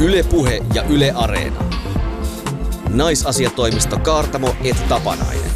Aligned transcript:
Ylepuhe 0.00 0.62
ja 0.74 0.82
Yle 0.82 1.12
Areena. 1.12 1.64
Naisasiatoimisto 2.88 3.98
Kaartamo 3.98 4.56
et 4.64 4.88
Tapanainen. 4.88 5.50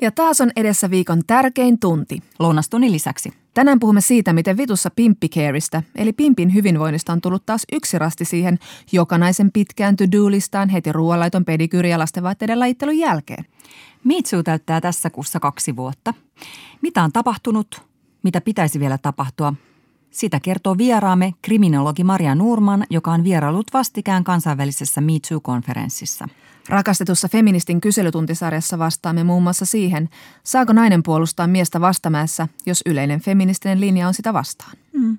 Ja 0.00 0.10
taas 0.10 0.40
on 0.40 0.50
edessä 0.56 0.90
viikon 0.90 1.22
tärkein 1.26 1.78
tunti. 1.78 2.22
Lounastunnin 2.38 2.92
lisäksi. 2.92 3.32
Tänään 3.54 3.78
puhumme 3.80 4.00
siitä, 4.00 4.32
miten 4.32 4.56
vitussa 4.56 4.90
pimppicareista, 4.96 5.82
eli 5.96 6.12
pimpin 6.12 6.54
hyvinvoinnista 6.54 7.12
on 7.12 7.20
tullut 7.20 7.46
taas 7.46 7.62
yksi 7.72 7.98
rasti 7.98 8.24
siihen 8.24 8.58
jokanaisen 8.92 9.52
pitkään 9.52 9.96
to-do-listaan 9.96 10.68
heti 10.68 10.92
ruoanlaiton 10.92 11.44
pedikyyri 11.44 11.90
ja 11.90 11.98
lastenvaatteiden 11.98 12.60
lajittelun 12.60 12.98
jälkeen. 12.98 13.44
Mitsu 14.04 14.42
täyttää 14.42 14.80
tässä 14.80 15.10
kuussa 15.10 15.40
kaksi 15.40 15.76
vuotta. 15.76 16.14
Mitä 16.82 17.02
on 17.02 17.12
tapahtunut? 17.12 17.82
Mitä 18.22 18.40
pitäisi 18.40 18.80
vielä 18.80 18.98
tapahtua? 18.98 19.54
Sitä 20.18 20.40
kertoo 20.40 20.78
vieraamme 20.78 21.34
kriminologi 21.42 22.04
Maria 22.04 22.34
Nurman, 22.34 22.84
joka 22.90 23.12
on 23.12 23.24
vierailut 23.24 23.66
vastikään 23.72 24.24
kansainvälisessä 24.24 25.00
Me 25.00 25.12
Too-konferenssissa. 25.28 26.28
Rakastetussa 26.68 27.28
feministin 27.28 27.80
kyselytuntisarjassa 27.80 28.78
vastaamme 28.78 29.24
muun 29.24 29.42
muassa 29.42 29.64
siihen, 29.64 30.08
saako 30.44 30.72
nainen 30.72 31.02
puolustaa 31.02 31.46
miestä 31.46 31.80
vastamäessä, 31.80 32.48
jos 32.66 32.82
yleinen 32.86 33.20
feministinen 33.20 33.80
linja 33.80 34.08
on 34.08 34.14
sitä 34.14 34.32
vastaan. 34.32 34.72
Mm. 34.92 35.18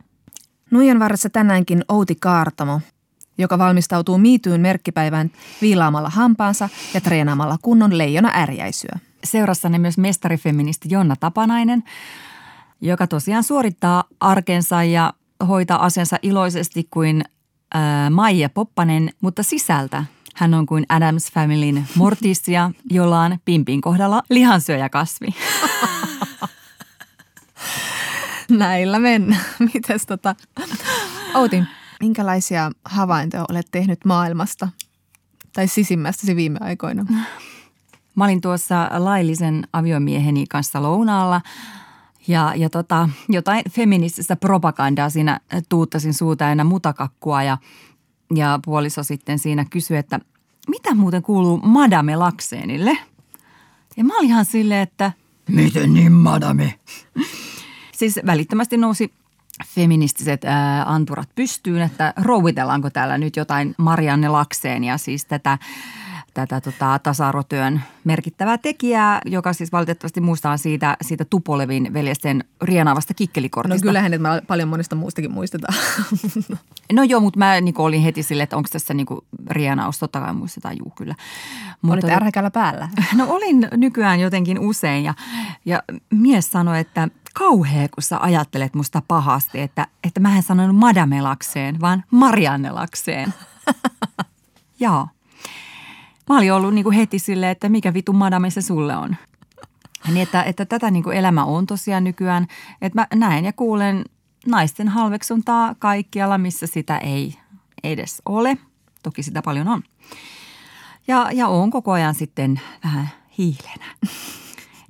Nuijan 0.72 1.00
varressa 1.00 1.30
tänäänkin 1.30 1.86
Outi 1.90 2.16
Kaartamo, 2.16 2.82
joka 3.38 3.58
valmistautuu 3.58 4.18
miityyn 4.18 4.62
merkkipäivään 4.62 5.32
viilaamalla 5.62 6.10
hampaansa 6.10 6.70
ja 6.94 7.02
treenaamalla 7.02 7.58
kunnon 7.62 7.98
leijona 7.98 8.32
ärjäisyä. 8.36 9.00
Seurassanne 9.24 9.80
myös 9.80 9.98
mestarifeministi 9.98 10.88
Jonna 10.92 11.16
Tapanainen, 11.20 11.84
joka 12.82 13.08
tosiaan 13.08 13.44
suorittaa 13.44 14.04
arkensa 14.20 14.84
ja 14.84 15.14
hoitaa 15.48 15.86
asiansa 15.86 16.18
iloisesti 16.22 16.88
kuin 16.92 17.24
ää, 17.74 18.10
Maija 18.10 18.50
Poppanen, 18.50 19.10
mutta 19.22 19.44
sisältä 19.44 20.04
hän 20.36 20.54
on 20.54 20.66
kuin 20.66 20.86
Adams 20.90 21.32
Familyn 21.32 21.88
Morticia, 21.96 22.72
jolla 22.90 23.22
on 23.22 23.38
Pimpin 23.46 23.82
kohdalla 23.82 24.24
lihansyöjäkasvi. 24.30 25.28
Näillä 28.50 29.00
mennään. 29.00 29.46
Mites 29.74 30.06
tota? 30.06 30.36
Outi, 31.36 31.64
minkälaisia 32.00 32.72
havaintoja 32.86 33.46
olet 33.50 33.68
tehnyt 33.72 34.06
maailmasta 34.06 34.70
tai 35.54 35.68
sisimmästäsi 35.68 36.36
viime 36.36 36.60
aikoina? 36.62 37.06
Mä 38.16 38.24
olin 38.24 38.42
tuossa 38.42 38.90
laillisen 38.98 39.68
aviomieheni 39.74 40.46
kanssa 40.50 40.82
lounaalla 40.82 41.42
ja, 42.30 42.54
ja 42.56 42.70
tota, 42.70 43.10
jotain 43.30 43.64
feminististä 43.72 44.36
propagandaa 44.36 45.10
siinä 45.10 45.40
tuuttasin 45.70 46.14
suuta 46.14 46.48
aina 46.48 46.64
mutakakkua 46.64 47.44
ja, 47.44 47.58
ja 48.36 48.60
puoliso 48.66 49.04
sitten 49.04 49.40
siinä 49.40 49.66
kysyi, 49.66 49.98
että 49.98 50.20
mitä 50.68 50.96
muuten 50.96 51.22
kuuluu 51.22 51.58
Madame 51.58 52.16
Lakseenille? 52.16 52.98
Ja 53.98 54.04
mä 54.04 54.18
olin 54.18 54.30
ihan 54.30 54.46
silleen, 54.46 54.82
että 54.82 55.12
miten 55.48 55.94
niin 55.94 56.12
Madame? 56.12 56.74
siis 58.00 58.20
välittömästi 58.26 58.78
nousi 58.78 59.14
feministiset 59.68 60.46
ää, 60.46 60.84
anturat 60.94 61.30
pystyyn, 61.36 61.82
että 61.82 62.14
rouvitellaanko 62.22 62.90
täällä 62.90 63.18
nyt 63.18 63.36
jotain 63.36 63.76
Marianne 63.78 64.30
Lakseenia, 64.30 64.98
siis 64.98 65.26
tätä 65.26 65.58
tätä 66.48 66.72
tota, 66.72 67.00
tasa-arvotyön 67.00 67.82
merkittävää 68.04 68.58
tekijää, 68.58 69.22
joka 69.26 69.54
siis 69.54 69.72
valitettavasti 69.72 70.22
muistaa 70.22 70.58
siitä, 70.58 70.98
siitä 71.02 71.26
Tupolevin 71.26 71.94
veljesten 71.94 72.44
rienaavasta 72.62 73.14
kikkelikortista. 73.14 73.86
No 73.86 73.90
kyllähän 73.90 74.14
että 74.14 74.42
paljon 74.48 74.70
monesta 74.70 74.96
muustakin 74.96 75.32
muistetaan. 75.32 75.74
no 76.94 77.04
joo, 77.04 77.20
mutta 77.20 77.40
mä 77.40 77.62
niin 77.62 77.76
olin 77.78 78.02
heti 78.02 78.24
silleen, 78.24 78.44
että 78.44 78.58
onko 78.58 78.70
tässä 78.72 78.94
niin 78.94 79.08
rienaus. 79.50 80.00
Totta 80.00 80.20
kai 80.20 80.34
muistetaan, 80.34 80.78
juu 80.78 80.94
kyllä. 80.98 81.16
Mutta, 81.82 82.08
Olit 82.08 82.16
ärhäkällä 82.16 82.52
päällä. 82.52 82.90
No 83.18 83.26
olin 83.30 83.68
nykyään 83.72 84.20
jotenkin 84.20 84.60
usein 84.60 85.04
ja, 85.04 85.14
ja 85.66 85.84
mies 86.14 86.52
sanoi, 86.52 86.80
että 86.80 87.08
kauhea, 87.34 87.90
kun 87.90 88.04
sä 88.04 88.18
ajattelet 88.20 88.74
musta 88.74 89.02
pahasti, 89.08 89.60
että, 89.60 89.88
että 90.04 90.20
mä 90.20 90.36
en 90.36 90.44
sanonut 90.44 90.76
madamelakseen, 90.76 91.82
vaan 91.82 92.04
mariannelakseen. 92.12 93.34
Joo. 94.80 95.08
Mä 96.30 96.38
olin 96.38 96.54
ollut 96.54 96.74
niin 96.74 96.84
kuin 96.84 96.96
heti 96.96 97.20
silleen, 97.20 97.52
että 97.52 97.70
mikä 97.70 97.94
vitu 97.94 98.14
madame 98.14 98.50
se 98.50 98.62
sulle 98.62 98.96
on. 98.96 99.16
Niin, 100.08 100.22
että, 100.22 100.44
että 100.44 100.66
tätä 100.66 100.92
niin 100.92 101.04
kuin 101.04 101.18
elämä 101.18 101.44
on 101.44 101.66
tosiaan 101.66 102.04
nykyään. 102.04 102.48
Että 102.82 103.02
mä 103.02 103.08
näen 103.16 103.46
ja 103.46 103.54
kuulen 103.54 104.06
naisten 104.48 104.88
halveksuntaa 104.88 105.76
kaikkialla, 105.80 106.38
missä 106.38 106.68
sitä 106.68 106.98
ei 106.98 107.36
edes 107.84 108.22
ole. 108.26 108.58
Toki 109.04 109.24
sitä 109.24 109.42
paljon 109.42 109.68
on. 109.68 109.84
Ja, 111.08 111.30
ja 111.34 111.48
on 111.48 111.72
koko 111.72 111.92
ajan 111.92 112.16
sitten 112.16 112.62
vähän 112.84 113.10
hiilenä. 113.38 113.86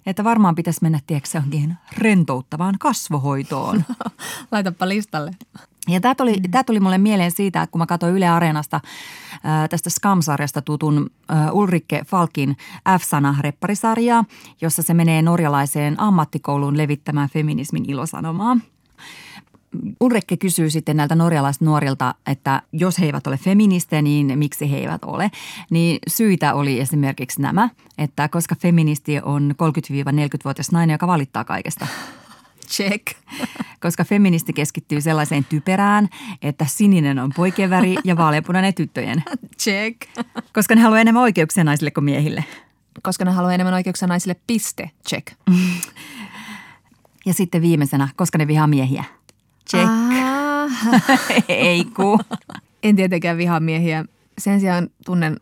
Että 0.05 0.23
varmaan 0.23 0.55
pitäisi 0.55 0.79
mennä, 0.81 0.99
tiedätkö, 1.07 1.29
johonkin 1.33 1.77
rentouttavaan 1.97 2.75
kasvohoitoon. 2.79 3.83
Laitapa 4.51 4.89
listalle. 4.89 5.31
Ja 5.89 6.01
tämä 6.01 6.15
tuli, 6.15 6.35
mm. 6.35 6.51
tämä 6.51 6.63
tuli 6.63 6.79
mulle 6.79 6.97
mieleen 6.97 7.31
siitä, 7.31 7.61
että 7.61 7.71
kun 7.71 7.79
mä 7.79 7.85
katsoin 7.85 8.15
Yle 8.15 8.27
Areenasta 8.27 8.81
ää, 9.43 9.67
tästä 9.67 9.89
Skam-sarjasta 9.89 10.61
tutun 10.61 11.09
ää, 11.29 11.51
Ulrike 11.51 12.01
Falkin 12.05 12.57
F-sana-repparisarjaa, 12.99 14.25
jossa 14.61 14.81
se 14.81 14.93
menee 14.93 15.21
norjalaiseen 15.21 15.99
ammattikouluun 15.99 16.77
levittämään 16.77 17.29
feminismin 17.29 17.89
ilosanomaa. 17.89 18.57
Ulrike 19.99 20.37
kysyy 20.37 20.69
sitten 20.69 20.97
näiltä 20.97 21.15
norjalaisilta 21.15 21.65
nuorilta, 21.65 22.15
että 22.27 22.61
jos 22.71 22.99
he 22.99 23.05
eivät 23.05 23.27
ole 23.27 23.37
feministejä, 23.37 24.01
niin 24.01 24.39
miksi 24.39 24.71
he 24.71 24.77
eivät 24.77 25.03
ole. 25.03 25.31
Niin 25.69 25.99
syitä 26.07 26.53
oli 26.53 26.79
esimerkiksi 26.79 27.41
nämä, 27.41 27.69
että 27.97 28.27
koska 28.27 28.55
feministi 28.55 29.19
on 29.23 29.55
30-40-vuotias 29.63 30.71
nainen, 30.71 30.93
joka 30.93 31.07
valittaa 31.07 31.43
kaikesta– 31.43 31.87
Check. 32.69 33.07
Koska 33.79 34.03
feministi 34.03 34.53
keskittyy 34.53 35.01
sellaiseen 35.01 35.45
typerään, 35.45 36.09
että 36.41 36.65
sininen 36.65 37.19
on 37.19 37.31
poikien 37.35 37.69
väri 37.69 37.95
ja 38.03 38.17
vaaleanpunainen 38.17 38.73
tyttöjen. 38.73 39.23
Check. 39.59 40.01
Koska 40.53 40.75
ne 40.75 40.81
haluaa 40.81 41.01
enemmän 41.01 41.23
oikeuksia 41.23 41.63
naisille 41.63 41.91
kuin 41.91 42.03
miehille. 42.03 42.43
Koska 43.03 43.25
ne 43.25 43.31
haluaa 43.31 43.53
enemmän 43.53 43.73
oikeuksia 43.73 44.07
naisille, 44.07 44.35
piste. 44.47 44.91
Check. 45.09 45.27
Ja 47.25 47.33
sitten 47.33 47.61
viimeisenä, 47.61 48.07
koska 48.15 48.37
ne 48.37 48.47
vihaa 48.47 48.67
miehiä. 48.67 49.03
Check. 49.69 49.89
Ei 51.47 51.85
ku. 51.85 52.19
En 52.83 52.95
tietenkään 52.95 53.37
vihaa 53.37 53.59
miehiä. 53.59 54.05
Sen 54.37 54.59
sijaan 54.59 54.89
tunnen 55.05 55.39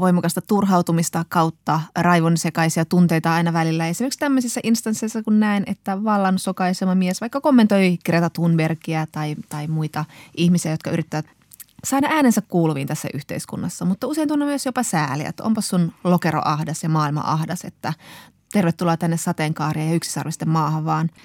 voimakasta 0.00 0.40
turhautumista 0.40 1.24
kautta 1.28 1.80
raivon 1.98 2.36
sekaisia 2.36 2.84
tunteita 2.84 3.34
aina 3.34 3.52
välillä. 3.52 3.86
Esimerkiksi 3.88 4.18
tämmöisissä 4.18 4.60
instansseissa, 4.64 5.22
kun 5.22 5.40
näen, 5.40 5.62
että 5.66 6.04
vallan 6.04 6.38
sokaisema 6.38 6.94
mies 6.94 7.20
vaikka 7.20 7.40
kommentoi 7.40 7.98
Greta 8.06 8.30
Thunbergia 8.30 9.06
tai, 9.12 9.36
tai 9.48 9.66
muita 9.66 10.04
ihmisiä, 10.36 10.70
jotka 10.70 10.90
yrittävät 10.90 11.26
saada 11.84 12.08
äänensä 12.10 12.42
kuuluviin 12.48 12.86
tässä 12.86 13.08
yhteiskunnassa. 13.14 13.84
Mutta 13.84 14.06
usein 14.06 14.28
tunnen 14.28 14.48
myös 14.48 14.66
jopa 14.66 14.82
sääliä, 14.82 15.28
että 15.28 15.44
onpa 15.44 15.60
sun 15.60 15.92
lokero 16.04 16.42
ahdas 16.44 16.82
ja 16.82 16.88
maailma 16.88 17.22
ahdas, 17.24 17.64
että 17.64 17.92
tervetuloa 18.52 18.96
tänne 18.96 19.16
sateenkaaria 19.16 19.84
ja 19.84 19.94
yksisarvisten 19.94 20.48
maahan 20.48 20.84
vaan– 20.84 21.10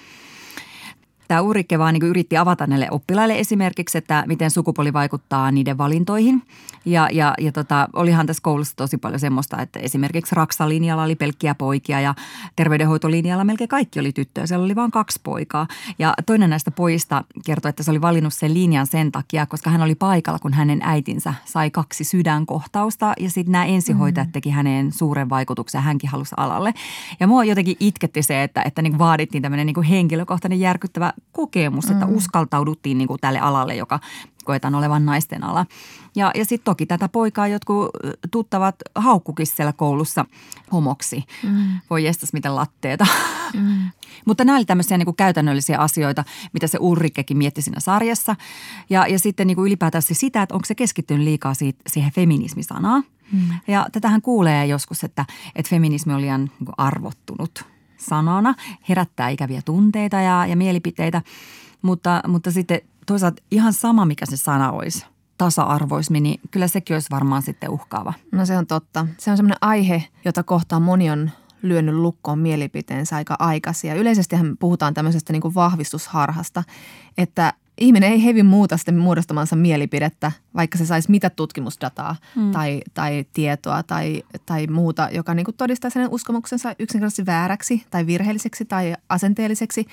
tämä 1.31 1.41
Urikke 1.41 1.79
vaan 1.79 1.93
niin 1.93 2.03
yritti 2.03 2.37
avata 2.37 2.67
näille 2.67 2.87
oppilaille 2.91 3.39
esimerkiksi, 3.39 3.97
että 3.97 4.23
miten 4.27 4.51
sukupuoli 4.51 4.93
vaikuttaa 4.93 5.51
niiden 5.51 5.77
valintoihin. 5.77 6.43
Ja, 6.85 7.07
ja, 7.11 7.33
ja 7.39 7.51
tota, 7.51 7.87
olihan 7.93 8.25
tässä 8.27 8.43
koulussa 8.43 8.75
tosi 8.75 8.97
paljon 8.97 9.19
semmoista, 9.19 9.61
että 9.61 9.79
esimerkiksi 9.79 10.35
Raksa-linjalla 10.35 11.03
oli 11.03 11.15
pelkkiä 11.15 11.55
poikia 11.55 12.01
ja 12.01 12.15
terveydenhoitolinjalla 12.55 13.43
melkein 13.43 13.67
kaikki 13.67 13.99
oli 13.99 14.11
tyttöjä. 14.11 14.47
Siellä 14.47 14.65
oli 14.65 14.75
vain 14.75 14.91
kaksi 14.91 15.19
poikaa. 15.23 15.67
Ja 15.99 16.13
toinen 16.25 16.49
näistä 16.49 16.71
pojista 16.71 17.23
kertoi, 17.45 17.69
että 17.69 17.83
se 17.83 17.91
oli 17.91 18.01
valinnut 18.01 18.33
sen 18.33 18.53
linjan 18.53 18.87
sen 18.87 19.11
takia, 19.11 19.45
koska 19.45 19.69
hän 19.69 19.81
oli 19.81 19.95
paikalla, 19.95 20.39
kun 20.39 20.53
hänen 20.53 20.79
äitinsä 20.83 21.33
sai 21.45 21.71
kaksi 21.71 22.03
sydänkohtausta. 22.03 23.13
Ja 23.19 23.29
sitten 23.29 23.51
nämä 23.51 23.65
ensihoitajat 23.65 24.27
mm. 24.27 24.31
teki 24.31 24.49
häneen 24.49 24.91
suuren 24.91 25.29
vaikutuksen 25.29 25.81
hänkin 25.81 26.09
halusi 26.09 26.35
alalle. 26.37 26.73
Ja 27.19 27.27
mua 27.27 27.43
jotenkin 27.43 27.77
itketti 27.79 28.23
se, 28.23 28.43
että, 28.43 28.61
että 28.61 28.81
niin 28.81 28.99
vaadittiin 28.99 29.41
tämmöinen 29.41 29.67
niin 29.67 29.83
henkilökohtainen 29.83 30.59
järkyttävä 30.59 31.13
kokemus, 31.31 31.87
mm. 31.87 31.91
että 31.91 32.05
uskaltauduttiin 32.05 32.97
niin 32.97 33.07
kuin 33.07 33.19
tälle 33.21 33.39
alalle, 33.39 33.75
joka 33.75 33.99
koetaan 34.43 34.75
olevan 34.75 35.05
naisten 35.05 35.43
ala. 35.43 35.65
Ja, 36.15 36.31
ja 36.35 36.45
sitten 36.45 36.65
toki 36.65 36.85
tätä 36.85 37.09
poikaa 37.09 37.47
jotkut 37.47 37.89
tuttavat 38.31 38.75
haukkukin 38.95 39.47
siellä 39.47 39.73
koulussa 39.73 40.25
homoksi. 40.71 41.23
Mm. 41.43 41.79
Voi 41.89 42.03
jestas 42.03 42.33
miten 42.33 42.55
latteeta. 42.55 43.07
Mm. 43.53 43.91
Mutta 44.27 44.45
nämä 44.45 44.57
oli 44.57 44.65
tämmöisiä 44.65 44.97
niin 44.97 45.05
kuin 45.05 45.15
käytännöllisiä 45.15 45.77
asioita, 45.77 46.23
mitä 46.53 46.67
se 46.67 46.77
Ulrikekin 46.81 47.37
mietti 47.37 47.61
siinä 47.61 47.79
sarjassa. 47.79 48.35
Ja, 48.89 49.07
ja 49.07 49.19
sitten 49.19 49.47
niin 49.47 49.55
kuin 49.55 49.67
ylipäätään 49.67 50.01
sitä, 50.01 50.41
että 50.41 50.55
onko 50.55 50.65
se 50.65 50.75
keskittynyt 50.75 51.23
liikaa 51.23 51.53
siitä, 51.53 51.81
siihen 51.87 52.11
feminismisanaan. 52.11 53.03
Mm. 53.31 53.39
Ja 53.67 53.87
tätähän 53.91 54.21
kuulee 54.21 54.65
joskus, 54.65 55.03
että, 55.03 55.25
että 55.55 55.69
feminismi 55.69 56.13
on 56.13 56.21
liian 56.21 56.51
niin 56.59 56.73
arvottunut 56.77 57.65
sanana, 58.01 58.55
herättää 58.89 59.29
ikäviä 59.29 59.61
tunteita 59.65 60.21
ja, 60.21 60.45
ja 60.45 60.55
mielipiteitä. 60.55 61.21
Mutta, 61.81 62.21
mutta 62.27 62.51
sitten 62.51 62.81
toisaalta 63.05 63.41
ihan 63.51 63.73
sama, 63.73 64.05
mikä 64.05 64.25
se 64.25 64.37
sana 64.37 64.71
olisi, 64.71 65.05
tasa-arvoismi, 65.37 66.19
niin 66.19 66.39
kyllä 66.51 66.67
sekin 66.67 66.95
olisi 66.95 67.09
varmaan 67.11 67.41
sitten 67.41 67.69
uhkaava. 67.69 68.13
No 68.31 68.45
se 68.45 68.57
on 68.57 68.67
totta. 68.67 69.07
Se 69.17 69.31
on 69.31 69.37
semmoinen 69.37 69.57
aihe, 69.61 70.03
jota 70.25 70.43
kohtaan 70.43 70.81
moni 70.81 71.11
on 71.11 71.31
lyönyt 71.61 71.95
lukkoon 71.95 72.39
mielipiteensä 72.39 73.15
aika 73.15 73.35
aikaisin. 73.39 73.87
Ja 73.87 73.95
yleisestihän 73.95 74.57
puhutaan 74.57 74.93
tämmöisestä 74.93 75.33
niin 75.33 75.41
kuin 75.41 75.55
vahvistusharhasta, 75.55 76.63
että 77.17 77.53
ihminen 77.81 78.11
ei 78.11 78.25
hevin 78.25 78.45
muuta 78.45 78.77
sitten 78.77 78.97
muodostamansa 78.97 79.55
mielipidettä, 79.55 80.31
vaikka 80.55 80.77
se 80.77 80.85
saisi 80.85 81.11
mitä 81.11 81.29
tutkimusdataa 81.29 82.15
mm. 82.35 82.51
tai, 82.51 82.81
tai 82.93 83.25
tietoa 83.33 83.83
tai, 83.83 84.23
tai 84.45 84.67
muuta, 84.67 85.09
joka 85.11 85.33
niin 85.33 85.45
todistaa 85.57 85.89
sen 85.89 86.09
uskomuksensa 86.11 86.75
yksinkertaisesti 86.79 87.25
vääräksi 87.25 87.85
tai 87.89 88.05
virheelliseksi 88.05 88.65
tai 88.65 88.95
asenteelliseksi, 89.09 89.85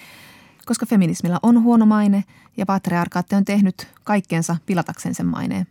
koska 0.66 0.86
feminismillä 0.86 1.38
on 1.42 1.62
huono 1.62 1.86
maine 1.86 2.24
ja 2.56 2.66
patriarkaatti 2.66 3.36
on 3.36 3.44
tehnyt 3.44 3.88
kaikkeensa 4.04 4.56
pilatakseen 4.66 5.14
sen 5.14 5.26
maineen. 5.26 5.66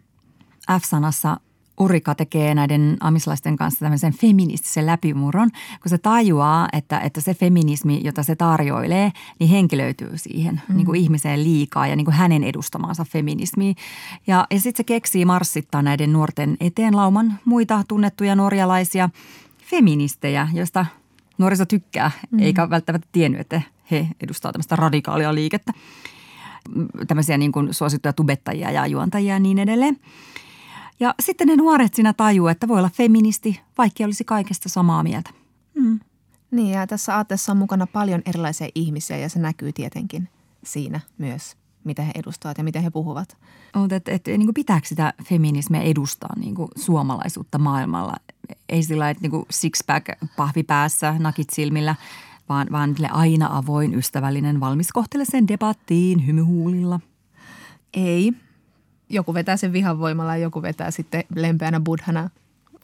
F-sanassa 0.71 1.37
Urika 1.79 2.15
tekee 2.15 2.55
näiden 2.55 2.97
amislaisten 2.99 3.55
kanssa 3.55 3.79
tämmöisen 3.79 4.13
feministisen 4.13 4.85
läpimurron, 4.85 5.49
kun 5.81 5.89
se 5.89 5.97
tajuaa, 5.97 6.67
että, 6.73 6.99
että 6.99 7.21
se 7.21 7.33
feminismi, 7.33 8.01
jota 8.03 8.23
se 8.23 8.35
tarjoilee, 8.35 9.11
niin 9.39 9.49
henkilöityy 9.49 10.11
siihen 10.15 10.61
mm. 10.69 10.75
niin 10.75 10.85
kuin 10.85 11.01
ihmiseen 11.01 11.43
liikaa 11.43 11.87
ja 11.87 11.95
niin 11.95 12.05
kuin 12.05 12.15
hänen 12.15 12.43
edustamansa 12.43 13.05
feminismiin. 13.05 13.75
Ja, 14.27 14.47
ja 14.51 14.59
sitten 14.59 14.77
se 14.77 14.83
keksii 14.83 15.25
marssittaa 15.25 15.81
näiden 15.81 16.13
nuorten 16.13 16.57
eteen 16.59 16.95
lauman 16.95 17.39
muita 17.45 17.83
tunnettuja 17.87 18.35
norjalaisia 18.35 19.09
feministejä, 19.57 20.47
joista 20.53 20.85
nuoriso 21.37 21.65
tykkää, 21.65 22.11
mm. 22.31 22.39
eikä 22.39 22.69
välttämättä 22.69 23.07
tiennyt, 23.11 23.41
että 23.41 23.61
he 23.91 24.07
edustaa 24.21 24.51
tämmöistä 24.51 24.75
radikaalia 24.75 25.35
liikettä. 25.35 25.73
Tämmöisiä 27.07 27.37
niin 27.37 27.51
kuin 27.51 27.73
suosittuja 27.73 28.13
tubettajia 28.13 28.71
ja 28.71 28.87
juontajia 28.87 29.33
ja 29.33 29.39
niin 29.39 29.59
edelleen. 29.59 29.97
Ja 30.99 31.15
sitten 31.19 31.47
ne 31.47 31.55
nuoret 31.55 31.93
siinä 31.93 32.13
tajuu, 32.13 32.47
että 32.47 32.67
voi 32.67 32.77
olla 32.77 32.89
feministi, 32.93 33.61
vaikka 33.77 34.03
olisi 34.03 34.23
kaikesta 34.23 34.69
samaa 34.69 35.03
mieltä. 35.03 35.29
Mm. 35.75 35.99
Niin 36.51 36.69
ja 36.69 36.87
tässä 36.87 37.15
aatteessa 37.15 37.51
on 37.51 37.57
mukana 37.57 37.87
paljon 37.87 38.21
erilaisia 38.25 38.69
ihmisiä 38.75 39.17
ja 39.17 39.29
se 39.29 39.39
näkyy 39.39 39.73
tietenkin 39.73 40.29
siinä 40.63 40.99
myös, 41.17 41.57
mitä 41.83 42.01
he 42.01 42.11
edustavat 42.15 42.57
ja 42.57 42.63
miten 42.63 42.83
he 42.83 42.89
puhuvat. 42.89 43.37
Mutta 43.75 43.95
et, 43.95 44.07
et, 44.07 44.27
niin 44.27 44.53
pitääkö 44.53 44.87
sitä 44.87 45.13
feminismiä 45.23 45.81
edustaa 45.81 46.39
niin 46.39 46.55
kuin 46.55 46.67
suomalaisuutta 46.75 47.57
maailmalla? 47.57 48.13
Ei 48.69 48.83
sillä 48.83 49.09
että 49.09 49.27
niin 49.27 49.45
six-pack 49.53 50.27
pahvi 50.37 50.63
päässä, 50.63 51.15
nakit 51.19 51.49
silmillä, 51.49 51.95
vaan, 52.49 52.67
vaan 52.71 52.95
aina 53.11 53.57
avoin, 53.57 53.93
ystävällinen, 53.93 54.59
valmis 54.59 54.91
kohtelemaan 54.91 55.47
debattiin 55.47 56.27
hymyhuulilla. 56.27 56.99
Ei, 57.93 58.33
joku 59.09 59.33
vetää 59.33 59.57
sen 59.57 59.73
vihan 59.73 59.99
voimalla 59.99 60.35
ja 60.35 60.43
joku 60.43 60.61
vetää 60.61 60.91
sitten 60.91 61.23
lempeänä 61.35 61.79
buddhana, 61.79 62.29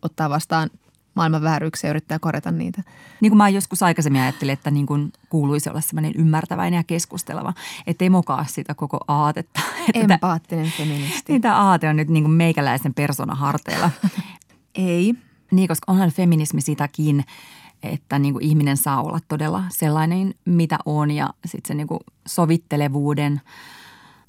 ottaa 0.02 0.30
vastaan 0.30 0.70
maailman 1.16 1.42
vääryyksiä 1.42 1.88
ja 1.88 1.90
yrittää 1.90 2.20
korjata 2.20 2.52
niitä. 2.52 2.84
Niin 3.22 3.32
kuin 3.32 3.38
mä 3.38 3.50
joskus 3.50 3.84
aikaisemmin 3.84 4.22
ajattelin, 4.22 4.54
että 4.54 4.72
niin 4.72 4.86
kuin 4.86 5.14
kuuluisi 5.30 5.70
olla 5.70 5.82
sellainen 5.82 6.14
ymmärtäväinen 6.18 6.78
ja 6.78 6.84
keskusteleva, 6.84 7.54
ettei 7.88 8.10
mokaa 8.10 8.46
sitä 8.50 8.74
koko 8.74 9.00
aatetta. 9.08 9.60
Empaattinen 9.94 10.72
feministi. 10.78 11.32
Niin 11.32 11.42
tämä 11.42 11.56
aate 11.56 11.90
on 11.90 11.96
nyt 11.96 12.10
niin 12.10 12.24
kuin 12.24 12.34
meikäläisen 12.34 12.94
persona 12.94 13.36
harteilla. 13.36 13.92
Ei. 14.76 15.14
Niin, 15.52 15.68
koska 15.68 15.92
onhan 15.92 16.12
feminismi 16.12 16.62
sitäkin, 16.62 17.24
että 17.84 18.20
niin 18.20 18.34
kuin 18.34 18.46
ihminen 18.46 18.78
saa 18.78 19.04
olla 19.04 19.20
todella 19.28 19.64
sellainen, 19.70 20.34
mitä 20.46 20.78
on 20.86 21.12
ja 21.12 21.30
sitten 21.46 21.68
se 21.68 21.74
niin 21.74 21.88
kuin 21.88 22.00
sovittelevuuden– 22.28 23.42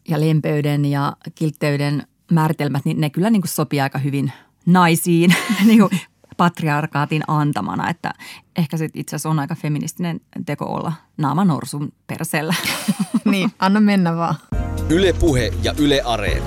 ja 0.08 0.20
lempeyden 0.20 0.84
ja 0.84 1.16
kiltteyden 1.34 2.02
määritelmät, 2.32 2.84
niin 2.84 3.00
ne 3.00 3.10
kyllä 3.10 3.30
niin 3.30 3.42
kuin 3.42 3.50
sopii 3.50 3.80
aika 3.80 3.98
hyvin 3.98 4.32
naisiin 4.66 5.34
niin 5.66 5.78
kuin 5.78 5.90
patriarkaatin 6.36 7.22
antamana. 7.26 7.90
Että 7.90 8.14
ehkä 8.56 8.76
se 8.76 8.88
itse 8.94 9.16
asiassa 9.16 9.28
on 9.28 9.38
aika 9.38 9.54
feministinen 9.54 10.20
teko 10.46 10.64
olla 10.64 10.92
naama 11.16 11.44
norsun 11.44 11.92
persellä. 12.06 12.54
niin, 13.24 13.50
anna 13.58 13.80
mennä 13.80 14.16
vaan. 14.16 14.34
Yle 14.88 15.12
Puhe 15.12 15.52
ja 15.62 15.74
Yle 15.78 16.02
Areena. 16.04 16.46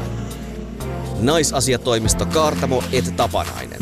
Naisasiatoimisto 1.21 2.25
Kaartamo 2.25 2.83
et 2.92 3.13
Tapanainen. 3.15 3.80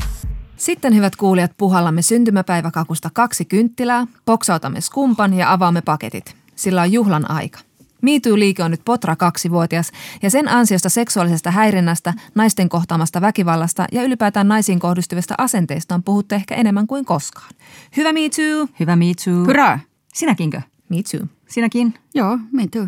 Sitten 0.57 0.95
hyvät 0.95 1.15
kuulijat, 1.15 1.51
puhallamme 1.57 2.01
syntymäpäiväkakusta 2.01 3.09
kaksi 3.13 3.45
kynttilää, 3.45 4.07
poksautamme 4.25 4.81
skumpan 4.81 5.33
ja 5.33 5.51
avaamme 5.51 5.81
paketit. 5.81 6.35
Sillä 6.55 6.81
on 6.81 6.91
juhlan 6.91 7.31
aika. 7.31 7.59
MeToo-liike 8.05 8.63
on 8.63 8.71
nyt 8.71 8.81
potra 8.85 9.15
kaksivuotias 9.15 9.91
ja 10.21 10.29
sen 10.29 10.47
ansiosta 10.47 10.89
seksuaalisesta 10.89 11.51
häirinnästä, 11.51 12.13
naisten 12.35 12.69
kohtaamasta 12.69 13.21
väkivallasta 13.21 13.85
ja 13.91 14.03
ylipäätään 14.03 14.47
naisiin 14.47 14.79
kohdistuvista 14.79 15.35
asenteista 15.37 15.95
on 15.95 16.03
puhuttu 16.03 16.35
ehkä 16.35 16.55
enemmän 16.55 16.87
kuin 16.87 17.05
koskaan. 17.05 17.49
Hyvä 17.97 18.13
MeToo! 18.13 18.67
Hyvä 18.79 18.95
MeToo! 18.95 19.45
Hurraa! 19.45 19.79
Sinäkinkö? 20.13 20.61
MeToo. 20.89 21.27
Sinäkin? 21.47 21.93
Joo, 22.13 22.37
MeToo. 22.51 22.87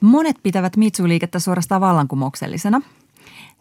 Monet 0.00 0.36
pitävät 0.42 0.76
MeToo-liikettä 0.76 1.38
suorastaan 1.38 1.80
vallankumouksellisena– 1.80 2.82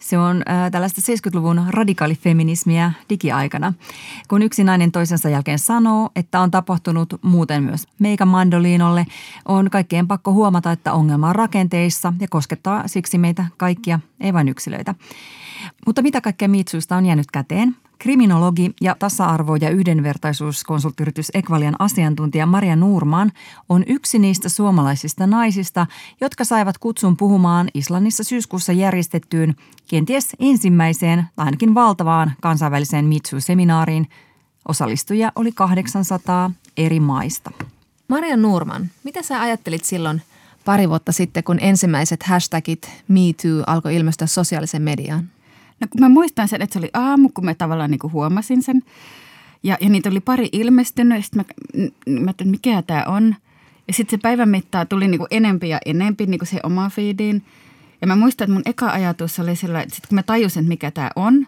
se 0.03 0.17
on 0.17 0.44
äh, 0.50 0.71
tällaista 0.71 1.01
70-luvun 1.01 1.65
radikaalifeminismiä 1.69 2.91
digiaikana, 3.09 3.73
kun 4.27 4.41
yksi 4.41 4.63
nainen 4.63 4.91
toisensa 4.91 5.29
jälkeen 5.29 5.59
sanoo, 5.59 6.09
että 6.15 6.39
on 6.39 6.51
tapahtunut 6.51 7.13
muuten 7.21 7.63
myös 7.63 7.88
meikä 8.00 8.25
mandoliinolle, 8.25 9.05
on 9.45 9.69
kaikkien 9.69 10.07
pakko 10.07 10.33
huomata, 10.33 10.71
että 10.71 10.94
ongelma 10.94 11.29
on 11.29 11.35
rakenteissa 11.35 12.13
ja 12.19 12.27
koskettaa 12.29 12.88
siksi 12.88 13.17
meitä 13.17 13.45
kaikkia, 13.57 14.00
ei 14.19 14.33
vain 14.33 14.50
yksilöitä. 14.50 14.95
Mutta 15.85 16.01
mitä 16.01 16.21
kaikkea 16.21 16.47
Mitsuista 16.47 16.95
on 16.95 17.06
jäänyt 17.06 17.31
käteen? 17.31 17.75
Kriminologi 18.03 18.73
ja 18.81 18.95
tasa-arvo- 19.00 19.55
ja 19.61 19.69
yhdenvertaisuuskonsulttiyritys 19.69 21.31
Ekvalian 21.33 21.75
asiantuntija 21.79 22.45
Maria 22.45 22.75
Nuurman 22.75 23.31
on 23.69 23.83
yksi 23.88 24.19
niistä 24.19 24.50
suomalaisista 24.50 25.27
naisista, 25.27 25.88
jotka 26.21 26.44
saivat 26.44 26.77
kutsun 26.77 27.17
puhumaan 27.17 27.69
Islannissa 27.73 28.23
syyskuussa 28.23 28.71
järjestettyyn 28.71 29.55
kenties 29.88 30.35
ensimmäiseen 30.39 31.25
tai 31.35 31.45
ainakin 31.45 31.75
valtavaan 31.75 32.31
kansainväliseen 32.41 33.05
Mitsu-seminaariin. 33.05 34.07
Osallistujia 34.67 35.31
oli 35.35 35.51
800 35.51 36.51
eri 36.77 36.99
maista. 36.99 37.51
Maria 38.07 38.38
Nuurman, 38.38 38.89
mitä 39.03 39.21
sä 39.21 39.41
ajattelit 39.41 39.85
silloin 39.85 40.21
pari 40.65 40.89
vuotta 40.89 41.11
sitten, 41.11 41.44
kun 41.44 41.57
ensimmäiset 41.61 42.23
hashtagit 42.23 42.89
MeToo 43.07 43.63
alkoi 43.68 43.95
ilmestyä 43.95 44.28
sosiaalisen 44.28 44.81
mediaan? 44.81 45.30
No 45.83 45.87
kun 45.90 46.02
mä 46.02 46.09
muistan 46.09 46.47
sen, 46.47 46.61
että 46.61 46.73
se 46.73 46.80
oli 46.80 46.90
aamu, 46.94 47.30
kun 47.30 47.45
mä 47.45 47.54
tavallaan 47.54 47.92
niin 47.92 47.99
kuin 47.99 48.13
huomasin 48.13 48.63
sen. 48.63 48.81
Ja, 49.63 49.78
ja 49.81 49.90
niitä 49.90 50.09
oli 50.09 50.19
pari 50.19 50.49
ilmestynyt 50.52 51.18
ja 51.18 51.21
sitten 51.21 51.45
mä, 52.07 52.19
mä 52.19 52.31
että 52.31 52.45
mikä 52.45 52.81
tämä 52.81 53.04
on. 53.07 53.35
Ja 53.87 53.94
sitten 53.94 54.19
se 54.19 54.21
päivän 54.21 54.49
mittaan 54.49 54.87
tuli 54.87 55.07
niin 55.07 55.19
kuin 55.19 55.28
enempi 55.31 55.69
ja 55.69 55.80
enempi 55.85 56.25
niin 56.25 56.40
kuin 56.40 56.47
se 56.47 56.59
oma 56.63 56.90
feediin. 56.90 57.45
Ja 58.02 58.07
mä 58.07 58.16
muistan, 58.16 58.45
että 58.45 58.54
mun 58.54 58.61
eka 58.66 58.90
ajatus 58.90 59.40
oli 59.40 59.56
sillä, 59.56 59.81
että 59.81 59.95
sit 59.95 60.07
kun 60.07 60.16
mä 60.16 60.23
tajusin, 60.23 60.61
että 60.61 60.69
mikä 60.69 60.92
tämä 60.92 61.09
on, 61.16 61.47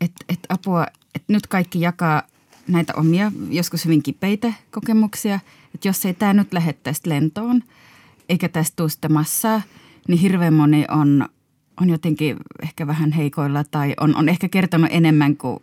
että, 0.00 0.24
että 0.28 0.54
apua, 0.54 0.86
että 1.14 1.32
nyt 1.32 1.46
kaikki 1.46 1.80
jakaa 1.80 2.22
näitä 2.68 2.92
omia, 2.96 3.32
joskus 3.50 3.84
hyvin 3.84 4.02
kipeitä 4.02 4.52
kokemuksia. 4.70 5.40
Että 5.74 5.88
jos 5.88 6.04
ei 6.04 6.14
tämä 6.14 6.32
nyt 6.32 6.52
lähde 6.52 6.72
tästä 6.72 7.10
lentoon, 7.10 7.62
eikä 8.28 8.48
tästä 8.48 8.76
tule 8.76 8.88
sitä 8.88 9.08
massaa, 9.08 9.62
niin 10.08 10.18
hirveän 10.18 10.54
moni 10.54 10.84
on 10.90 11.28
on 11.80 11.90
jotenkin 11.90 12.36
ehkä 12.62 12.86
vähän 12.86 13.12
heikoilla 13.12 13.64
tai 13.64 13.94
on, 14.00 14.16
on 14.16 14.28
ehkä 14.28 14.48
kertonut 14.48 14.90
enemmän 14.92 15.36
kuin 15.36 15.58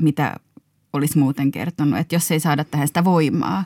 mitä 0.00 0.36
olisi 0.92 1.18
muuten 1.18 1.50
kertonut, 1.50 1.98
että 1.98 2.14
jos 2.14 2.30
ei 2.30 2.40
saada 2.40 2.64
tähän 2.64 2.88
sitä 2.88 3.04
voimaa. 3.04 3.64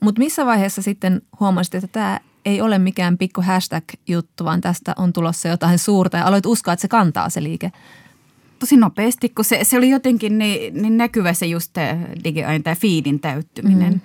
Mutta 0.00 0.18
missä 0.18 0.46
vaiheessa 0.46 0.82
sitten 0.82 1.22
huomasit, 1.40 1.74
että 1.74 1.88
tämä 1.88 2.20
ei 2.44 2.60
ole 2.60 2.78
mikään 2.78 3.18
pikku 3.18 3.42
hashtag-juttu, 3.42 4.44
vaan 4.44 4.60
tästä 4.60 4.94
on 4.98 5.12
tulossa 5.12 5.48
jotain 5.48 5.78
suurta 5.78 6.16
ja 6.16 6.26
aloit 6.26 6.46
uskoa, 6.46 6.72
että 6.72 6.80
se 6.80 6.88
kantaa 6.88 7.28
se 7.28 7.42
liike? 7.42 7.72
Tosi 8.58 8.76
nopeasti, 8.76 9.28
kun 9.28 9.44
se, 9.44 9.64
se 9.64 9.78
oli 9.78 9.90
jotenkin 9.90 10.38
niin, 10.38 10.82
niin 10.82 10.96
näkyvä 10.96 11.32
se 11.32 11.46
just 11.46 11.70
tämä 11.72 11.98
digiain, 12.24 12.62
tämä 12.62 12.76
feedin 12.76 13.20
täyttyminen. 13.20 13.92
Mm. 13.92 14.00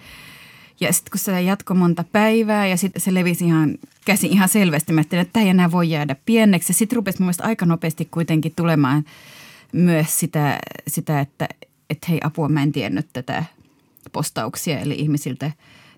Ja 0.80 0.94
sitten 0.94 1.12
kun 1.12 1.20
se 1.20 1.42
jatkoi 1.42 1.78
monta 1.78 2.04
päivää 2.12 2.68
ja 2.68 2.78
sitten 2.78 3.02
se 3.02 3.14
levisi 3.14 3.46
ihan 3.46 3.78
käsi 4.06 4.28
ihan 4.28 4.50
selvästi. 4.50 4.94
Mä 4.94 5.00
ajattelin, 5.00 5.22
että 5.22 5.34
tämä 5.34 5.44
ei 5.44 5.50
enää 5.50 5.72
voi 5.72 5.90
jäädä 5.90 6.16
pieneksi. 6.26 6.74
Sitten 6.74 6.96
rupesi 6.96 7.20
mun 7.20 7.26
mielestä 7.26 7.44
aika 7.44 7.66
nopeasti 7.66 8.06
kuitenkin 8.06 8.54
tulemaan 8.56 9.06
myös 9.72 10.20
sitä, 10.20 10.60
sitä 10.88 11.20
että, 11.20 11.50
että 11.90 12.08
hei 12.10 12.20
apua, 12.24 12.50
mä 12.50 12.64
en 12.64 12.72
tiennyt 12.72 13.08
tätä 13.14 13.44
postauksia. 14.12 14.80
Eli 14.80 14.94
ihmisiltä 14.94 15.52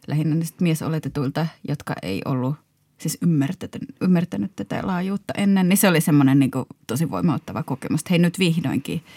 lähinnä 0.07 0.45
miesoletetuilta, 0.61 1.47
jotka 1.67 1.95
ei 2.01 2.21
ollut 2.25 2.55
siis 2.97 3.17
ymmärtänyt, 3.21 3.95
ymmärtänyt 4.01 4.51
tätä 4.55 4.79
laajuutta 4.83 5.33
ennen. 5.37 5.69
Niin 5.69 5.77
se 5.77 5.87
oli 5.87 6.01
semmoinen 6.01 6.39
niin 6.39 6.51
tosi 6.87 7.11
voimauttava 7.11 7.63
kokemus, 7.63 8.01
että 8.01 8.09
hei 8.09 8.19
nyt 8.19 8.39
vihdoinkin– 8.39 9.03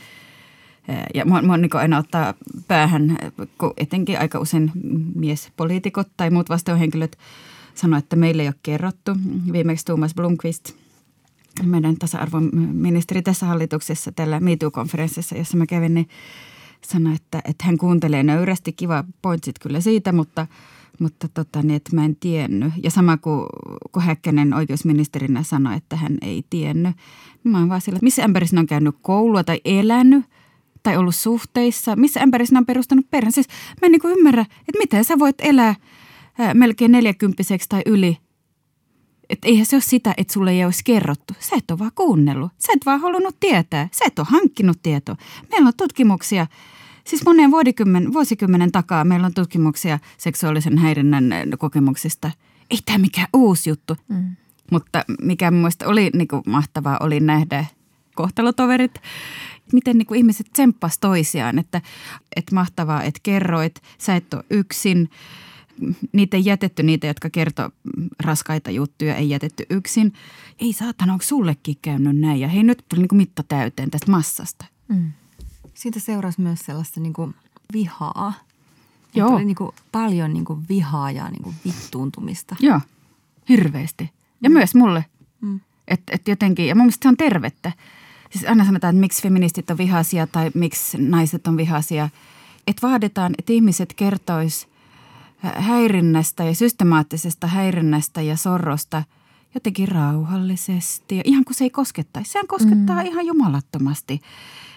ja 1.15 1.25
mua, 1.25 1.43
mua 1.43 1.57
niin 1.57 1.77
aina 1.77 1.99
ottaa 1.99 2.35
päähän, 2.69 3.19
kun 3.59 3.73
etenkin 3.77 4.21
aika 4.21 4.39
usein 4.39 4.71
miespoliitikot 5.15 6.09
tai 6.17 6.31
muut 6.31 6.49
vastuuhenkilöt 6.49 7.19
sanoi, 7.75 7.99
että 7.99 8.17
meille 8.17 8.43
ei 8.43 8.49
ole 8.49 8.55
kerrottu. 8.63 9.13
Viimeksi 9.53 9.85
Thomas 9.85 10.15
Blomqvist, 10.15 10.73
meidän 11.63 11.97
tasa-arvoministeri 11.97 13.23
tässä 13.23 13.47
hallituksessa 13.47 14.13
tällä 14.13 14.41
MeToo-konferenssissa, 14.41 15.39
jossa 15.39 15.57
mä 15.57 15.67
kävin, 15.67 15.95
niin 15.95 16.09
sanoi, 16.83 17.15
että, 17.15 17.41
että 17.45 17.65
hän 17.67 17.79
kuuntelee 17.79 18.23
nöyrästi, 18.23 18.73
kiva 18.73 19.05
pointsit 19.23 19.59
kyllä 19.59 19.81
siitä, 19.81 20.13
mutta, 20.13 20.47
mutta 21.01 21.29
tota, 21.29 21.63
niin, 21.63 21.77
että 21.77 21.97
mä 21.97 22.05
en 22.05 22.17
tiennyt. 22.17 22.73
Ja 22.83 22.91
sama 22.91 23.17
kuin, 23.17 23.47
kun 23.93 24.03
Häkkänen 24.03 24.55
oikeusministerinä 24.55 25.43
sanoi, 25.43 25.77
että 25.77 25.97
hän 25.97 26.19
ei 26.23 26.45
tiennyt. 26.51 26.97
Niin 27.45 27.53
mä 27.53 27.59
oon 27.59 27.69
vaan 27.69 27.81
sillä, 27.81 27.97
että 27.97 28.05
missä 28.05 28.25
ämpärissä 28.25 28.61
on 28.61 28.67
käynyt 28.67 28.97
koulua 29.03 29.45
tai 29.45 29.61
elänyt 29.65 30.25
tai 30.83 30.97
ollut 30.97 31.15
suhteissa, 31.15 31.97
missä 31.97 32.21
ämpärissä 32.21 32.59
on 32.59 32.67
perustanut 32.67 33.11
perheen. 33.11 33.33
Siis 33.33 33.49
mä 33.83 33.87
en 33.87 33.93
niin 33.93 34.19
ymmärrä, 34.19 34.43
että 34.43 34.79
miten 34.79 35.05
sä 35.05 35.19
voit 35.19 35.37
elää 35.39 35.75
ää, 36.39 36.55
melkein 36.55 36.93
neljäkymppiseksi 36.93 37.69
tai 37.69 37.83
yli. 37.87 38.19
Että 39.31 39.49
eihän 39.49 39.67
se 39.67 39.77
ole 39.77 39.83
sitä, 39.83 40.15
että 40.17 40.33
sulle 40.33 40.51
ei 40.51 40.65
olisi 40.65 40.85
kerrottu. 40.85 41.35
Sä 41.41 41.57
et 41.57 41.71
ole 41.71 41.79
vaan 41.79 41.93
kuunnellut. 41.95 42.53
Sä 42.59 42.73
et 42.77 42.87
vaan 42.87 43.01
halunnut 43.01 43.37
tietää. 43.41 43.89
Sä 43.93 44.05
et 44.05 44.19
ole 44.19 44.27
hankkinut 44.31 44.83
tietoa. 44.83 45.17
Meillä 45.51 45.67
on 45.67 45.73
tutkimuksia– 45.77 46.47
Siis 47.09 47.25
moneen 47.25 47.51
vuosikymmen, 47.51 48.13
vuosikymmenen 48.13 48.73
takaa 48.73 49.05
meillä 49.05 49.27
on 49.27 49.35
tutkimuksia 49.35 49.99
seksuaalisen 50.19 50.79
häirinnän 50.79 51.25
kokemuksista. 51.59 52.31
Ei 52.71 52.79
tämä 52.85 52.99
mikään 52.99 53.29
uusi 53.35 53.71
juttu. 53.71 53.97
Mm. 54.09 54.37
Mutta 54.71 55.05
mikä 55.23 55.51
mielestä 55.51 55.89
oli 55.89 56.11
niin 56.15 56.29
kuin 56.29 56.43
mahtavaa, 56.47 56.97
oli 57.01 57.21
nähdä 57.21 57.65
kohtalotoverit, 58.19 58.95
miten 59.73 59.99
niin 59.99 60.07
kuin 60.07 60.19
ihmiset 60.19 60.47
tsemppas 60.53 60.99
toisiaan. 60.99 61.59
Että, 61.59 61.83
että 62.37 62.55
mahtavaa, 62.55 63.03
että 63.03 63.21
kerroit, 63.23 63.83
sä 63.99 64.17
et 64.17 64.35
ole 64.35 64.45
yksin. 64.51 65.11
Niitä 66.13 66.37
ei 66.37 66.45
jätetty, 66.45 66.83
niitä, 66.83 67.07
jotka 67.07 67.31
kertoo 67.31 67.71
raskaita 68.25 68.71
juttuja, 68.71 69.15
ei 69.15 69.31
jätetty 69.31 69.67
yksin. 69.71 70.13
Ei 70.59 70.73
saatana, 70.73 71.13
onko 71.13 71.25
sullekin 71.25 71.77
käynyt 71.83 72.17
näin? 72.17 72.41
Ja 72.41 72.49
hei, 72.49 72.63
nyt 72.63 72.85
tuli 72.89 73.01
niin 73.01 73.09
kuin 73.09 73.17
mitta 73.17 73.43
täyteen 73.43 73.91
tästä 73.91 74.11
massasta. 74.11 74.65
Mm. 74.89 75.13
Siitä 75.75 76.01
seurasi 76.01 76.41
myös 76.41 76.61
sellaista 76.61 77.01
niin 77.01 77.13
kuin 77.13 77.35
vihaa. 77.73 78.33
Joo. 79.15 79.35
oli 79.35 79.45
niin 79.45 79.57
kuin 79.57 79.71
paljon 79.93 80.33
niin 80.33 80.45
kuin 80.45 80.65
vihaa 80.69 81.11
ja 81.11 81.29
niin 81.31 81.43
kuin 81.43 81.57
vittuuntumista. 81.65 82.57
Joo, 82.61 82.81
hirveästi. 83.49 84.11
Ja 84.43 84.51
mm. 84.51 84.53
myös 84.53 84.75
mulle. 84.75 85.05
Mm. 85.41 85.61
Että 85.89 86.13
et 86.15 86.29
jotenkin, 86.29 86.67
ja 86.67 86.75
mun 86.75 86.85
mielestä 86.85 87.03
se 87.03 87.09
on 87.09 87.17
tervettä. 87.17 87.73
Siis 88.31 88.45
aina 88.45 88.65
sanotaan, 88.65 88.95
että 88.95 89.01
miksi 89.01 89.23
feministit 89.23 89.71
on 89.71 89.79
vihaisia 89.79 90.27
tai 90.27 90.51
miksi 90.55 90.99
naiset 90.99 91.47
on 91.47 91.57
vihaisia. 91.57 92.09
Että 92.67 92.87
vaaditaan, 92.87 93.35
että 93.39 93.53
ihmiset 93.53 93.93
kertois 93.93 94.69
häirinnästä 95.43 96.45
ja 96.45 96.55
systemaattisesta 96.55 97.47
häirinnästä 97.47 98.23
ja 98.23 98.37
sorrosta 98.37 99.03
jotenkin 99.55 99.89
rauhallisesti. 99.89 101.17
Ja 101.17 101.23
ihan 101.25 101.45
kuin 101.45 101.55
se 101.55 101.65
ei 101.65 101.71
koskettaisi. 101.71 102.33
Sehän 102.33 102.47
koskettaa 102.47 103.03
mm. 103.03 103.07
ihan 103.07 103.27
jumalattomasti. 103.27 104.21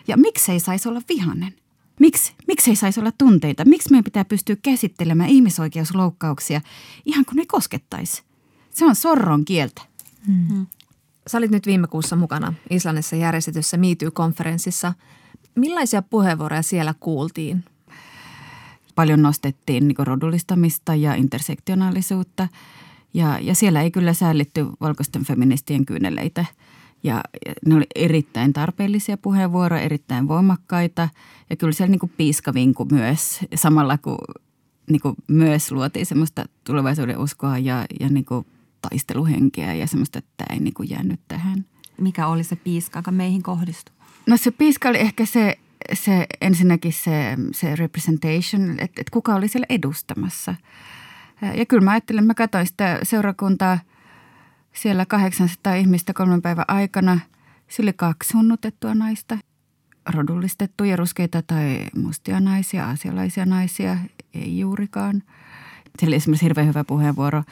Ja 0.08 0.18
miksei 0.18 0.60
saisi 0.60 0.90
olla 0.90 1.02
vihanen? 1.10 1.54
Miksi? 2.00 2.34
Miksei 2.48 2.76
saisi 2.76 3.00
olla 3.00 3.12
tunteita? 3.18 3.66
Miksi 3.66 3.92
meidän 3.92 4.04
pitää 4.04 4.26
pystyä 4.26 4.56
käsittelemään 4.56 5.30
ihmisoikeusloukkauksia 5.30 6.62
ihan 7.06 7.26
kuin 7.26 7.36
ne 7.36 7.46
koskettaisi? 7.46 8.24
Se 8.70 8.86
on 8.86 8.96
sorron 8.96 9.46
kieltä. 9.46 9.82
Hmm. 10.26 10.68
Sä 11.32 11.38
olit 11.38 11.52
nyt 11.52 11.66
viime 11.66 11.88
kuussa 11.88 12.16
mukana 12.16 12.54
Islannissa 12.70 13.16
järjestetyssä 13.16 13.78
MeToo-konferenssissa. 13.78 14.94
Millaisia 15.56 16.02
puheenvuoroja 16.02 16.62
siellä 16.62 16.94
kuultiin? 17.00 17.66
Paljon 18.96 19.22
nostettiin 19.22 19.88
niin 19.88 19.96
rodullistamista 20.00 20.96
ja 20.96 21.14
intersektionaalisuutta. 21.14 22.48
Ja, 23.14 23.40
ja 23.40 23.56
siellä 23.56 23.82
ei 23.82 23.92
kyllä 23.92 24.14
säälitty 24.14 24.66
valkoisten 24.82 25.26
feministien 25.26 25.86
kyyneleitä– 25.86 26.46
ja 27.04 27.24
ne 27.66 27.76
oli 27.76 27.86
erittäin 27.96 28.54
tarpeellisia 28.54 29.18
puheenvuoroja, 29.18 29.82
erittäin 29.82 30.28
voimakkaita 30.28 31.10
ja 31.50 31.56
kyllä 31.56 31.74
siellä 31.74 31.92
niin 31.92 32.00
kuin 32.00 32.14
piiskavinku 32.18 32.86
myös 32.92 33.40
samalla 33.56 33.98
kun 33.98 34.18
niin 34.90 35.02
kuin 35.02 35.16
myös 35.28 35.72
luotiin 35.72 36.06
semmoista 36.06 36.46
tulevaisuuden 36.64 37.18
uskoa 37.18 37.58
ja, 37.58 37.86
ja 38.00 38.10
niin 38.10 38.26
kuin 38.26 38.46
taisteluhenkeä 38.82 39.74
ja 39.74 39.88
semmoista, 39.88 40.20
että 40.20 40.46
ei 40.50 40.60
niin 40.60 40.74
kuin 40.74 40.90
jäänyt 40.90 41.20
tähän. 41.28 41.66
Mikä 41.98 42.28
oli 42.28 42.44
se 42.44 42.56
piiska, 42.56 43.00
joka 43.00 43.12
meihin 43.12 43.44
kohdistui? 43.44 43.96
No 44.28 44.38
se 44.38 44.52
piiska 44.52 44.90
oli 44.90 45.00
ehkä 45.00 45.26
se, 45.26 45.58
se 45.94 46.28
ensinnäkin 46.42 46.94
se, 46.94 47.38
se 47.52 47.76
representation, 47.76 48.72
että, 48.72 49.02
että 49.02 49.12
kuka 49.12 49.36
oli 49.36 49.48
siellä 49.48 49.66
edustamassa. 49.70 50.56
Ja 51.56 51.66
kyllä 51.66 51.84
mä 51.84 51.92
ajattelin, 51.92 52.24
mä 52.24 52.34
katsoin 52.34 52.68
sitä 52.68 53.00
seurakuntaa– 53.04 53.80
siellä 54.74 55.06
800 55.06 55.76
ihmistä 55.76 56.14
kolmen 56.14 56.42
päivän 56.42 56.66
aikana. 56.68 57.20
Sille 57.68 57.94
kaksi 57.94 58.34
hunnutettua 58.34 58.96
naista, 58.96 59.38
rodullistettuja 60.10 60.96
ruskeita 60.96 61.42
tai 61.42 61.86
mustia 61.96 62.40
naisia, 62.40 62.88
aasialaisia 62.88 63.46
naisia, 63.46 63.98
ei 64.34 64.60
juurikaan. 64.60 65.24
Siellä 66.00 66.10
oli 66.10 66.16
esimerkiksi 66.16 66.46
hirveän 66.46 66.68
hyvä 66.68 66.84
puheenvuoro 66.84 67.44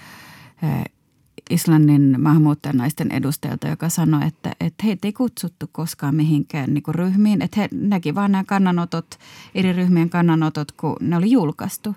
Islannin 1.49 2.15
maahanmuuttajanaisten 2.21 3.11
edustajalta, 3.11 3.67
joka 3.67 3.89
sanoi, 3.89 4.27
että, 4.27 4.51
että 4.59 4.83
heitä 4.83 5.07
ei 5.07 5.13
kutsuttu 5.13 5.69
koskaan 5.71 6.15
mihinkään 6.15 6.73
niin 6.73 6.83
ryhmiin. 6.87 7.41
Että 7.41 7.59
he 7.59 7.69
näki 7.71 8.15
vaan 8.15 8.31
nämä 8.31 8.43
kannanotot, 8.43 9.19
eri 9.55 9.73
ryhmien 9.73 10.09
kannanotot, 10.09 10.71
kun 10.71 10.95
ne 10.99 11.17
oli 11.17 11.31
julkaistu. 11.31 11.95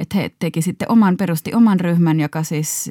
Että 0.00 0.16
he 0.16 0.30
teki 0.38 0.62
sitten 0.62 0.90
oman, 0.90 1.16
perusti 1.16 1.54
oman 1.54 1.80
ryhmän, 1.80 2.20
joka 2.20 2.42
siis 2.42 2.90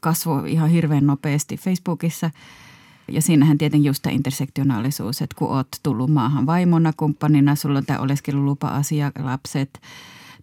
kasvoi 0.00 0.52
ihan 0.52 0.70
hirveän 0.70 1.06
nopeasti 1.06 1.56
Facebookissa. 1.56 2.30
Ja 3.08 3.22
siinähän 3.22 3.58
tietenkin 3.58 3.88
just 3.88 4.02
tämä 4.02 4.14
intersektionaalisuus, 4.14 5.22
että 5.22 5.36
kun 5.38 5.48
oot 5.48 5.68
tullut 5.82 6.10
maahan 6.10 6.46
vaimona, 6.46 6.92
kumppanina, 6.96 7.54
sulla 7.54 7.78
on 7.78 7.86
tämä 7.86 7.98
oleskelulupa-asia, 7.98 9.12
lapset, 9.18 9.80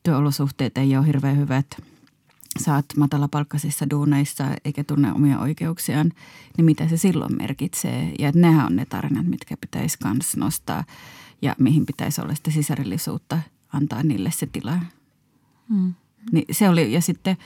työolosuhteet 0.04 0.78
ei 0.78 0.98
ole 0.98 1.08
hirveän 1.08 1.38
hyvät, 1.38 1.66
saat 2.60 2.86
matalapalkkaisissa 2.98 3.90
duuneissa 3.90 4.44
eikä 4.66 4.84
tunne 4.84 5.14
omia 5.14 5.40
oikeuksiaan, 5.40 6.12
niin 6.58 6.66
mitä 6.66 6.88
se 6.88 6.98
silloin 6.98 7.38
merkitsee? 7.38 8.14
Ja 8.20 8.30
että 8.30 8.42
nehän 8.42 8.66
on 8.66 8.76
ne 8.76 8.86
tarinat, 8.86 9.26
mitkä 9.26 9.58
pitäisi 9.58 9.98
myös 10.04 10.38
nostaa 10.38 10.84
ja 11.42 11.56
mihin 11.60 11.86
pitäisi 11.86 12.22
olla 12.22 12.36
sitä 12.36 12.52
sisärillisuutta, 12.52 13.40
antaa 13.74 14.04
niille 14.04 14.32
se 14.32 14.46
tila. 14.46 14.80
Hmm. 15.70 15.94
Niin 16.32 16.46
se 16.52 16.70
oli, 16.70 16.94
ja 16.94 17.02
sitten 17.02 17.38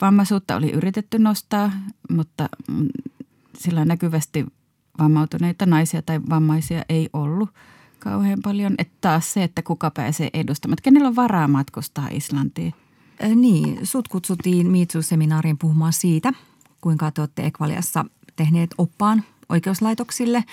Vammaisuutta 0.00 0.56
oli 0.56 0.70
yritetty 0.70 1.18
nostaa, 1.18 1.70
mutta 2.10 2.48
sillä 3.58 3.84
näkyvästi 3.84 4.46
vammautuneita 4.98 5.66
naisia 5.66 6.02
tai 6.02 6.20
vammaisia 6.30 6.84
ei 6.88 7.08
ollut 7.12 7.50
kauhean 7.98 8.38
paljon. 8.42 8.74
Että 8.78 8.94
taas 9.00 9.32
se, 9.32 9.44
että 9.44 9.62
kuka 9.62 9.90
pääsee 9.90 10.30
edustamaan, 10.34 10.72
että 10.72 10.82
kenellä 10.82 11.08
on 11.08 11.16
varaa 11.16 11.48
matkustaa 11.48 12.08
Islantiin. 12.08 12.74
Niin, 13.34 13.86
sut 13.86 14.08
kutsuttiin 14.08 14.66
Miitsu-seminaariin 14.66 15.58
puhumaan 15.58 15.92
siitä, 15.92 16.32
kuinka 16.80 17.10
te 17.10 17.20
olette 17.20 17.46
Ekvaliassa 17.46 18.04
tehneet 18.36 18.70
oppaan 18.78 19.24
oikeuslaitoksille, 19.48 20.44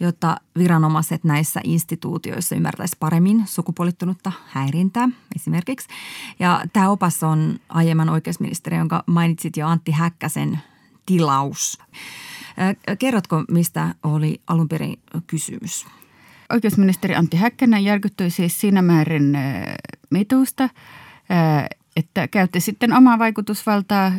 jotta 0.00 0.36
viranomaiset 0.58 1.24
näissä 1.24 1.60
instituutioissa 1.64 2.54
ymmärtäisivät 2.54 3.00
paremmin 3.00 3.42
sukupuolittunutta 3.46 4.32
häirintää 4.46 5.08
esimerkiksi. 5.36 5.88
Ja 6.38 6.64
tämä 6.72 6.90
opas 6.90 7.22
on 7.22 7.58
aiemman 7.68 8.08
oikeusministeri, 8.08 8.76
jonka 8.76 9.04
mainitsit 9.06 9.56
jo 9.56 9.68
Antti 9.68 9.92
Häkkäsen 9.92 10.58
tilaus. 11.06 11.78
Kerrotko, 12.98 13.44
mistä 13.50 13.94
oli 14.02 14.40
alun 14.46 14.68
perin 14.68 14.98
kysymys? 15.26 15.86
Oikeusministeri 16.52 17.14
Antti 17.14 17.36
Häkkänen 17.36 17.84
järkyttyi 17.84 18.30
siis 18.30 18.60
siinä 18.60 18.82
määrin 18.82 19.38
mitusta, 20.10 20.68
että 21.96 22.28
käytti 22.28 22.60
sitten 22.60 22.92
omaa 22.92 23.18
vaikutusvaltaa 23.18 24.12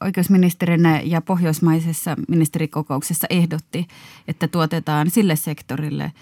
oikeusministerinä 0.00 1.00
ja 1.00 1.20
pohjoismaisessa 1.20 2.16
ministerikokouksessa 2.28 3.26
ehdotti, 3.30 3.88
että 4.28 4.48
tuotetaan 4.48 5.10
sille 5.10 5.36
sektorille 5.36 6.12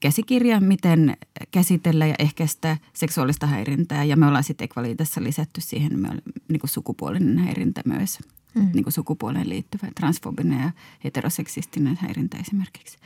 käsikirja, 0.00 0.60
miten 0.60 1.16
käsitellä 1.50 2.06
ja 2.06 2.14
ehkäistä 2.18 2.76
seksuaalista 2.92 3.46
häirintää. 3.46 4.04
Ja 4.04 4.16
me 4.16 4.26
ollaan 4.26 4.44
sitten 4.44 4.64
Equalitassa 4.64 5.22
lisätty 5.22 5.60
siihen 5.60 6.02
niin 6.48 6.60
kuin 6.60 6.70
sukupuolinen 6.70 7.38
häirintä 7.38 7.80
myös, 7.84 8.18
mm. 8.54 8.70
niin 8.74 8.84
kuin 8.84 8.92
sukupuoleen 8.92 9.48
liittyvä 9.48 9.88
transfobinen 9.94 10.60
ja 10.60 10.70
heteroseksistinen 11.04 11.98
häirintä 12.00 12.38
esimerkiksi. 12.38 12.98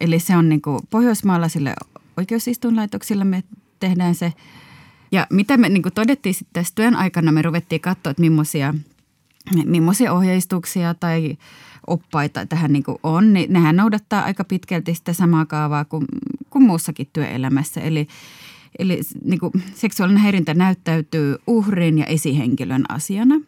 Eli 0.00 0.18
se 0.18 0.36
on 0.36 0.48
niin 0.48 0.62
kuin 0.62 0.80
pohjoismaalaisille 0.90 1.74
oikeusistuinlaitoksille 2.16 3.24
me 3.24 3.44
tehdään 3.80 4.14
se– 4.14 4.32
ja 5.14 5.26
mitä 5.30 5.56
me 5.56 5.68
niin 5.68 5.82
kuin 5.82 5.92
todettiin 5.92 6.34
sitten 6.34 6.52
tässä 6.52 6.74
työn 6.74 6.96
aikana, 6.96 7.32
me 7.32 7.42
ruvettiin 7.42 7.80
katsoa, 7.80 8.10
että 8.10 8.20
millaisia, 8.20 8.74
millaisia 9.64 10.12
ohjeistuksia 10.12 10.94
tai 10.94 11.36
oppaita 11.86 12.46
tähän 12.46 12.72
niin 12.72 12.82
kuin 12.82 12.98
on, 13.02 13.32
niin 13.32 13.52
nehän 13.52 13.76
noudattaa 13.76 14.24
aika 14.24 14.44
pitkälti 14.44 14.94
sitä 14.94 15.12
samaa 15.12 15.46
kaavaa 15.46 15.84
kuin, 15.84 16.04
kuin 16.50 16.64
muussakin 16.64 17.08
työelämässä. 17.12 17.80
Eli, 17.80 18.08
eli 18.78 19.00
niin 19.24 19.40
kuin 19.40 19.52
seksuaalinen 19.74 20.22
häirintä 20.22 20.54
näyttäytyy 20.54 21.36
uhrin 21.46 21.98
ja 21.98 22.06
esihenkilön 22.06 22.84
asiana. 22.88 23.40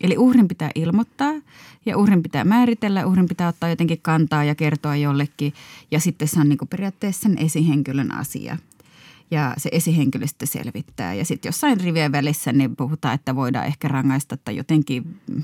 Eli 0.00 0.18
uhrin 0.18 0.48
pitää 0.48 0.70
ilmoittaa 0.74 1.32
ja 1.86 1.96
uhrin 1.98 2.22
pitää 2.22 2.44
määritellä, 2.44 3.06
uhrin 3.06 3.28
pitää 3.28 3.48
ottaa 3.48 3.68
jotenkin 3.68 3.98
kantaa 4.02 4.44
ja 4.44 4.54
kertoa 4.54 4.96
jollekin. 4.96 5.52
Ja 5.90 6.00
sitten 6.00 6.28
se 6.28 6.40
on 6.40 6.48
niin 6.48 6.58
kuin 6.58 6.68
periaatteessa 6.68 7.22
sen 7.22 7.38
esihenkilön 7.38 8.14
asia. 8.14 8.58
Ja 9.30 9.54
se 9.58 9.68
esihenkilö 9.72 10.26
sitten 10.26 10.48
selvittää. 10.48 11.14
Ja 11.14 11.24
sitten 11.24 11.48
jossain 11.48 11.80
rivien 11.80 12.12
välissä 12.12 12.52
niin 12.52 12.76
puhutaan, 12.76 13.14
että 13.14 13.36
voidaan 13.36 13.66
ehkä 13.66 13.88
rangaista 13.88 14.36
tai 14.36 14.56
jotenkin 14.56 15.20
mm, 15.30 15.42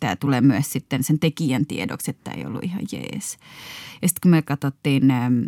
tämä 0.00 0.16
tulee 0.16 0.40
myös 0.40 0.72
sitten 0.72 1.04
sen 1.04 1.18
tekijän 1.18 1.66
tiedoksi, 1.66 2.10
että 2.10 2.24
tämä 2.24 2.36
ei 2.36 2.46
ollut 2.46 2.64
ihan 2.64 2.82
jees. 2.92 3.38
Ja 4.02 4.08
sitten 4.08 4.20
kun 4.22 4.30
me 4.30 4.42
katsottiin 4.42 5.10
ähm, 5.10 5.42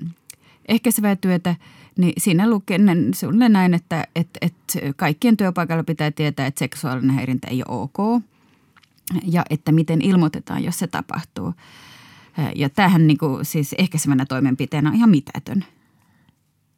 ehkäisevää 0.68 1.16
työtä, 1.16 1.56
niin 1.99 2.12
siinä 2.18 2.50
lukee 2.50 2.78
sulle 3.14 3.49
näin, 3.49 3.75
että, 3.75 4.06
että, 4.14 4.38
että 4.42 4.92
kaikkien 4.97 5.37
työpaikalla 5.37 5.85
pitää 5.85 6.11
tietää, 6.11 6.47
että 6.47 6.59
seksuaalinen 6.59 7.16
häirintä 7.16 7.49
ei 7.49 7.62
ole 7.68 7.83
ok 7.83 8.23
ja 9.25 9.45
että 9.50 9.73
miten 9.73 10.02
ilmoitetaan, 10.02 10.64
jos 10.64 10.78
se 10.78 10.87
tapahtuu. 10.87 11.54
Ja 12.54 12.71
tämähän 12.71 13.06
niin 13.06 13.18
kuin, 13.18 13.45
siis 13.45 13.75
ehkäisevänä 13.78 14.26
toimenpiteenä 14.26 14.90
on 14.90 14.97
ihan 14.97 15.11
mitätön. 15.11 15.64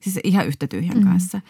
Siis 0.01 0.21
ihan 0.25 0.47
yhtä 0.47 0.67
tyhjän 0.67 0.99
mm. 0.99 1.05
kanssa. 1.05 1.41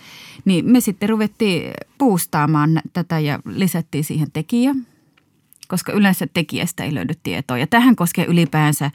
Niin 0.44 0.70
me 0.70 0.80
sitten 0.80 1.08
ruvettiin 1.08 1.72
puustaamaan 1.98 2.80
tätä 2.92 3.18
ja 3.18 3.38
lisättiin 3.44 4.04
siihen 4.04 4.32
tekijä, 4.32 4.74
koska 5.68 5.92
yleensä 5.92 6.26
tekijästä 6.34 6.84
ei 6.84 6.94
löydy 6.94 7.14
tietoa. 7.22 7.58
Ja 7.58 7.66
tähän 7.66 7.96
koskee 7.96 8.24
ylipäänsä 8.24 8.90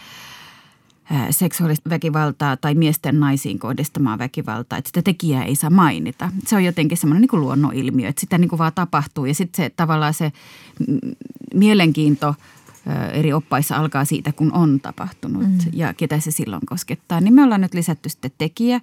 seksuaalista 1.29 1.89
väkivaltaa 1.89 2.57
tai 2.57 2.75
miesten 2.75 3.19
naisiin 3.19 3.59
kohdistamaa 3.59 4.17
väkivaltaa, 4.17 4.77
että 4.77 4.89
sitä 4.89 5.01
tekijää 5.01 5.43
ei 5.43 5.55
saa 5.55 5.69
mainita. 5.69 6.31
Se 6.47 6.55
on 6.55 6.63
jotenkin 6.63 6.97
semmoinen 6.97 7.21
niin 7.21 7.29
kuin 7.29 7.41
luonnonilmiö, 7.41 8.09
että 8.09 8.19
sitä 8.19 8.37
niin 8.37 8.49
kuin 8.49 8.59
vaan 8.59 8.71
tapahtuu 8.75 9.25
ja 9.25 9.33
sitten 9.33 9.65
se 9.65 9.69
tavallaan 9.69 10.13
se 10.13 10.31
mielenkiinto 11.53 12.35
eri 13.13 13.33
oppaissa 13.33 13.75
alkaa 13.75 14.05
siitä, 14.05 14.31
kun 14.31 14.53
on 14.53 14.79
tapahtunut 14.79 15.43
mm. 15.43 15.57
ja 15.73 15.93
ketä 15.93 16.19
se 16.19 16.31
silloin 16.31 16.65
koskettaa. 16.65 17.21
Niin 17.21 17.33
me 17.33 17.43
ollaan 17.43 17.61
nyt 17.61 17.73
lisätty 17.73 18.09
sitten 18.09 18.31
tekijä, 18.37 18.81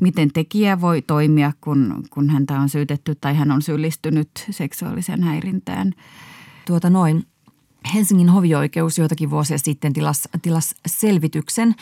miten 0.00 0.32
tekijä 0.32 0.80
voi 0.80 1.02
toimia, 1.02 1.52
kun, 1.60 2.04
kun 2.10 2.30
häntä 2.30 2.60
on 2.60 2.68
syytetty 2.68 3.14
tai 3.14 3.34
hän 3.34 3.50
on 3.50 3.62
syyllistynyt 3.62 4.30
seksuaaliseen 4.50 5.22
häirintään. 5.22 5.92
Tuota 6.66 6.90
noin. 6.90 7.26
Helsingin 7.94 8.28
hovioikeus 8.28 8.98
joitakin 8.98 9.30
vuosia 9.30 9.58
sitten 9.58 9.92
tilasi 9.92 10.28
tilas 10.42 10.74
selvityksen 10.86 11.74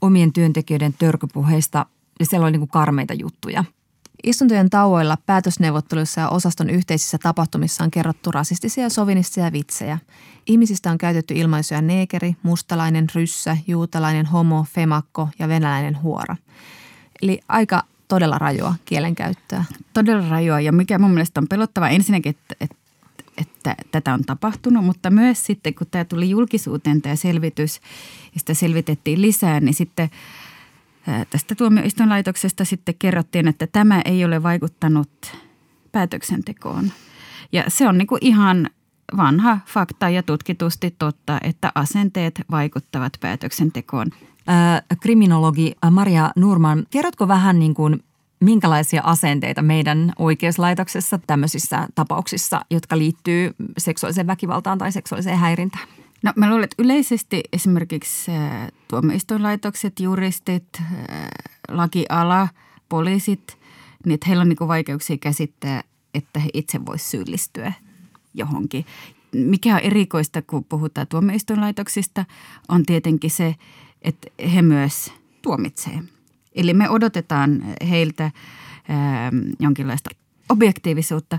omien 0.00 0.32
työntekijöiden 0.32 0.94
törkypuheista 0.98 1.86
ja 2.20 2.26
siellä 2.26 2.44
oli 2.44 2.52
niin 2.52 2.60
kuin 2.60 2.70
karmeita 2.70 3.14
juttuja. 3.14 3.64
Istuntojen 4.22 4.70
tauoilla 4.70 5.18
päätösneuvotteluissa 5.26 6.20
ja 6.20 6.28
osaston 6.28 6.70
yhteisissä 6.70 7.18
tapahtumissa 7.18 7.84
on 7.84 7.90
kerrottu 7.90 8.30
rasistisia 8.30 8.88
sovinistisia 8.88 9.52
vitsejä. 9.52 9.98
Ihmisistä 10.46 10.90
on 10.90 10.98
käytetty 10.98 11.34
ilmaisuja 11.34 11.82
neekeri, 11.82 12.36
mustalainen, 12.42 13.06
ryssä, 13.14 13.56
juutalainen, 13.66 14.26
homo, 14.26 14.66
femakko 14.74 15.28
ja 15.38 15.48
venäläinen 15.48 16.02
huora. 16.02 16.36
Eli 17.22 17.40
aika 17.48 17.82
todella 18.08 18.38
rajoa 18.38 18.74
kielenkäyttöä. 18.84 19.64
Todella 19.92 20.28
rajoa 20.28 20.60
ja 20.60 20.72
mikä 20.72 20.98
mun 20.98 21.10
mielestä 21.10 21.40
on 21.40 21.48
pelottava 21.48 21.88
ensinnäkin, 21.88 22.30
että, 22.30 22.54
että 22.60 22.76
että 23.38 23.74
tätä 23.90 24.14
on 24.14 24.24
tapahtunut, 24.24 24.84
mutta 24.84 25.10
myös 25.10 25.46
sitten 25.46 25.74
kun 25.74 25.86
tämä 25.90 26.04
tuli 26.04 26.30
julkisuuteen 26.30 27.02
tämä 27.02 27.16
selvitys 27.16 27.80
ja 28.34 28.40
sitä 28.40 28.54
selvitettiin 28.54 29.22
lisää, 29.22 29.60
niin 29.60 29.74
sitten 29.74 30.10
tästä 31.30 31.54
tuomioistuinlaitoksesta 31.54 32.64
sitten 32.64 32.94
kerrottiin, 32.98 33.48
että 33.48 33.66
tämä 33.66 34.02
ei 34.04 34.24
ole 34.24 34.42
vaikuttanut 34.42 35.10
päätöksentekoon. 35.92 36.92
Ja 37.52 37.64
se 37.68 37.88
on 37.88 37.98
niin 37.98 38.06
kuin 38.06 38.18
ihan 38.24 38.70
vanha 39.16 39.58
fakta 39.66 40.08
ja 40.08 40.22
tutkitusti 40.22 40.94
totta, 40.98 41.38
että 41.42 41.72
asenteet 41.74 42.40
vaikuttavat 42.50 43.12
päätöksentekoon. 43.20 44.10
Kriminologi 45.00 45.72
Maria 45.90 46.30
Nurman, 46.36 46.86
kerrotko 46.90 47.28
vähän 47.28 47.58
niin 47.58 47.74
kuin 47.74 48.02
minkälaisia 48.40 49.02
asenteita 49.04 49.62
meidän 49.62 50.12
oikeuslaitoksessa 50.18 51.18
tämmöisissä 51.26 51.88
tapauksissa, 51.94 52.64
jotka 52.70 52.98
liittyy 52.98 53.54
seksuaaliseen 53.78 54.26
väkivaltaan 54.26 54.78
tai 54.78 54.92
seksuaaliseen 54.92 55.38
häirintään? 55.38 55.88
No 56.22 56.32
mä 56.36 56.48
luulen, 56.48 56.64
että 56.64 56.82
yleisesti 56.82 57.42
esimerkiksi 57.52 58.30
tuomioistuinlaitokset, 58.88 60.00
juristit, 60.00 60.82
lakiala, 61.68 62.48
poliisit, 62.88 63.58
niin 64.04 64.14
että 64.14 64.26
heillä 64.26 64.40
on 64.40 64.48
niin 64.48 64.68
vaikeuksia 64.68 65.16
käsittää, 65.18 65.82
että 66.14 66.40
he 66.40 66.48
itse 66.54 66.86
voisivat 66.86 67.10
syyllistyä 67.10 67.72
johonkin. 68.34 68.86
Mikä 69.32 69.74
on 69.74 69.80
erikoista, 69.80 70.42
kun 70.42 70.64
puhutaan 70.64 71.06
tuomioistuinlaitoksista, 71.06 72.24
on 72.68 72.86
tietenkin 72.86 73.30
se, 73.30 73.54
että 74.02 74.28
he 74.54 74.62
myös 74.62 75.12
tuomitsee– 75.42 76.02
Eli 76.54 76.74
me 76.74 76.88
odotetaan 76.88 77.64
heiltä 77.90 78.30
ää, 78.88 79.26
ähm, 79.26 79.36
jonkinlaista 79.58 80.10
objektiivisuutta. 80.48 81.38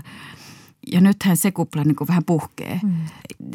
Ja 0.92 1.00
nythän 1.00 1.36
se 1.36 1.52
kupla 1.52 1.84
niin 1.84 1.96
kuin 1.96 2.08
vähän 2.08 2.24
puhkee. 2.24 2.80
Mm. 2.82 2.92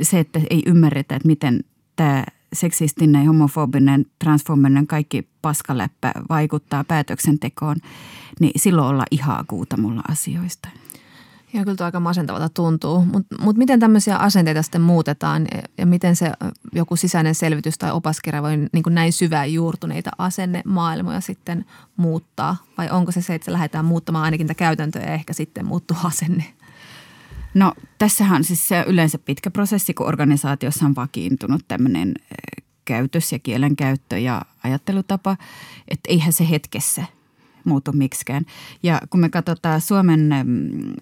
Se, 0.02 0.20
että 0.20 0.42
ei 0.50 0.64
ymmärretä, 0.66 1.16
että 1.16 1.28
miten 1.28 1.64
tämä 1.96 2.24
seksistinen, 2.54 3.28
homofobinen, 3.28 4.06
transfobinen, 4.20 4.88
kaikki 4.88 5.28
paskaläppä 5.42 6.12
vaikuttaa 6.30 6.84
päätöksentekoon, 6.84 7.76
niin 8.40 8.52
silloin 8.56 8.88
ollaan 8.88 9.08
ihan 9.12 9.40
akuuta 9.40 9.78
mulla 9.78 10.02
asioista. 10.08 10.70
Ja 11.54 11.64
kyllä 11.64 11.86
aika 11.86 12.00
masentavalta 12.00 12.50
tuntuu, 12.50 13.06
mutta 13.06 13.36
mut 13.42 13.58
miten 13.58 13.80
tämmöisiä 13.80 14.18
asenteita 14.18 14.62
sitten 14.62 14.82
muutetaan 14.82 15.48
ja 15.78 15.86
miten 15.86 16.16
se 16.16 16.32
joku 16.72 16.96
sisäinen 16.96 17.36
selvitys 17.36 17.78
tai 17.78 17.92
opaskirja 17.92 18.44
voi 18.44 18.58
niin 18.58 18.84
kuin 18.84 18.96
näin 18.96 19.14
syvään 19.14 19.54
juurtuneita 19.54 20.10
asennemaailmoja 20.18 21.22
sitten 21.22 21.66
muuttaa? 21.98 22.56
Vai 22.78 22.90
onko 22.90 23.12
se 23.12 23.22
se, 23.22 23.36
että 23.36 23.46
se 23.46 23.52
lähdetään 23.52 23.86
muuttamaan 23.86 24.26
ainakin 24.26 24.48
tätä 24.48 24.58
käytäntöä 24.58 25.02
ja 25.02 25.14
ehkä 25.14 25.34
sitten 25.34 25.66
muuttuu 25.66 25.98
asenne? 26.04 26.44
No 27.54 27.74
tässähän 27.98 28.38
on 28.38 28.44
siis 28.44 28.68
se 28.68 28.84
yleensä 28.88 29.18
pitkä 29.18 29.52
prosessi, 29.52 29.94
kun 29.94 30.08
organisaatiossa 30.08 30.86
on 30.86 30.96
vakiintunut 30.96 31.62
tämmöinen 31.68 32.14
käytös 32.86 33.32
ja 33.32 33.40
kielenkäyttö 33.40 34.18
ja 34.18 34.42
ajattelutapa, 34.64 35.38
että 35.88 36.12
eihän 36.12 36.34
se 36.34 36.50
hetkessä– 36.50 37.04
muutu 37.68 37.92
miksikään. 37.94 38.46
Ja 38.84 39.02
kun 39.10 39.20
me 39.20 39.30
katsotaan 39.30 39.82
Suomen 39.82 40.30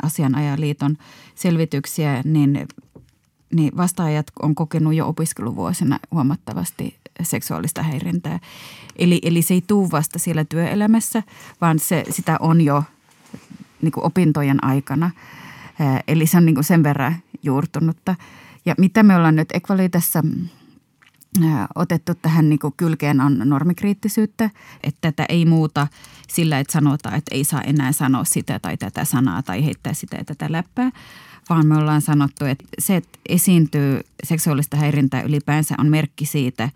asianajaliiton 0.04 0.98
selvityksiä, 1.36 2.22
niin, 2.26 2.68
niin 3.56 3.78
vastaajat 3.78 4.28
on 4.42 4.56
kokenut 4.56 4.94
jo 4.94 5.08
opiskeluvuosina 5.08 6.00
huomattavasti 6.12 6.96
seksuaalista 7.22 7.84
häirintää. 7.84 8.40
Eli, 8.96 9.20
eli 9.24 9.42
se 9.42 9.54
ei 9.54 9.64
tule 9.68 9.92
vasta 9.92 10.20
siellä 10.20 10.46
työelämässä, 10.46 11.24
vaan 11.62 11.80
se, 11.80 12.04
sitä 12.10 12.38
on 12.40 12.62
jo 12.62 12.84
niin 13.82 13.94
opintojen 13.96 14.64
aikana. 14.64 15.12
Eli 16.08 16.28
se 16.28 16.38
on 16.38 16.46
niin 16.46 16.64
sen 16.64 16.84
verran 16.84 17.16
juurtunutta. 17.44 18.16
Ja 18.66 18.76
mitä 18.78 19.04
me 19.04 19.16
ollaan 19.16 19.36
nyt 19.36 19.50
Equalitassa 19.54 20.24
otettu 21.76 22.16
tähän 22.16 22.50
niin 22.50 22.60
kylkeen 22.78 23.22
on 23.22 23.42
normikriittisyyttä, 23.46 24.50
että 24.84 24.98
tätä 25.02 25.26
ei 25.30 25.46
muuta 25.46 25.88
sillä, 26.28 26.60
että 26.60 26.74
sanotaan, 26.74 27.16
että 27.16 27.36
ei 27.36 27.44
saa 27.44 27.62
enää 27.62 27.92
sanoa 27.92 28.24
sitä 28.24 28.60
tai 28.60 28.78
tätä 28.78 29.06
sanaa 29.06 29.44
tai 29.44 29.66
heittää 29.66 29.94
sitä 29.94 30.18
ja 30.18 30.26
tätä 30.26 30.52
läppää, 30.52 30.92
vaan 31.50 31.68
me 31.68 31.78
ollaan 31.78 32.02
sanottu, 32.02 32.46
että 32.46 32.66
se, 32.80 32.96
että 32.96 33.20
esiintyy 33.30 34.00
seksuaalista 34.24 34.78
häirintää 34.78 35.22
ylipäänsä 35.22 35.76
on 35.78 35.88
merkki 35.88 36.26
siitä, 36.26 36.70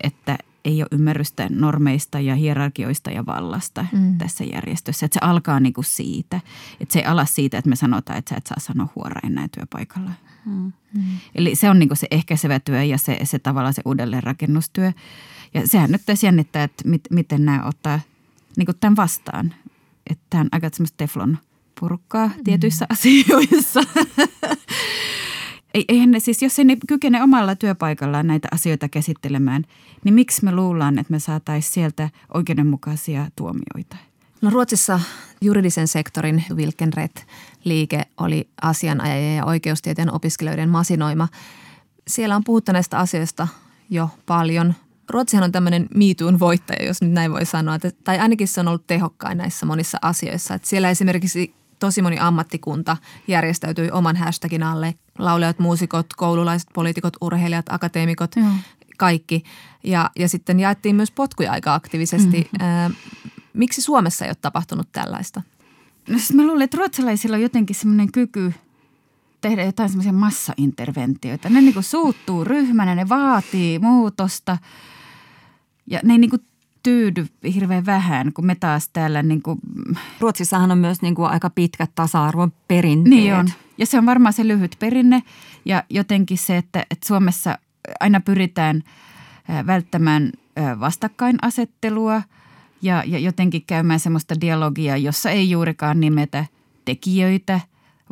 että 0.00 0.38
ei 0.64 0.82
ole 0.82 0.88
ymmärrystä 0.92 1.46
normeista 1.50 2.20
ja 2.20 2.34
hierarkioista 2.34 3.10
ja 3.10 3.26
vallasta 3.26 3.86
mm. 3.92 4.18
tässä 4.18 4.44
järjestössä. 4.44 5.06
Että 5.06 5.18
se 5.20 5.26
alkaa 5.26 5.60
niin 5.60 5.72
kuin 5.72 5.84
siitä. 5.84 6.40
Että 6.80 6.92
se 6.92 6.98
ei 6.98 7.04
ala 7.04 7.24
siitä, 7.24 7.58
että 7.58 7.70
me 7.70 7.76
sanotaan, 7.76 8.18
että 8.18 8.28
sä 8.28 8.36
et 8.36 8.46
saa 8.46 8.60
sanoa 8.60 8.88
huora 8.94 9.20
enää 9.24 9.48
työpaikalla. 9.48 10.10
Mm. 10.46 10.72
Mm. 10.94 11.02
Eli 11.34 11.54
se 11.54 11.70
on 11.70 11.78
niin 11.78 11.96
se 11.96 12.06
ehkäisevä 12.10 12.60
työ 12.60 12.82
ja 12.82 12.98
se, 12.98 13.18
se 13.24 13.38
tavallaan 13.38 13.74
se 13.74 13.82
uudelleenrakennustyö. 13.84 14.92
Ja 15.54 15.68
sehän 15.68 15.90
nyt 15.90 16.02
tässä 16.06 16.26
jännittää, 16.26 16.64
että 16.64 16.88
mit, 16.88 17.02
miten 17.10 17.44
nämä 17.44 17.64
ottaa 17.64 18.00
niin 18.56 18.68
tämän 18.80 18.96
vastaan. 18.96 19.54
Että 20.10 20.24
tämä 20.30 20.40
on 20.40 20.48
aika 20.52 20.70
semmoista 20.72 20.96
teflon 20.96 21.38
purkkaa 21.80 22.26
mm. 22.26 22.44
tietyissä 22.44 22.86
asioissa. 22.88 23.80
eihän 25.88 26.10
ne 26.10 26.20
siis, 26.20 26.42
jos 26.42 26.58
ei 26.58 26.64
ne 26.64 26.76
kykene 26.88 27.22
omalla 27.22 27.56
työpaikallaan 27.56 28.26
näitä 28.26 28.48
asioita 28.52 28.88
käsittelemään, 28.88 29.64
niin 30.04 30.14
miksi 30.14 30.44
me 30.44 30.52
luullaan, 30.52 30.98
että 30.98 31.10
me 31.10 31.18
saataisiin 31.18 31.72
sieltä 31.72 32.10
oikeudenmukaisia 32.34 33.26
tuomioita? 33.36 33.96
No 34.42 34.50
Ruotsissa 34.50 35.00
juridisen 35.40 35.88
sektorin 35.88 36.44
Wilkenret-liike 37.64 38.02
oli 38.16 38.48
asianajajien 38.62 39.36
ja 39.36 39.44
oikeustieteen 39.44 40.12
opiskelijoiden 40.12 40.68
masinoima. 40.68 41.28
Siellä 42.08 42.36
on 42.36 42.44
puhuttu 42.44 42.72
näistä 42.72 42.98
asioista 42.98 43.48
jo 43.90 44.10
paljon. 44.26 44.74
Ruotsihan 45.10 45.44
on 45.44 45.52
tämmöinen 45.52 45.86
miituun 45.94 46.38
voittaja, 46.38 46.86
jos 46.86 47.02
nyt 47.02 47.12
näin 47.12 47.32
voi 47.32 47.46
sanoa. 47.46 47.78
Tai 48.04 48.18
ainakin 48.18 48.48
se 48.48 48.60
on 48.60 48.68
ollut 48.68 48.86
tehokkain 48.86 49.38
näissä 49.38 49.66
monissa 49.66 49.98
asioissa. 50.02 50.54
Että 50.54 50.68
siellä 50.68 50.90
esimerkiksi 50.90 51.54
tosi 51.78 52.02
moni 52.02 52.18
ammattikunta 52.18 52.96
järjestäytyi 53.28 53.90
oman 53.90 54.16
hashtagin 54.16 54.62
alle 54.62 54.94
laulajat, 55.18 55.58
muusikot, 55.58 56.06
koululaiset, 56.16 56.68
poliitikot, 56.74 57.16
urheilijat, 57.20 57.66
akateemikot, 57.68 58.36
Joo. 58.36 58.46
kaikki. 58.96 59.42
Ja, 59.84 60.10
ja 60.18 60.28
sitten 60.28 60.60
jaettiin 60.60 60.96
myös 60.96 61.10
potkuja 61.10 61.52
aika 61.52 61.74
aktiivisesti. 61.74 62.50
Mm-hmm. 62.60 62.94
Miksi 63.52 63.80
Suomessa 63.82 64.24
ei 64.24 64.28
ole 64.28 64.36
tapahtunut 64.40 64.88
tällaista? 64.92 65.42
No 66.08 66.18
siis 66.18 66.32
mä 66.32 66.42
luulen, 66.42 66.62
että 66.62 66.76
ruotsalaisilla 66.76 67.36
on 67.36 67.42
jotenkin 67.42 67.76
semmoinen 67.76 68.12
kyky 68.12 68.52
tehdä 69.40 69.64
jotain 69.64 69.88
semmoisia 69.88 70.12
massainterventioita. 70.12 71.50
Ne 71.50 71.60
niin 71.60 71.74
kuin 71.74 71.84
suuttuu 71.84 72.44
ryhmänä, 72.44 72.94
ne 72.94 73.08
vaatii 73.08 73.78
muutosta 73.78 74.58
ja 75.86 76.00
ne 76.04 76.12
ei 76.12 76.18
niin 76.18 76.30
kuin 76.30 76.42
tyydy 76.82 77.26
hirveän 77.54 77.86
vähän, 77.86 78.32
kun 78.32 78.46
me 78.46 78.54
taas 78.54 78.88
täällä 78.88 79.22
niin 79.22 79.42
kuin, 79.42 79.58
Ruotsissahan 80.20 80.70
on 80.70 80.78
myös 80.78 81.02
niin 81.02 81.14
kuin 81.14 81.30
aika 81.30 81.50
pitkät 81.50 81.90
tasa-arvon 81.94 82.52
perinteet. 82.68 83.10
niin 83.10 83.34
on. 83.34 83.48
Ja 83.78 83.86
se 83.86 83.98
on 83.98 84.06
varmaan 84.06 84.32
se 84.32 84.48
lyhyt 84.48 84.76
perinne 84.78 85.22
ja 85.64 85.84
jotenkin 85.90 86.38
se, 86.38 86.56
että, 86.56 86.86
että 86.90 87.06
Suomessa 87.06 87.58
aina 88.00 88.20
pyritään 88.20 88.82
ää, 89.48 89.66
välttämään 89.66 90.32
ää, 90.56 90.80
vastakkainasettelua 90.80 92.22
ja, 92.84 93.02
ja 93.06 93.18
jotenkin 93.18 93.62
käymään 93.66 94.00
semmoista 94.00 94.40
dialogia, 94.40 94.96
jossa 94.96 95.30
ei 95.30 95.50
juurikaan 95.50 96.00
nimetä 96.00 96.46
tekijöitä, 96.84 97.60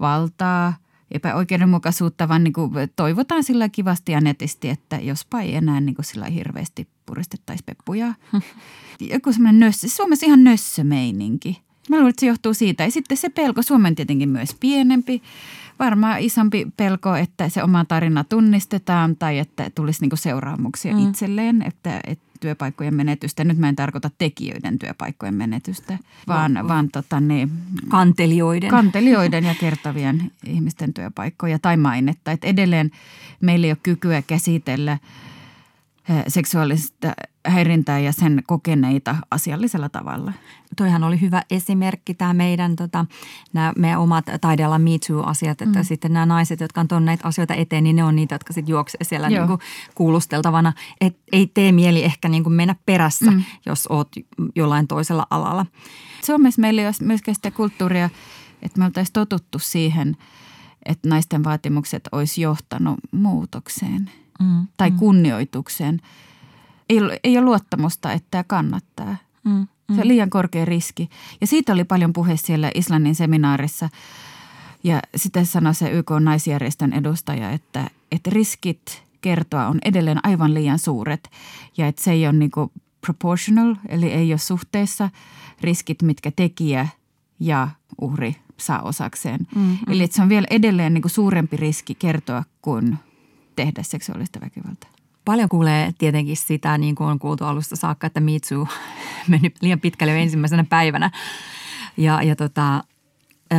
valtaa, 0.00 0.74
epäoikeudenmukaisuutta, 1.10 2.28
vaan 2.28 2.44
niin 2.44 2.52
kuin 2.52 2.72
toivotaan 2.96 3.44
sillä 3.44 3.68
kivasti 3.68 4.12
ja 4.12 4.20
netisti, 4.20 4.68
että 4.68 4.96
jospa 4.96 5.40
ei 5.40 5.54
enää 5.54 5.80
niin 5.80 5.94
kuin 5.94 6.06
sillä 6.06 6.26
hirveästi 6.26 6.88
puristettaisi 7.06 7.64
peppuja. 7.64 8.14
Joku 9.00 9.32
semmoinen 9.32 9.60
nössö, 9.60 9.88
Suomessa 9.88 10.26
ihan 10.26 10.44
nössömeininki. 10.44 11.62
Mä 11.88 11.96
luulen, 11.96 12.10
että 12.10 12.20
se 12.20 12.26
johtuu 12.26 12.54
siitä. 12.54 12.84
Ja 12.84 12.90
sitten 12.90 13.16
se 13.16 13.28
pelko, 13.28 13.62
Suomen 13.62 13.94
tietenkin 13.94 14.28
myös 14.28 14.56
pienempi, 14.60 15.22
varmaan 15.78 16.20
isompi 16.20 16.66
pelko, 16.76 17.16
että 17.16 17.48
se 17.48 17.62
oma 17.62 17.84
tarina 17.84 18.24
tunnistetaan 18.24 19.16
tai 19.16 19.38
että 19.38 19.70
tulisi 19.74 20.00
niinku 20.00 20.16
seuraamuksia 20.16 20.94
mm. 20.94 21.08
itselleen, 21.08 21.62
että, 21.66 22.00
että 22.06 22.31
työpaikkojen 22.42 22.94
menetystä. 22.94 23.44
Nyt 23.44 23.58
mä 23.58 23.68
en 23.68 23.76
tarkoita 23.76 24.10
tekijöiden 24.18 24.78
työpaikkojen 24.78 25.34
menetystä, 25.34 25.98
vaan, 26.28 26.54
No. 26.54 26.68
vaan 26.68 26.88
tota, 26.88 27.20
niin, 27.20 27.50
Kantelijoiden. 27.88 28.70
kantelijoiden 28.70 29.44
ja 29.44 29.54
kertovien 29.60 30.30
ihmisten 30.46 30.94
työpaikkoja 30.94 31.58
tai 31.58 31.76
mainetta. 31.76 32.32
Et 32.32 32.44
edelleen 32.44 32.90
meillä 33.40 33.66
ei 33.66 33.70
ole 33.72 33.78
kykyä 33.82 34.22
käsitellä 34.22 34.92
eh, 36.08 36.24
seksuaalista 36.28 37.12
häirintää 37.46 37.98
ja 37.98 38.12
sen 38.12 38.42
kokeneita 38.46 39.16
asiallisella 39.30 39.88
tavalla. 39.88 40.32
Toihan 40.76 41.04
oli 41.04 41.20
hyvä 41.20 41.42
esimerkki 41.50 42.14
tämä 42.14 42.34
meidän, 42.34 42.76
tota, 42.76 43.06
nämä 43.52 43.72
meidän 43.76 44.00
omat 44.00 44.24
taidealan 44.40 44.82
Me 44.82 44.90
Too-asiat, 45.06 45.62
että 45.62 45.78
mm. 45.78 45.84
sitten 45.84 46.12
nämä 46.12 46.26
naiset, 46.26 46.60
jotka 46.60 46.80
on 46.80 46.88
tuonut 46.88 47.04
näitä 47.04 47.28
asioita 47.28 47.54
eteen, 47.54 47.84
niin 47.84 47.96
ne 47.96 48.04
on 48.04 48.16
niitä, 48.16 48.34
jotka 48.34 48.52
sitten 48.52 48.72
juoksee 48.72 49.04
siellä 49.04 49.28
Joo. 49.28 49.38
niin 49.38 49.48
kuin 49.48 49.60
kuulusteltavana. 49.94 50.72
Et 51.00 51.18
ei 51.32 51.46
tee 51.46 51.72
mieli 51.72 52.04
ehkä 52.04 52.28
niin 52.28 52.42
kuin 52.42 52.52
mennä 52.52 52.76
perässä, 52.86 53.30
mm. 53.30 53.44
jos 53.66 53.86
oot 53.86 54.08
jollain 54.56 54.88
toisella 54.88 55.26
alalla. 55.30 55.66
Suomessa 56.24 56.60
meillä 56.60 56.82
ei 56.82 56.86
ole 56.86 56.94
myöskään 57.00 57.34
sitä 57.34 57.50
kulttuuria, 57.50 58.10
että 58.62 58.78
me 58.78 58.84
oltaisiin 58.84 59.12
totuttu 59.12 59.58
siihen, 59.58 60.16
että 60.86 61.08
naisten 61.08 61.44
vaatimukset 61.44 62.08
olisi 62.12 62.40
johtanut 62.40 62.98
muutokseen 63.12 64.10
Mm. 64.42 64.66
tai 64.76 64.90
kunnioitukseen. 64.90 66.00
Ei, 66.92 67.00
ole- 67.00 67.20
ei 67.24 67.38
ole 67.38 67.44
luottamusta, 67.44 68.12
että 68.12 68.28
tämä 68.30 68.44
kannattaa. 68.44 69.16
Mm. 69.44 69.66
Se 69.94 70.00
on 70.00 70.08
liian 70.08 70.30
korkea 70.30 70.64
riski. 70.64 71.10
Ja 71.40 71.46
siitä 71.46 71.72
oli 71.72 71.84
paljon 71.84 72.12
puhe 72.12 72.36
siellä 72.36 72.70
Islannin 72.74 73.14
seminaarissa. 73.14 73.88
Ja 74.84 75.02
sitä 75.16 75.44
sanoi 75.44 75.74
se 75.74 75.90
YK 75.90 76.10
naisjärjestön 76.20 76.92
edustaja, 76.92 77.50
että, 77.50 77.90
että 78.12 78.30
riskit 78.30 79.02
kertoa 79.20 79.66
on 79.66 79.78
edelleen 79.84 80.18
aivan 80.22 80.54
liian 80.54 80.78
suuret. 80.78 81.30
Ja 81.76 81.86
että 81.86 82.02
se 82.02 82.12
ei 82.12 82.26
ole 82.26 82.32
niin 82.32 82.50
proportional, 83.00 83.74
eli 83.88 84.12
ei 84.12 84.32
ole 84.32 84.38
suhteessa 84.38 85.10
riskit, 85.60 86.02
mitkä 86.02 86.30
tekijä 86.30 86.88
ja 87.40 87.68
uhri 88.00 88.36
saa 88.56 88.82
osakseen. 88.82 89.46
Mm, 89.54 89.78
Eli 89.88 90.02
että 90.02 90.16
se 90.16 90.22
on 90.22 90.28
vielä 90.28 90.46
edelleen 90.50 90.94
niin 90.94 91.02
suurempi 91.10 91.56
riski 91.56 91.94
kertoa 91.94 92.44
kuin 92.62 92.98
tehdä 93.56 93.82
seksuaalista 93.82 94.40
väkivaltaa. 94.40 94.90
Paljon 95.24 95.48
kuulee 95.48 95.92
tietenkin 95.98 96.36
sitä, 96.36 96.78
niin 96.78 96.94
kuin 96.94 97.10
on 97.10 97.18
kuultu 97.18 97.44
alusta 97.44 97.76
saakka, 97.76 98.06
että 98.06 98.20
Too 98.48 98.66
meni 99.28 99.54
liian 99.60 99.80
pitkälle 99.80 100.12
jo 100.12 100.18
ensimmäisenä 100.18 100.64
päivänä. 100.64 101.10
Ja, 101.96 102.22
ja 102.22 102.36
tota, 102.36 102.84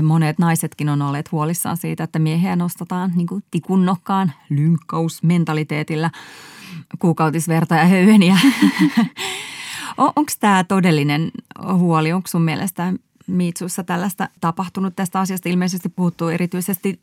monet 0.01 0.39
naisetkin 0.39 0.89
on 0.89 1.01
olleet 1.01 1.31
huolissaan 1.31 1.77
siitä, 1.77 2.03
että 2.03 2.19
miehiä 2.19 2.55
nostetaan 2.55 3.11
niin 3.15 3.27
kuin 3.27 3.43
tikunnokkaan 3.51 4.31
lynkkausmentaliteetillä 4.49 6.11
kuukautisverta 6.99 7.75
ja 7.75 7.85
höyheniä. 7.85 8.37
Onko 9.97 10.31
tämä 10.39 10.63
todellinen 10.63 11.31
huoli? 11.73 12.13
Onko 12.13 12.27
sun 12.27 12.41
mielestä 12.41 12.93
Miitsussa 13.27 13.83
tällaista 13.83 14.29
tapahtunut 14.41 14.95
tästä 14.95 15.19
asiasta? 15.19 15.49
Ilmeisesti 15.49 15.89
puhuttuu 15.89 16.27
erityisesti 16.27 16.99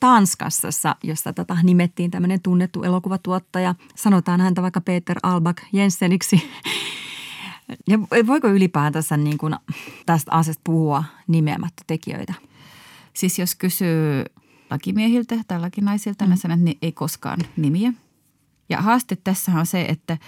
Tanskassa, 0.00 0.96
jossa 1.02 1.32
tota, 1.32 1.56
nimettiin 1.62 2.10
tämmöinen 2.10 2.42
tunnettu 2.42 2.82
elokuvatuottaja. 2.82 3.74
Sanotaan 3.94 4.40
häntä 4.40 4.62
vaikka 4.62 4.80
Peter 4.80 5.18
Albak 5.22 5.62
Jenseniksi. 5.72 6.50
Ja 7.86 7.98
voiko 8.26 8.48
ylipäätänsä 8.48 9.16
niin 9.16 9.38
kuin 9.38 9.56
tästä 10.06 10.32
asiasta 10.32 10.60
puhua 10.64 11.04
nimeämättä 11.26 11.82
tekijöitä? 11.86 12.34
Siis 13.14 13.38
jos 13.38 13.54
kysyy 13.54 14.24
lakimiehiltä 14.70 15.34
tai 15.48 15.60
lakinaisilta, 15.60 16.24
mm. 16.24 16.30
ne 16.30 16.36
sanoo, 16.36 16.58
että 16.66 16.78
ei 16.82 16.92
koskaan 16.92 17.38
nimiä. 17.56 17.92
Ja 18.68 18.80
haaste 18.82 19.16
tässä 19.16 19.52
on 19.52 19.66
se, 19.66 19.82
että, 19.82 20.18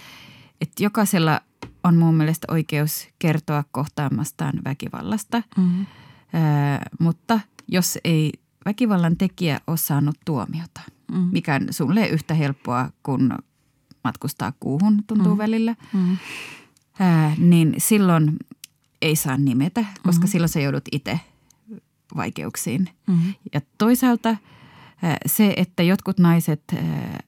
että 0.61 0.83
jokaisella 0.83 1.41
on 1.83 1.97
mun 1.97 2.15
mielestä 2.15 2.47
oikeus 2.51 3.07
kertoa 3.19 3.63
kohtaamastaan 3.71 4.53
väkivallasta. 4.65 5.43
Mm-hmm. 5.57 5.85
Ää, 6.33 6.85
mutta 6.99 7.39
jos 7.67 7.97
ei 8.03 8.31
väkivallan 8.65 9.17
tekijä 9.17 9.61
ole 9.67 9.77
saanut 9.77 10.15
tuomiota, 10.25 10.81
Mm. 11.11 11.29
mikä 11.31 11.55
on 11.55 11.67
sulle 11.71 12.07
yhtä 12.07 12.33
helppoa 12.33 12.89
kuin 13.03 13.29
matkustaa 14.03 14.53
kuuhun 14.59 15.03
tuntuu 15.07 15.31
mm. 15.35 15.37
välillä, 15.37 15.75
Mm. 15.93 16.17
ää, 16.99 17.35
niin 17.37 17.75
silloin 17.77 18.37
ei 19.01 19.15
saa 19.15 19.37
nimetä, 19.37 19.85
koska 20.03 20.25
mm. 20.25 20.29
silloin 20.29 20.49
sä 20.49 20.59
joudut 20.59 20.83
itse 20.91 21.19
vaikeuksiin. 22.15 22.89
Mm-hmm. 23.07 23.33
Ja 23.53 23.61
toisaalta 23.77 24.29
ää, 24.29 25.17
se, 25.25 25.53
että 25.57 25.83
jotkut 25.83 26.19
naiset 26.19 26.63
ää, 26.75 27.19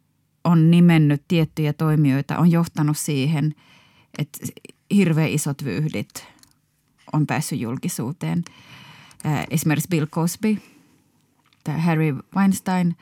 on 0.43 0.71
nimennyt 0.71 1.23
tiettyjä 1.27 1.73
toimijoita, 1.73 2.37
on 2.37 2.51
johtanut 2.51 2.97
siihen, 2.97 3.55
että 4.17 4.39
hirveän 4.95 5.29
isot 5.29 5.63
vyyhdit 5.63 6.27
on 7.13 7.27
päässyt 7.27 7.59
julkisuuteen. 7.59 8.43
Esimerkiksi 9.49 9.89
Bill 9.89 10.05
Cosby, 10.05 10.57
tämä 11.63 11.77
Harry 11.77 12.15
Weinstein. 12.35 12.95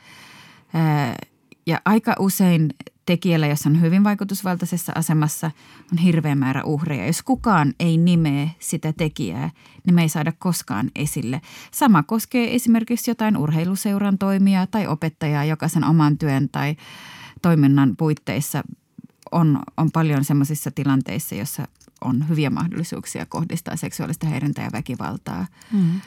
Ja 1.65 1.82
aika 1.86 2.15
usein 2.19 2.69
tekijällä, 3.06 3.47
jos 3.47 3.65
on 3.65 3.82
hyvin 3.82 4.04
vaikutusvaltaisessa 4.04 4.91
asemassa, 4.95 5.52
on 5.91 5.97
hirveä 5.97 6.36
määrä 6.36 6.63
uhreja. 6.63 7.06
Jos 7.08 7.24
kukaan 7.24 7.74
ei 7.80 7.97
nimeä 7.97 8.50
sitä 8.60 8.93
tekijää, 8.93 9.50
niin 9.86 9.95
me 9.95 10.02
ei 10.02 10.10
saada 10.10 10.32
koskaan 10.39 10.91
esille. 10.95 11.41
Sama 11.71 12.04
koskee 12.04 12.56
esimerkiksi 12.56 13.12
jotain 13.12 13.38
urheiluseuran 13.38 14.17
toimijaa 14.17 14.67
tai 14.67 14.88
opettajaa, 14.88 15.45
joka 15.45 15.67
sen 15.67 15.84
oman 15.84 16.17
työn 16.17 16.50
tai 16.50 16.76
toiminnan 17.41 17.95
puitteissa 17.97 18.63
on, 19.32 19.60
on 19.78 19.91
paljon 19.91 20.26
sellaisissa 20.26 20.71
tilanteissa, 20.71 21.36
jossa 21.36 21.67
on 22.02 22.30
hyviä 22.30 22.50
mahdollisuuksia 22.50 23.26
kohdistaa 23.26 23.76
seksuaalista 23.76 24.28
häirintää 24.28 24.63
ja 24.65 24.71
väkivaltaa 24.74 25.47
Mm. 25.71 26.02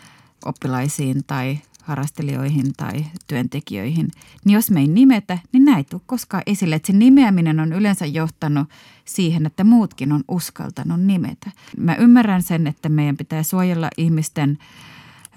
oppilaisiin 0.45 1.25
tai 1.27 1.59
harrastelijoihin 1.85 2.73
tai 2.77 3.05
työntekijöihin, 3.27 4.09
niin 4.45 4.55
jos 4.55 4.71
me 4.71 4.81
ei 4.81 4.89
nimetä, 4.89 5.39
niin 5.53 5.65
näin 5.65 5.79
ei 5.79 5.85
tule 5.85 6.01
koskaan 6.07 6.43
esille. 6.47 6.75
Että 6.75 6.87
se 6.87 6.93
nimeäminen 6.93 7.61
on 7.61 7.73
yleensä 7.73 8.07
johtanut 8.07 8.69
siihen, 9.05 9.47
että 9.47 9.65
muutkin 9.65 10.13
on 10.13 10.25
uskaltanut 10.29 11.01
nimetä. 11.01 11.51
Mä 11.77 11.95
ymmärrän 11.95 12.43
sen, 12.43 12.67
että 12.67 12.89
meidän 12.89 13.17
pitää 13.17 13.43
suojella 13.43 13.91
ihmisten 13.97 14.59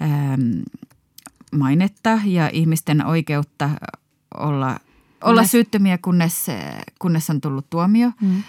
ähm, 0.02 0.60
mainetta 1.52 2.20
ja 2.24 2.50
ihmisten 2.52 3.06
oikeutta 3.06 3.70
olla, 4.36 4.80
olla 5.24 5.42
Kunnes- 5.42 5.50
syyttömiä, 5.50 5.98
kunnes, 5.98 6.46
kunnes 6.98 7.30
on 7.30 7.40
tullut 7.40 7.70
tuomio. 7.70 8.10
Mm. 8.20 8.42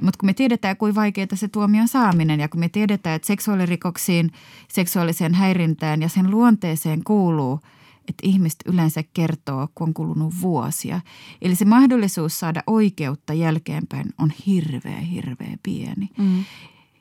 Mutta 0.00 0.18
kun 0.18 0.26
me 0.26 0.34
tiedetään, 0.34 0.76
kuinka 0.76 1.00
vaikeaa 1.00 1.26
se 1.34 1.48
tuomion 1.48 1.88
saaminen 1.88 2.40
ja 2.40 2.48
kun 2.48 2.60
me 2.60 2.68
tiedetään, 2.68 3.16
että 3.16 3.26
seksuaalirikoksiin, 3.26 4.30
seksuaaliseen 4.68 5.34
häirintään 5.34 6.02
ja 6.02 6.08
sen 6.08 6.30
luonteeseen 6.30 7.04
kuuluu, 7.04 7.60
että 8.08 8.28
ihmiset 8.28 8.58
yleensä 8.66 9.04
kertoo, 9.14 9.68
kun 9.74 9.88
on 9.88 9.94
kulunut 9.94 10.34
vuosia. 10.40 11.00
Eli 11.42 11.54
se 11.54 11.64
mahdollisuus 11.64 12.40
saada 12.40 12.62
oikeutta 12.66 13.32
jälkeenpäin 13.32 14.06
on 14.18 14.32
hirveä, 14.46 15.00
hirveä 15.00 15.56
pieni. 15.62 16.10
Mm. 16.18 16.44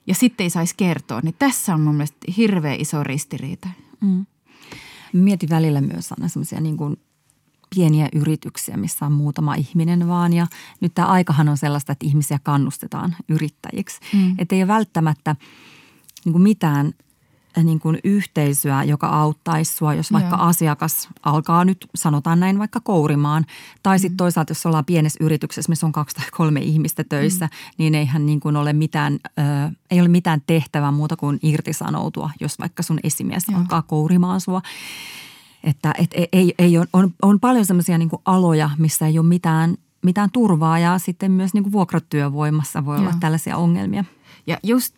Ja 0.07 0.15
sitten 0.15 0.43
ei 0.43 0.49
saisi 0.49 0.73
kertoa, 0.77 1.19
niin 1.23 1.35
tässä 1.39 1.73
on 1.73 1.81
mun 1.81 1.95
mielestä 1.95 2.17
hirveä 2.37 2.73
iso 2.73 3.03
ristiriita. 3.03 3.67
Mm. 4.01 4.25
Mietin 5.13 5.49
välillä 5.49 5.81
myös 5.81 6.11
aina 6.11 6.27
semmoisia 6.27 6.61
niin 6.61 6.77
kuin 6.77 6.97
pieniä 7.75 8.09
yrityksiä, 8.15 8.77
missä 8.77 9.05
on 9.05 9.11
muutama 9.11 9.55
ihminen 9.55 10.07
vaan. 10.07 10.33
Ja 10.33 10.47
nyt 10.81 10.93
tämä 10.93 11.07
aikahan 11.07 11.49
on 11.49 11.57
sellaista, 11.57 11.91
että 11.91 12.05
ihmisiä 12.05 12.39
kannustetaan 12.43 13.15
yrittäjiksi. 13.29 13.99
Mm. 14.13 14.35
Että 14.37 14.55
ei 14.55 14.61
ole 14.61 14.67
välttämättä 14.67 15.35
niin 16.25 16.33
kuin 16.33 16.43
mitään 16.43 16.93
niin 17.63 17.79
kuin 17.79 17.99
yhteisöä, 18.03 18.83
joka 18.83 19.07
auttaisi 19.07 19.75
sua, 19.75 19.93
jos 19.93 20.11
vaikka 20.11 20.35
Joo. 20.35 20.45
asiakas 20.45 21.09
alkaa 21.23 21.65
nyt, 21.65 21.87
sanotaan 21.95 22.39
näin, 22.39 22.59
vaikka 22.59 22.79
kourimaan. 22.79 23.45
Tai 23.83 23.99
sitten 23.99 24.13
mm. 24.13 24.17
toisaalta, 24.17 24.51
jos 24.51 24.65
ollaan 24.65 24.85
pienessä 24.85 25.23
yrityksessä, 25.23 25.69
missä 25.69 25.85
on 25.85 25.91
kaksi 25.91 26.15
tai 26.15 26.25
kolme 26.31 26.59
ihmistä 26.59 27.03
töissä, 27.03 27.45
mm. 27.45 27.51
niin 27.77 27.95
eihän 27.95 28.25
niin 28.25 28.39
kuin 28.39 28.55
ole 28.55 28.73
mitään, 28.73 29.13
ö, 29.13 29.41
ei 29.91 29.99
ole 29.99 30.07
mitään 30.07 30.41
tehtävää 30.47 30.91
muuta 30.91 31.15
kuin 31.15 31.39
irtisanoutua, 31.43 32.29
jos 32.39 32.59
vaikka 32.59 32.83
sun 32.83 32.99
esimies 33.03 33.43
Joo. 33.47 33.59
alkaa 33.59 33.81
kourimaan 33.81 34.41
sua. 34.41 34.61
Että 35.63 35.93
et, 35.97 36.11
ei, 36.33 36.53
ei, 36.59 36.77
on, 36.77 36.87
on, 36.93 37.13
on 37.21 37.39
paljon 37.39 37.65
sellaisia 37.65 37.97
niin 37.97 38.09
aloja, 38.25 38.69
missä 38.77 39.07
ei 39.07 39.19
ole 39.19 39.27
mitään, 39.27 39.77
mitään 40.01 40.29
turvaa 40.31 40.79
ja 40.79 40.97
sitten 40.97 41.31
myös 41.31 41.53
niin 41.53 41.71
vuokratyövoimassa 41.71 42.85
voi 42.85 42.95
Joo. 42.95 43.05
olla 43.05 43.17
tällaisia 43.19 43.57
ongelmia. 43.57 44.05
Ja 44.47 44.57
just 44.63 44.95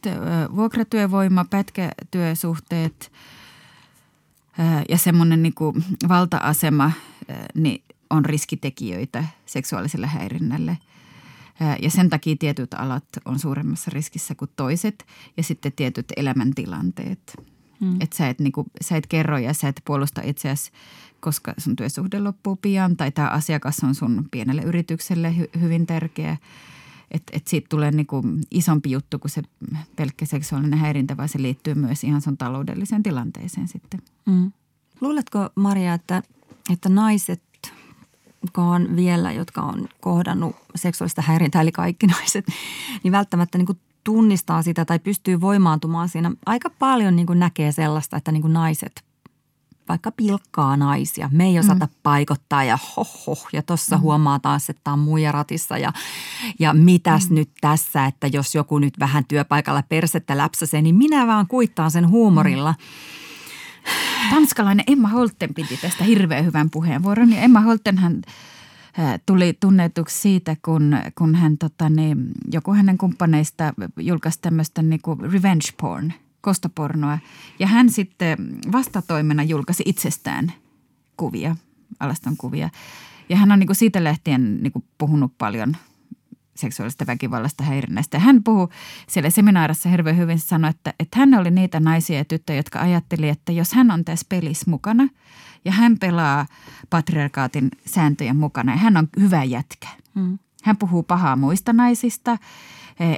vuokratyövoima, 0.55 1.45
pätkätyösuhteet 1.49 3.11
ja 4.89 4.97
semmoinen 4.97 5.43
niin 5.43 5.53
valta-asema 6.07 6.91
niin 7.55 7.83
on 8.09 8.25
riskitekijöitä 8.25 9.23
seksuaaliselle 9.45 10.07
häirinnälle. 10.07 10.77
Ja 11.81 11.89
sen 11.89 12.09
takia 12.09 12.35
tietyt 12.39 12.73
alat 12.73 13.05
on 13.25 13.39
suuremmassa 13.39 13.91
riskissä 13.93 14.35
kuin 14.35 14.51
toiset 14.55 15.05
ja 15.37 15.43
sitten 15.43 15.71
tietyt 15.71 16.05
elämäntilanteet. 16.17 17.37
Hmm. 17.81 17.97
Että 17.99 18.17
sä 18.17 18.29
et, 18.29 18.39
niin 18.39 18.53
sä 18.81 18.97
et 18.97 19.07
kerro 19.07 19.37
ja 19.37 19.53
sä 19.53 19.67
et 19.67 19.81
puolusta 19.85 20.21
itseäsi, 20.23 20.71
koska 21.19 21.53
sun 21.57 21.75
työsuhde 21.75 22.19
loppuu 22.19 22.55
pian 22.55 22.97
tai 22.97 23.11
tämä 23.11 23.27
asiakas 23.27 23.83
on 23.83 23.95
sun 23.95 24.27
pienelle 24.31 24.61
yritykselle 24.61 25.35
hy- 25.39 25.59
hyvin 25.59 25.85
tärkeä– 25.85 26.37
että 27.11 27.37
et 27.37 27.47
siitä 27.47 27.67
tulee 27.69 27.91
niinku 27.91 28.23
isompi 28.51 28.91
juttu 28.91 29.19
kuin 29.19 29.31
se 29.31 29.41
pelkkä 29.95 30.25
seksuaalinen 30.25 30.79
häirintä, 30.79 31.17
vaan 31.17 31.29
se 31.29 31.41
liittyy 31.41 31.73
myös 31.73 32.03
ihan 32.03 32.21
sun 32.21 32.37
taloudelliseen 32.37 33.03
tilanteeseen 33.03 33.67
sitten. 33.67 33.99
Mm. 34.25 34.51
Luuletko 35.01 35.49
Maria, 35.55 35.93
että, 35.93 36.23
että 36.69 36.89
naiset, 36.89 37.41
on 38.57 38.95
vielä, 38.95 39.31
jotka 39.31 39.61
on 39.61 39.87
kohdannut 40.01 40.55
seksuaalista 40.75 41.21
häirintää, 41.21 41.61
eli 41.61 41.71
kaikki 41.71 42.07
naiset, 42.07 42.45
niin 43.03 43.11
välttämättä 43.11 43.57
niin 43.57 43.65
kuin 43.65 43.79
tunnistaa 44.05 44.61
sitä 44.61 44.85
tai 44.85 44.99
pystyy 44.99 45.41
voimaantumaan 45.41 46.09
siinä. 46.09 46.31
Aika 46.45 46.69
paljon 46.69 47.15
niin 47.15 47.27
kuin 47.27 47.39
näkee 47.39 47.71
sellaista, 47.71 48.17
että 48.17 48.31
niin 48.31 48.41
kuin 48.41 48.53
naiset 48.53 49.03
vaikka 49.89 50.11
pilkkaa 50.11 50.77
naisia. 50.77 51.29
Me 51.31 51.45
ei 51.45 51.59
osata 51.59 51.85
mm. 51.85 51.91
paikottaa 52.03 52.63
ja 52.63 52.77
hoho. 52.97 53.37
Ja 53.53 53.61
tuossa 53.61 53.95
mm. 53.95 54.01
huomaa 54.01 54.39
taas, 54.39 54.69
että 54.69 54.91
on 54.91 54.99
muija 54.99 55.31
ratissa 55.31 55.77
ja, 55.77 55.93
ja 56.59 56.73
mitäs 56.73 57.29
mm. 57.29 57.35
nyt 57.35 57.49
tässä, 57.61 58.05
että 58.05 58.27
jos 58.27 58.55
joku 58.55 58.79
nyt 58.79 58.99
vähän 58.99 59.25
työpaikalla 59.25 59.83
persettä 59.89 60.37
läpsäsee, 60.37 60.81
niin 60.81 60.95
minä 60.95 61.27
vaan 61.27 61.47
kuittaan 61.47 61.91
sen 61.91 62.09
huumorilla. 62.09 62.71
Mm. 62.71 64.29
Tanskalainen 64.29 64.83
Emma 64.87 65.07
Holten 65.07 65.53
piti 65.53 65.77
tästä 65.77 66.03
hirveän 66.03 66.45
hyvän 66.45 66.69
puheenvuoron. 66.69 67.31
Ja 67.31 67.41
Emma 67.41 67.61
Holtenhan 67.61 68.21
tuli 69.25 69.57
tunnetuksi 69.59 70.21
siitä, 70.21 70.55
kun, 70.65 70.97
kun 71.17 71.35
hän, 71.35 71.57
tota, 71.57 71.89
niin, 71.89 72.31
joku 72.51 72.73
hänen 72.73 72.97
kumppaneista 72.97 73.73
julkaisi 73.99 74.39
tämmöistä 74.41 74.81
niin 74.81 75.01
revenge 75.31 75.67
porn– 75.81 76.13
kostopornoa. 76.45 77.19
Ja 77.59 77.67
hän 77.67 77.89
sitten 77.89 78.37
vastatoimena 78.71 79.43
julkaisi 79.43 79.83
itsestään 79.85 80.53
kuvia, 81.17 81.55
alaston 81.99 82.37
kuvia. 82.37 82.69
Ja 83.29 83.37
hän 83.37 83.51
on 83.51 83.59
niin 83.59 83.67
kuin 83.67 83.75
siitä 83.75 84.03
lähtien 84.03 84.63
niin 84.63 84.71
kuin 84.71 84.85
puhunut 84.97 85.37
paljon 85.37 85.77
seksuaalista 86.55 87.07
väkivallasta 87.07 87.63
häirinnästä. 87.63 88.19
Hän 88.19 88.43
puhuu 88.43 88.69
siellä 89.07 89.29
seminaarissa 89.29 89.89
hirveän 89.89 90.17
hyvin, 90.17 90.39
sanoi, 90.39 90.69
että, 90.69 90.93
että 90.99 91.19
hän 91.19 91.33
oli 91.33 91.51
niitä 91.51 91.79
naisia 91.79 92.17
ja 92.17 92.25
tyttöjä, 92.25 92.59
jotka 92.59 92.79
ajatteli, 92.79 93.29
että 93.29 93.51
jos 93.51 93.73
hän 93.73 93.91
on 93.91 94.05
tässä 94.05 94.25
pelissä 94.29 94.71
mukana 94.71 95.07
ja 95.65 95.71
hän 95.71 95.99
pelaa 95.99 96.45
patriarkaatin 96.89 97.71
sääntöjen 97.85 98.35
mukana 98.35 98.71
ja 98.71 98.77
hän 98.77 98.97
on 98.97 99.07
hyvä 99.19 99.43
jätkä. 99.43 99.87
Hmm. 100.15 100.39
Hän 100.63 100.77
puhuu 100.77 101.03
pahaa 101.03 101.35
muista 101.35 101.73
naisista 101.73 102.37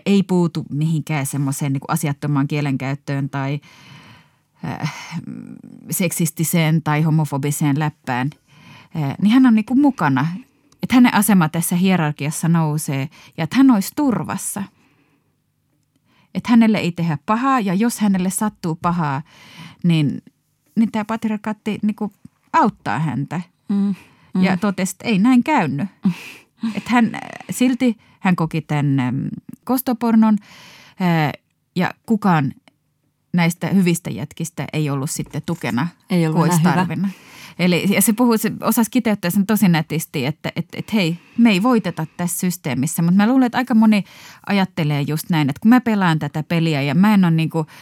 ei 0.05 0.23
puutu 0.23 0.65
mihinkään 0.69 1.25
semmoiseen 1.25 1.73
niin 1.73 1.81
asiattomaan 1.87 2.47
kielenkäyttöön 2.47 3.29
tai 3.29 3.59
seksistiseen 5.91 6.83
tai 6.83 7.01
homofobiseen 7.01 7.79
läppään, 7.79 8.29
niin 9.21 9.33
hän 9.33 9.45
on 9.45 9.55
niin 9.55 9.65
kuin 9.65 9.81
mukana. 9.81 10.27
Että 10.83 10.95
hänen 10.95 11.13
asema 11.13 11.49
tässä 11.49 11.75
hierarkiassa 11.75 12.47
nousee 12.47 13.09
ja 13.37 13.43
että 13.43 13.55
hän 13.55 13.71
olisi 13.71 13.91
turvassa. 13.95 14.63
Että 16.33 16.49
hänelle 16.49 16.77
ei 16.77 16.91
tehdä 16.91 17.17
pahaa 17.25 17.59
ja 17.59 17.73
jos 17.73 17.99
hänelle 17.99 18.29
sattuu 18.29 18.75
pahaa, 18.75 19.21
niin, 19.83 20.21
niin 20.75 20.91
tämä 20.91 21.05
patriarkaatti 21.05 21.79
niin 21.81 21.95
kuin 21.95 22.11
auttaa 22.53 22.99
häntä. 22.99 23.41
Mm, 23.69 23.95
mm. 24.33 24.43
Ja 24.43 24.57
totesi, 24.57 24.91
että 24.91 25.07
ei 25.07 25.19
näin 25.19 25.43
käynyt. 25.43 25.87
Mm. 26.05 26.11
Että 26.75 26.89
hän 26.89 27.11
silti 27.49 27.97
hän 28.19 28.35
koki 28.35 28.61
tämän 28.61 29.29
kostopornon 29.63 30.37
ja 31.75 31.91
kukaan 32.05 32.53
näistä 33.33 33.67
hyvistä 33.67 34.09
jätkistä 34.09 34.65
ei 34.73 34.89
ollut 34.89 35.09
sitten 35.09 35.41
tukena, 35.45 35.87
ei 36.09 36.27
ollut 36.27 36.49
tarvinnut. 36.63 37.11
Eli 37.59 37.85
ja 37.89 38.01
se, 38.01 38.13
puhuu, 38.13 38.37
se 38.37 38.51
osasi 38.61 38.91
kiteyttää 38.91 39.31
sen 39.31 39.45
tosi 39.45 39.67
nätisti, 39.67 40.25
että 40.25 40.51
et, 40.55 40.65
et 40.73 40.93
hei, 40.93 41.19
me 41.37 41.51
ei 41.51 41.63
voiteta 41.63 42.07
tässä 42.17 42.39
systeemissä. 42.39 43.01
Mutta 43.01 43.17
mä 43.17 43.27
luulen, 43.27 43.45
että 43.45 43.57
aika 43.57 43.75
moni 43.75 44.03
ajattelee 44.47 45.01
just 45.01 45.29
näin, 45.29 45.49
että 45.49 45.59
kun 45.59 45.69
mä 45.69 45.81
pelaan 45.81 46.19
tätä 46.19 46.43
peliä 46.43 46.81
ja 46.81 46.95
mä 46.95 47.13
en 47.13 47.25
ole 47.25 47.31
niin 47.31 47.49
kuin– 47.49 47.67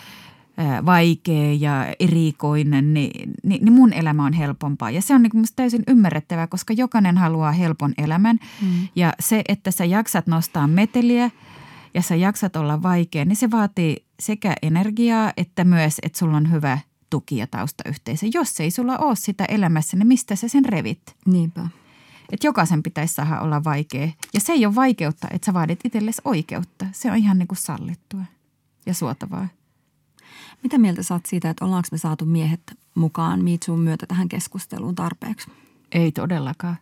vaikea 0.85 1.53
ja 1.59 1.93
erikoinen, 1.99 2.93
niin, 2.93 3.33
niin, 3.43 3.65
niin 3.65 3.73
mun 3.73 3.93
elämä 3.93 4.25
on 4.25 4.33
helpompaa. 4.33 4.91
Ja 4.91 5.01
se 5.01 5.15
on 5.15 5.21
niin 5.21 5.37
musta 5.37 5.55
täysin 5.55 5.83
ymmärrettävää, 5.87 6.47
koska 6.47 6.73
jokainen 6.73 7.17
haluaa 7.17 7.51
helpon 7.51 7.93
elämän. 7.97 8.39
Mm. 8.61 8.87
Ja 8.95 9.13
se, 9.19 9.41
että 9.47 9.71
sä 9.71 9.85
jaksat 9.85 10.27
nostaa 10.27 10.67
meteliä 10.67 11.31
ja 11.93 12.01
sä 12.01 12.15
jaksat 12.15 12.55
olla 12.55 12.83
vaikea, 12.83 13.25
niin 13.25 13.35
se 13.35 13.51
vaatii 13.51 14.05
sekä 14.19 14.53
energiaa 14.61 15.33
että 15.37 15.63
myös, 15.63 15.99
että 16.03 16.19
sulla 16.19 16.37
on 16.37 16.51
hyvä 16.51 16.79
tuki 17.09 17.37
ja 17.37 17.47
taustayhteisö. 17.47 18.25
Jos 18.33 18.59
ei 18.59 18.71
sulla 18.71 18.97
ole 18.97 19.15
sitä 19.15 19.45
elämässä, 19.45 19.97
niin 19.97 20.07
mistä 20.07 20.35
sä 20.35 20.47
sen 20.47 20.65
revit? 20.65 21.15
Niinpä. 21.25 21.67
Että 22.31 22.47
jokaisen 22.47 22.83
pitäisi 22.83 23.13
saada 23.13 23.41
olla 23.41 23.63
vaikea. 23.63 24.09
Ja 24.33 24.39
se 24.39 24.53
ei 24.53 24.65
ole 24.65 24.75
vaikeutta, 24.75 25.27
että 25.31 25.45
sä 25.45 25.53
vaadit 25.53 25.79
itsellesi 25.83 26.21
oikeutta. 26.25 26.85
Se 26.91 27.11
on 27.11 27.17
ihan 27.17 27.37
niin 27.37 27.47
kuin 27.47 27.57
sallittua 27.57 28.21
ja 28.85 28.93
suotavaa. 28.93 29.47
Mitä 30.63 30.77
mieltä 30.77 31.03
saat 31.03 31.25
siitä, 31.25 31.49
että 31.49 31.65
ollaanko 31.65 31.87
me 31.91 31.97
saatu 31.97 32.25
miehet 32.25 32.61
mukaan 32.95 33.43
Miitsuun 33.43 33.79
myötä 33.79 34.05
tähän 34.05 34.29
keskusteluun 34.29 34.95
tarpeeksi? 34.95 35.51
Ei 35.91 36.11
todellakaan. 36.11 36.77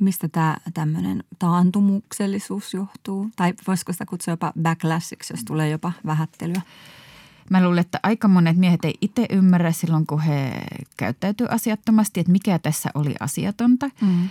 Mistä 0.00 0.28
tämä 0.28 0.56
tämmöinen 0.74 1.24
taantumuksellisuus 1.38 2.74
johtuu? 2.74 3.30
Tai 3.36 3.54
voisiko 3.66 3.92
sitä 3.92 4.06
kutsua 4.06 4.32
jopa 4.32 4.52
backlashiksi, 4.62 5.32
jos 5.32 5.44
tulee 5.44 5.70
jopa 5.70 5.92
vähättelyä? 6.06 6.62
Mä 7.50 7.64
luulen, 7.64 7.78
että 7.78 8.00
aika 8.02 8.28
monet 8.28 8.56
miehet 8.56 8.84
ei 8.84 8.94
itse 9.00 9.26
ymmärrä 9.30 9.72
silloin, 9.72 10.06
kun 10.06 10.20
he 10.20 10.52
käyttäytyy 10.96 11.46
asiattomasti, 11.50 12.20
että 12.20 12.32
mikä 12.32 12.58
tässä 12.58 12.90
oli 12.94 13.14
asiatonta. 13.20 13.90
Mm. 14.00 14.28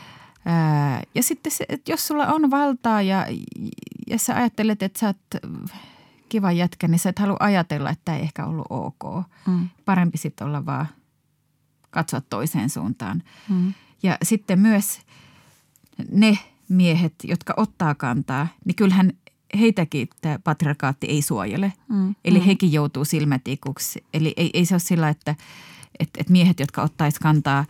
ja 1.15 1.23
sitten 1.23 1.51
se, 1.51 1.65
että 1.69 1.91
jos 1.91 2.07
sulla 2.07 2.27
on 2.27 2.51
valtaa 2.51 3.01
ja, 3.01 3.27
ja 4.07 4.19
sä 4.19 4.35
ajattelet, 4.35 4.83
että 4.83 4.99
sä 4.99 5.07
oot 5.07 5.43
kiva 6.29 6.51
jätkä, 6.51 6.87
niin 6.87 6.99
sä 6.99 7.09
et 7.09 7.19
halua 7.19 7.37
ajatella, 7.39 7.89
että 7.89 8.01
tämä 8.05 8.17
ei 8.17 8.23
ehkä 8.23 8.45
ollut 8.45 8.67
ok. 8.69 9.25
Mm. 9.47 9.69
Parempi 9.85 10.17
sitten 10.17 10.47
olla 10.47 10.65
vaan 10.65 10.87
katsoa 11.89 12.21
toiseen 12.21 12.69
suuntaan. 12.69 13.23
Mm. 13.49 13.73
Ja 14.03 14.17
sitten 14.23 14.59
myös 14.59 14.99
ne 16.11 16.39
miehet, 16.69 17.13
jotka 17.23 17.53
ottaa 17.57 17.95
kantaa, 17.95 18.47
niin 18.65 18.75
kyllähän 18.75 19.13
heitäkin 19.59 20.07
tämä 20.21 20.39
patriarkaatti 20.39 21.07
ei 21.07 21.21
suojele. 21.21 21.73
Mm. 21.89 22.15
Eli 22.25 22.39
mm. 22.39 22.45
hekin 22.45 22.73
joutuu 22.73 23.05
silmätikuksi. 23.05 24.03
Eli 24.13 24.33
ei, 24.37 24.49
ei 24.53 24.65
se 24.65 24.73
ole 24.73 24.79
sillä, 24.79 25.09
että, 25.09 25.35
että, 25.99 26.21
että 26.21 26.31
miehet, 26.31 26.59
jotka 26.59 26.81
ottaisi 26.81 27.19
kantaa 27.19 27.65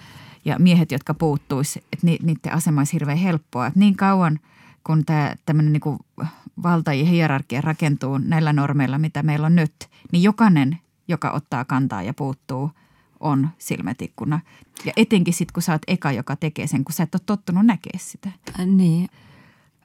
ja 0.46 0.60
miehet, 0.60 0.92
jotka 0.92 1.14
puuttuisi, 1.14 1.84
että 1.94 2.08
niiden 2.08 2.54
asema 2.54 2.82
olisi 2.82 2.94
hirveän 2.94 3.18
helppoa. 3.18 3.68
Että 3.68 3.80
niin 3.80 3.96
kauan– 3.96 4.40
kun 4.86 5.06
tämä 5.06 5.36
tämmöinen 5.46 5.74
niin 5.74 6.30
valta 6.64 6.94
ja 6.94 7.06
hierarkia 7.06 7.62
rakentuu 7.62 8.18
näillä 8.18 8.54
normeilla, 8.54 8.98
mitä 8.98 9.24
meillä 9.24 9.46
on 9.46 9.56
nyt, 9.56 9.90
niin 10.12 10.24
jokainen, 10.24 10.78
joka 11.08 11.32
ottaa 11.32 11.66
kantaa 11.66 12.04
ja 12.04 12.14
puuttuu, 12.14 12.72
on 13.20 13.50
silmätikkuna. 13.58 14.40
Ja 14.86 14.94
etenkin 14.98 15.34
sitten, 15.34 15.54
kun 15.54 15.64
sä 15.64 15.72
oot 15.72 15.82
eka, 15.88 16.12
joka 16.12 16.36
tekee 16.36 16.68
sen, 16.68 16.84
kun 16.84 16.94
sä 16.94 17.04
et 17.04 17.16
ole 17.16 17.22
tottunut 17.26 17.66
näkemään 17.66 18.00
sitä. 18.00 18.30
Äh, 18.60 18.66
niin. 18.66 19.10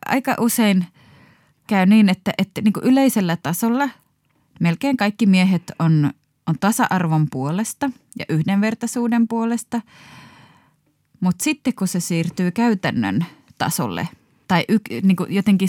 Aika 0.07 0.35
usein 0.39 0.87
käy 1.71 1.87
niin, 1.87 2.09
että, 2.09 2.33
että 2.39 2.61
niin 2.61 2.73
kuin 2.73 2.85
yleisellä 2.85 3.37
tasolla 3.37 3.89
melkein 4.61 4.97
kaikki 4.97 5.27
miehet 5.27 5.73
on, 5.79 6.11
on 6.47 6.55
tasa-arvon 6.61 7.27
puolesta 7.31 7.91
ja 8.19 8.25
yhdenvertaisuuden 8.29 9.29
puolesta. 9.29 9.81
Mutta 11.21 11.45
sitten 11.45 11.75
kun 11.75 11.89
se 11.89 12.01
siirtyy 12.01 12.51
käytännön 12.51 13.27
tasolle 13.59 14.09
tai 14.49 14.65
y, 14.69 14.79
niin 15.03 15.17
kuin 15.17 15.35
jotenkin 15.35 15.69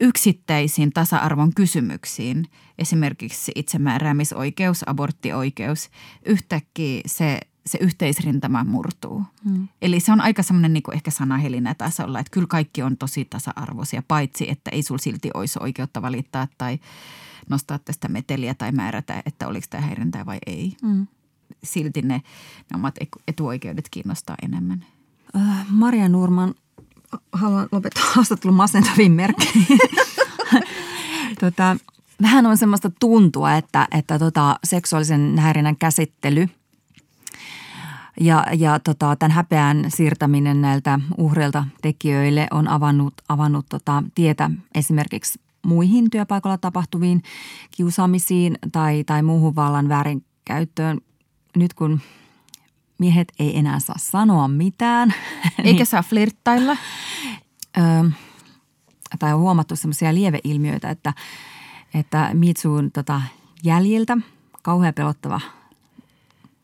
yksittäisiin 0.00 0.92
tasa-arvon 0.92 1.54
kysymyksiin, 1.54 2.46
esimerkiksi 2.78 3.52
itsemääräämisoikeus, 3.54 4.88
aborttioikeus, 4.88 5.90
yhtäkkiä 6.24 7.00
se, 7.06 7.40
se 7.66 7.78
yhteisrintama 7.80 8.64
murtuu. 8.64 9.22
Hmm. 9.44 9.68
Eli 9.82 10.00
se 10.00 10.12
on 10.12 10.20
aika 10.20 10.42
semmoinen 10.42 10.72
niin 10.72 10.94
ehkä 10.94 11.10
sanahelinä 11.10 11.74
tasolla, 11.74 12.20
että 12.20 12.30
kyllä 12.30 12.46
kaikki 12.46 12.82
on 12.82 12.96
tosi 12.96 13.24
tasa-arvoisia, 13.24 14.02
paitsi 14.08 14.50
että 14.50 14.70
ei 14.70 14.82
sul 14.82 14.98
silti 14.98 15.30
olisi 15.34 15.58
oikeutta 15.62 16.02
valittaa 16.02 16.48
tai 16.58 16.78
nostaa 17.48 17.78
tästä 17.78 18.08
meteliä 18.08 18.54
tai 18.54 18.72
määrätä, 18.72 19.22
että 19.26 19.48
oliko 19.48 19.66
tämä 19.70 19.86
häirintää 19.86 20.26
vai 20.26 20.38
ei. 20.46 20.76
Hmm. 20.82 21.06
Silti 21.64 22.02
ne, 22.02 22.14
ne 22.70 22.74
omat 22.74 22.94
etuoikeudet 23.28 23.88
kiinnostaa 23.90 24.36
enemmän. 24.42 24.84
Äh, 25.36 25.66
Maria 25.70 26.08
Nurman, 26.08 26.54
haluan 27.32 27.68
lopettaa 27.72 28.04
haastattelun 28.14 28.56
masentaviin 28.56 29.12
merkkeihin. 29.12 29.78
tota, 31.40 31.76
vähän 32.22 32.46
on 32.46 32.56
semmoista 32.56 32.90
tuntua, 33.00 33.54
että, 33.54 33.88
että 33.90 34.18
tota, 34.18 34.58
seksuaalisen 34.64 35.38
häirinnän 35.38 35.76
käsittely 35.76 36.48
ja, 38.20 38.46
ja 38.58 38.78
tota, 38.78 39.16
tämän 39.16 39.30
häpeän 39.30 39.84
siirtäminen 39.88 40.60
näiltä 40.62 41.00
uhreilta 41.18 41.64
tekijöille 41.82 42.46
on 42.50 42.68
avannut, 42.68 43.14
avannut 43.28 43.66
tota, 43.68 44.02
tietä 44.14 44.50
esimerkiksi 44.74 45.40
muihin 45.66 46.10
työpaikalla 46.10 46.58
tapahtuviin 46.58 47.22
kiusaamisiin 47.70 48.58
tai, 48.72 49.04
tai 49.04 49.22
muuhun 49.22 49.56
vallan 49.56 49.88
väärinkäyttöön. 49.88 51.00
Nyt 51.56 51.74
kun 51.74 52.00
miehet 52.98 53.32
ei 53.38 53.58
enää 53.58 53.80
saa 53.80 53.98
sanoa 53.98 54.48
mitään. 54.48 55.14
Eikä 55.58 55.62
niin, 55.62 55.86
saa 55.86 56.02
flirttailla. 56.02 56.76
Ö, 57.78 58.10
tai 59.18 59.32
on 59.32 59.40
huomattu 59.40 59.76
semmoisia 59.76 60.14
lieveilmiöitä, 60.14 60.90
että, 60.90 61.12
että 61.94 62.30
Mitsuun 62.32 62.92
tota, 62.92 63.22
jäljiltä, 63.64 64.18
kauhean 64.62 64.94
pelottava 64.94 65.40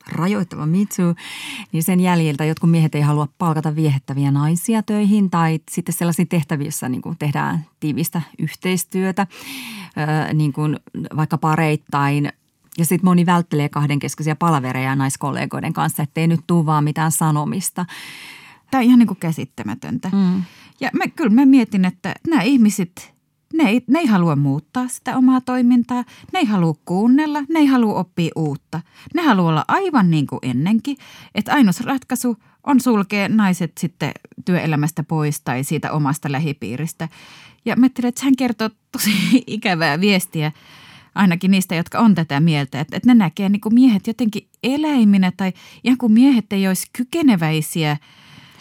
rajoittava 0.09 0.67
Mitsu, 0.67 1.03
niin 1.73 1.83
sen 1.83 2.01
jäljiltä 2.01 2.45
jotkut 2.45 2.71
miehet 2.71 2.95
ei 2.95 3.03
halua 3.03 3.29
palkata 3.39 3.77
viehettäviä 3.77 4.31
naisia 4.31 4.83
töihin 4.83 5.31
tai 5.31 5.61
sitten 5.71 5.95
sellaisiin 5.95 6.29
tehtävissä 6.29 6.89
niin 6.89 7.03
kuin 7.03 7.19
tehdään 7.19 7.67
tiivistä 7.81 8.23
yhteistyötä, 8.39 9.27
niin 10.35 10.53
kuin 10.53 10.81
vaikka 11.17 11.39
pareittain 11.39 12.33
ja 12.79 12.85
sitten 12.85 13.05
moni 13.05 13.27
välttelee 13.27 13.69
kahdenkeskeisiä 13.69 14.37
palavereja 14.37 14.97
naiskollegoiden 14.97 15.73
kanssa, 15.73 16.03
ettei 16.03 16.27
nyt 16.27 16.41
tule 16.47 16.67
vaan 16.67 16.85
mitään 16.85 17.13
sanomista. 17.13 17.87
Tämä 18.71 18.81
on 18.81 18.85
ihan 18.85 18.99
niin 18.99 19.07
kuin 19.07 19.19
käsittämätöntä. 19.21 20.11
Mm. 20.13 20.43
Ja 20.81 20.91
mä, 20.93 21.09
kyllä 21.09 21.31
mä 21.31 21.47
mietin, 21.47 21.85
että 21.85 22.15
nämä 22.29 22.43
ihmiset, 22.43 23.12
ne 23.53 23.69
ei, 23.69 23.83
ne 23.87 23.99
ei 23.99 24.07
halua 24.07 24.37
muuttaa 24.37 24.89
sitä 24.89 25.17
omaa 25.17 25.41
toimintaa, 25.41 26.05
ne 26.33 26.39
ei 26.39 26.45
halua 26.45 26.75
kuunnella, 26.85 27.41
ne 27.49 27.59
ei 27.59 27.67
halua 27.67 27.95
oppia 27.95 28.31
uutta. 28.37 28.81
Ne 29.15 29.23
haluaa 29.23 29.49
olla 29.49 29.65
aivan 29.69 30.11
niin 30.11 30.27
kuin 30.27 30.39
ennenkin, 30.43 30.97
että 31.35 31.53
ainoa 31.53 31.73
ratkaisu 31.85 32.37
on 32.65 32.81
sulkea 32.81 33.29
naiset 33.29 33.73
sitten 33.79 34.13
työelämästä 34.45 35.03
pois 35.03 35.41
tai 35.41 35.65
siitä 35.65 35.93
omasta 35.93 36.33
lähipiiristä. 36.33 37.09
Ja 37.65 37.77
mä 37.77 37.87
että 37.87 38.25
hän 38.25 38.37
kertoo 38.37 38.71
tosi 38.93 39.11
ikävää 39.47 40.01
viestiä 40.01 40.53
ainakin 41.15 41.51
niistä, 41.51 41.75
jotka 41.75 41.99
on 41.99 42.15
tätä 42.15 42.41
mieltä, 42.41 42.81
että, 42.81 42.97
että 42.97 43.09
ne 43.09 43.15
näkee 43.15 43.49
niin 43.49 43.61
kuin 43.61 43.75
miehet 43.75 44.07
jotenkin 44.07 44.49
eläiminä 44.63 45.33
tai 45.37 45.53
ihan 45.85 45.99
kuin 45.99 46.13
miehet 46.13 46.53
ei 46.53 46.69
olisi 46.69 46.87
kykeneväisiä 46.93 47.97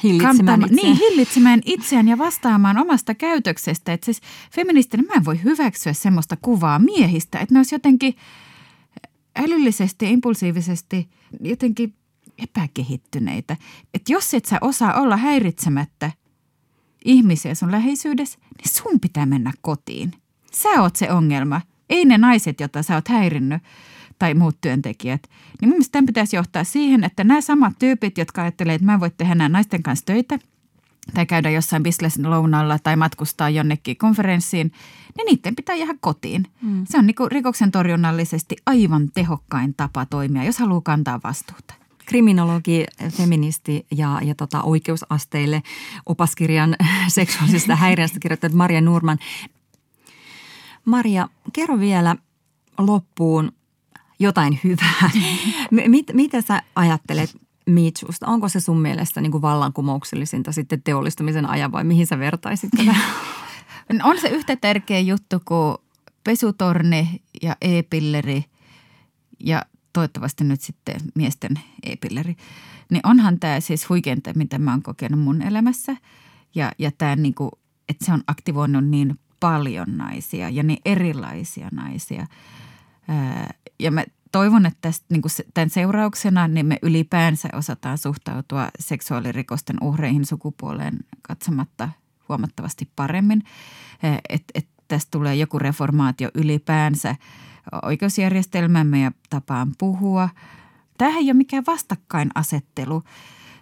hillitsemään, 0.03 0.59
niin, 0.59 0.97
hillitsemään 0.97 1.61
itseään 1.65 2.07
ja 2.07 2.17
vastaamaan 2.17 2.77
omasta 2.77 3.15
käytöksestä. 3.15 3.93
Että 3.93 4.05
siis 4.05 4.21
feministinen, 4.51 5.05
mä 5.05 5.13
en 5.13 5.25
voi 5.25 5.43
hyväksyä 5.43 5.93
semmoista 5.93 6.37
kuvaa 6.41 6.79
miehistä, 6.79 7.39
että 7.39 7.55
ne 7.55 7.59
olisi 7.59 7.75
jotenkin 7.75 8.15
älyllisesti, 9.35 10.11
impulsiivisesti 10.11 11.09
jotenkin 11.39 11.93
epäkehittyneitä. 12.37 13.57
Että 13.93 14.13
jos 14.13 14.33
et 14.33 14.45
sä 14.45 14.57
osaa 14.61 15.01
olla 15.01 15.17
häiritsemättä 15.17 16.11
ihmisiä 17.05 17.55
sun 17.55 17.71
läheisyydessä, 17.71 18.39
niin 18.57 18.73
sun 18.73 18.99
pitää 18.99 19.25
mennä 19.25 19.51
kotiin. 19.61 20.11
Sä 20.53 20.69
oot 20.69 20.95
se 20.95 21.11
ongelma 21.11 21.61
ei 21.89 22.05
ne 22.05 22.17
naiset, 22.17 22.59
joita 22.59 22.83
sä 22.83 22.95
oot 22.95 23.07
häirinnyt 23.07 23.63
tai 24.21 24.33
muut 24.33 24.61
työntekijät. 24.61 25.21
Niin 25.61 25.69
mun 25.69 25.73
mielestä 25.73 25.91
tämän 25.91 26.05
pitäisi 26.05 26.35
johtaa 26.35 26.63
siihen, 26.63 27.03
että 27.03 27.23
nämä 27.23 27.41
samat 27.41 27.73
tyypit, 27.79 28.17
jotka 28.17 28.41
ajattelee, 28.41 28.75
että 28.75 28.85
mä 28.85 28.99
voin 28.99 29.11
tehdä 29.17 29.35
nämä 29.35 29.49
naisten 29.49 29.83
kanssa 29.83 30.05
töitä 30.05 30.39
tai 31.13 31.25
käydä 31.25 31.49
jossain 31.49 31.83
business 31.83 32.19
lounalla 32.19 32.79
tai 32.79 32.95
matkustaa 32.95 33.49
jonnekin 33.49 33.97
konferenssiin, 33.97 34.71
niin 35.17 35.25
niiden 35.25 35.55
pitää 35.55 35.75
jäädä 35.75 35.95
kotiin. 35.99 36.47
Mm. 36.61 36.85
Se 36.89 36.97
on 36.97 37.05
niin 37.05 37.15
rikoksen 37.31 37.71
torjunnallisesti 37.71 38.55
aivan 38.65 39.09
tehokkain 39.13 39.73
tapa 39.73 40.05
toimia, 40.05 40.43
jos 40.43 40.59
haluaa 40.59 40.81
kantaa 40.81 41.19
vastuuta 41.23 41.73
kriminologi, 42.05 42.85
feministi 43.09 43.85
ja, 43.91 44.19
ja 44.23 44.35
tota, 44.35 44.61
oikeusasteille 44.61 45.63
opaskirjan 46.05 46.75
seksuaalisesta 47.07 47.75
häiriöstä 47.75 48.19
kirjoittanut 48.19 48.57
Maria 48.57 48.81
Nurman. 48.81 49.17
Maria, 50.85 51.29
kerro 51.53 51.79
vielä 51.79 52.15
loppuun 52.77 53.51
jotain 54.21 54.59
hyvää. 54.63 55.09
Mit, 55.87 56.05
mitä 56.13 56.41
sä 56.41 56.61
ajattelet 56.75 57.37
Miitsusta? 57.65 58.27
Onko 58.27 58.49
se 58.49 58.59
sun 58.59 58.81
mielestä 58.81 59.21
niin 59.21 59.31
kuin 59.31 59.41
vallankumouksellisinta 59.41 60.51
sitten 60.51 60.81
teollistumisen 60.83 61.49
ajan 61.49 61.71
vai 61.71 61.83
mihin 61.83 62.07
sä 62.07 62.19
vertaisit 62.19 62.69
tätä? 62.77 62.95
On 64.09 64.19
se 64.21 64.27
yhtä 64.27 64.55
tärkeä 64.55 64.99
juttu 64.99 65.41
kuin 65.45 65.77
pesutorni 66.23 67.21
ja 67.41 67.55
e-pilleri 67.61 68.45
ja 69.39 69.65
toivottavasti 69.93 70.43
nyt 70.43 70.61
sitten 70.61 70.95
miesten 71.15 71.59
e-pilleri. 71.83 72.35
Niin 72.89 73.01
onhan 73.03 73.39
tämä 73.39 73.59
siis 73.59 73.89
huikeinta, 73.89 74.31
mitä 74.35 74.59
mä 74.59 74.71
oon 74.71 74.81
kokenut 74.81 75.19
mun 75.19 75.41
elämässä. 75.41 75.95
Ja, 76.55 76.71
ja 76.79 76.91
tämä 76.97 77.15
niin 77.15 77.33
kuin, 77.33 77.51
että 77.89 78.05
se 78.05 78.13
on 78.13 78.23
aktivoinut 78.27 78.85
niin 78.85 79.19
paljon 79.39 79.97
naisia 79.97 80.49
ja 80.49 80.63
niin 80.63 80.79
erilaisia 80.85 81.69
naisia. 81.71 82.27
Ja 83.79 83.91
mä 83.91 84.03
toivon, 84.31 84.65
että 84.65 84.77
tästä, 84.81 85.05
niin 85.09 85.21
kuin 85.21 85.31
tämän 85.53 85.69
seurauksena 85.69 86.47
niin 86.47 86.65
me 86.65 86.77
ylipäänsä 86.81 87.49
osataan 87.53 87.97
suhtautua 87.97 88.69
seksuaalirikosten 88.79 89.75
uhreihin 89.81 90.25
sukupuoleen 90.25 90.99
katsomatta 91.21 91.89
huomattavasti 92.29 92.89
paremmin. 92.95 93.43
Että 94.29 94.51
et 94.55 94.67
tästä 94.87 95.11
tulee 95.11 95.35
joku 95.35 95.59
reformaatio 95.59 96.29
ylipäänsä 96.35 97.15
oikeusjärjestelmämme 97.83 99.01
ja 99.01 99.11
tapaan 99.29 99.71
puhua. 99.77 100.29
Tämähän 100.97 101.19
ei 101.21 101.27
ole 101.27 101.33
mikään 101.33 101.63
vastakkainasettelu. 101.67 103.03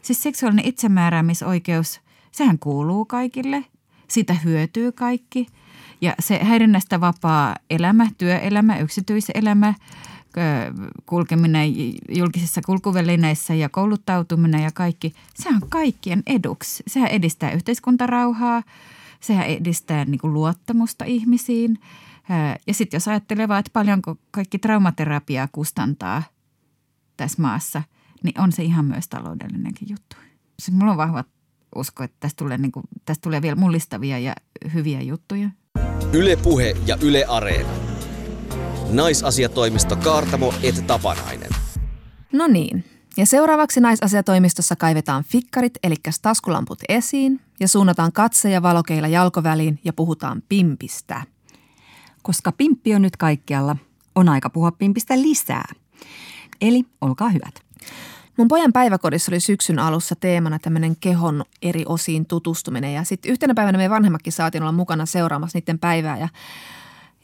Siis 0.01 0.23
seksuaalinen 0.23 0.65
itsemääräämisoikeus, 0.65 2.01
sehän 2.31 2.59
kuuluu 2.59 3.05
kaikille. 3.05 3.65
Sitä 4.07 4.33
hyötyy 4.33 4.91
kaikki– 4.91 5.47
ja 6.01 6.13
se 6.19 6.39
häirinnästä 6.43 7.01
vapaa 7.01 7.55
elämä, 7.69 8.07
työelämä, 8.17 8.77
yksityiselämä, 8.77 9.73
kulkeminen 11.05 11.73
julkisissa 12.09 12.61
kulkuvälineissä 12.65 13.53
ja 13.53 13.69
kouluttautuminen 13.69 14.63
ja 14.63 14.71
kaikki, 14.73 15.13
se 15.35 15.49
on 15.49 15.61
kaikkien 15.69 16.23
eduksi. 16.27 16.83
Sehän 16.87 17.09
edistää 17.09 17.51
yhteiskuntarauhaa, 17.51 18.63
sehän 19.19 19.45
edistää 19.45 20.05
niin 20.05 20.19
kuin 20.19 20.33
luottamusta 20.33 21.05
ihmisiin. 21.05 21.79
Ja 22.67 22.73
sitten 22.73 22.97
jos 22.97 23.07
ajattelee 23.07 23.47
vaan, 23.47 23.59
että 23.59 23.71
paljonko 23.73 24.17
kaikki 24.31 24.59
traumaterapiaa 24.59 25.47
kustantaa 25.51 26.23
tässä 27.17 27.41
maassa, 27.41 27.83
niin 28.23 28.41
on 28.41 28.51
se 28.51 28.63
ihan 28.63 28.85
myös 28.85 29.07
taloudellinenkin 29.07 29.89
juttu. 29.89 30.15
Siis 30.59 30.77
mulla 30.77 30.91
on 30.91 30.97
vahva 30.97 31.23
usko, 31.75 32.03
että 32.03 32.17
tästä 32.19 32.37
tulee, 32.37 32.57
niin 32.57 32.71
kuin, 32.71 32.83
tästä 33.05 33.21
tulee 33.21 33.41
vielä 33.41 33.55
mullistavia 33.55 34.19
ja 34.19 34.35
hyviä 34.73 35.01
juttuja. 35.01 35.49
Ylepuhe 36.13 36.75
ja 36.85 36.97
Yle 37.01 37.25
Areena. 37.27 37.69
Naisasiatoimisto 38.89 39.95
Kaartamo 39.95 40.53
et 40.63 40.87
Tapanainen. 40.87 41.49
No 42.33 42.47
niin, 42.47 42.85
ja 43.17 43.25
seuraavaksi 43.25 43.79
naisasiatoimistossa 43.79 44.75
kaivetaan 44.75 45.23
fikkarit, 45.23 45.73
eli 45.83 45.95
taskulamput 46.21 46.79
esiin 46.89 47.41
ja 47.59 47.67
suunnataan 47.67 48.11
katse 48.11 48.49
ja 48.49 48.61
valokeilla 48.61 49.07
jalkoväliin 49.07 49.79
ja 49.83 49.93
puhutaan 49.93 50.43
pimpistä. 50.49 51.21
Koska 52.21 52.51
pimppi 52.51 52.95
on 52.95 53.01
nyt 53.01 53.17
kaikkialla, 53.17 53.75
on 54.15 54.29
aika 54.29 54.49
puhua 54.49 54.71
pimpistä 54.71 55.21
lisää. 55.21 55.73
Eli 56.61 56.83
olkaa 57.01 57.29
hyvät. 57.29 57.63
Mun 58.39 58.47
pojan 58.47 58.73
päiväkodissa 58.73 59.31
oli 59.31 59.39
syksyn 59.39 59.79
alussa 59.79 60.15
teemana 60.15 60.59
tämmöinen 60.59 60.95
kehon 60.95 61.43
eri 61.61 61.83
osiin 61.85 62.25
tutustuminen 62.25 62.93
ja 62.93 63.03
sitten 63.03 63.31
yhtenä 63.31 63.53
päivänä 63.53 63.77
me 63.77 63.89
vanhemmatkin 63.89 64.33
saatiin 64.33 64.63
olla 64.63 64.71
mukana 64.71 65.05
seuraamassa 65.05 65.57
niiden 65.57 65.79
päivää 65.79 66.17
ja, 66.17 66.27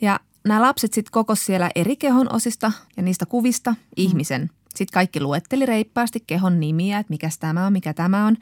ja 0.01 0.20
nämä 0.47 0.61
lapset 0.61 0.93
sitten 0.93 1.11
kokos 1.11 1.45
siellä 1.45 1.70
eri 1.76 1.95
kehon 1.95 2.34
osista 2.34 2.72
ja 2.97 3.03
niistä 3.03 3.26
kuvista 3.26 3.76
ihmisen. 3.95 4.49
Sitten 4.70 4.93
kaikki 4.93 5.22
luetteli 5.22 5.66
reippaasti 5.66 6.24
kehon 6.28 6.59
nimiä, 6.59 6.99
että 6.99 7.13
mikä 7.13 7.30
tämä 7.39 7.66
on, 7.66 7.74
mikä 7.74 7.93
tämä 7.93 8.26
on. 8.26 8.38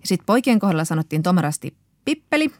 Ja 0.00 0.06
sitten 0.06 0.26
poikien 0.26 0.58
kohdalla 0.58 0.84
sanottiin 0.84 1.22
tomerasti 1.22 1.76
pippeli 2.04 2.50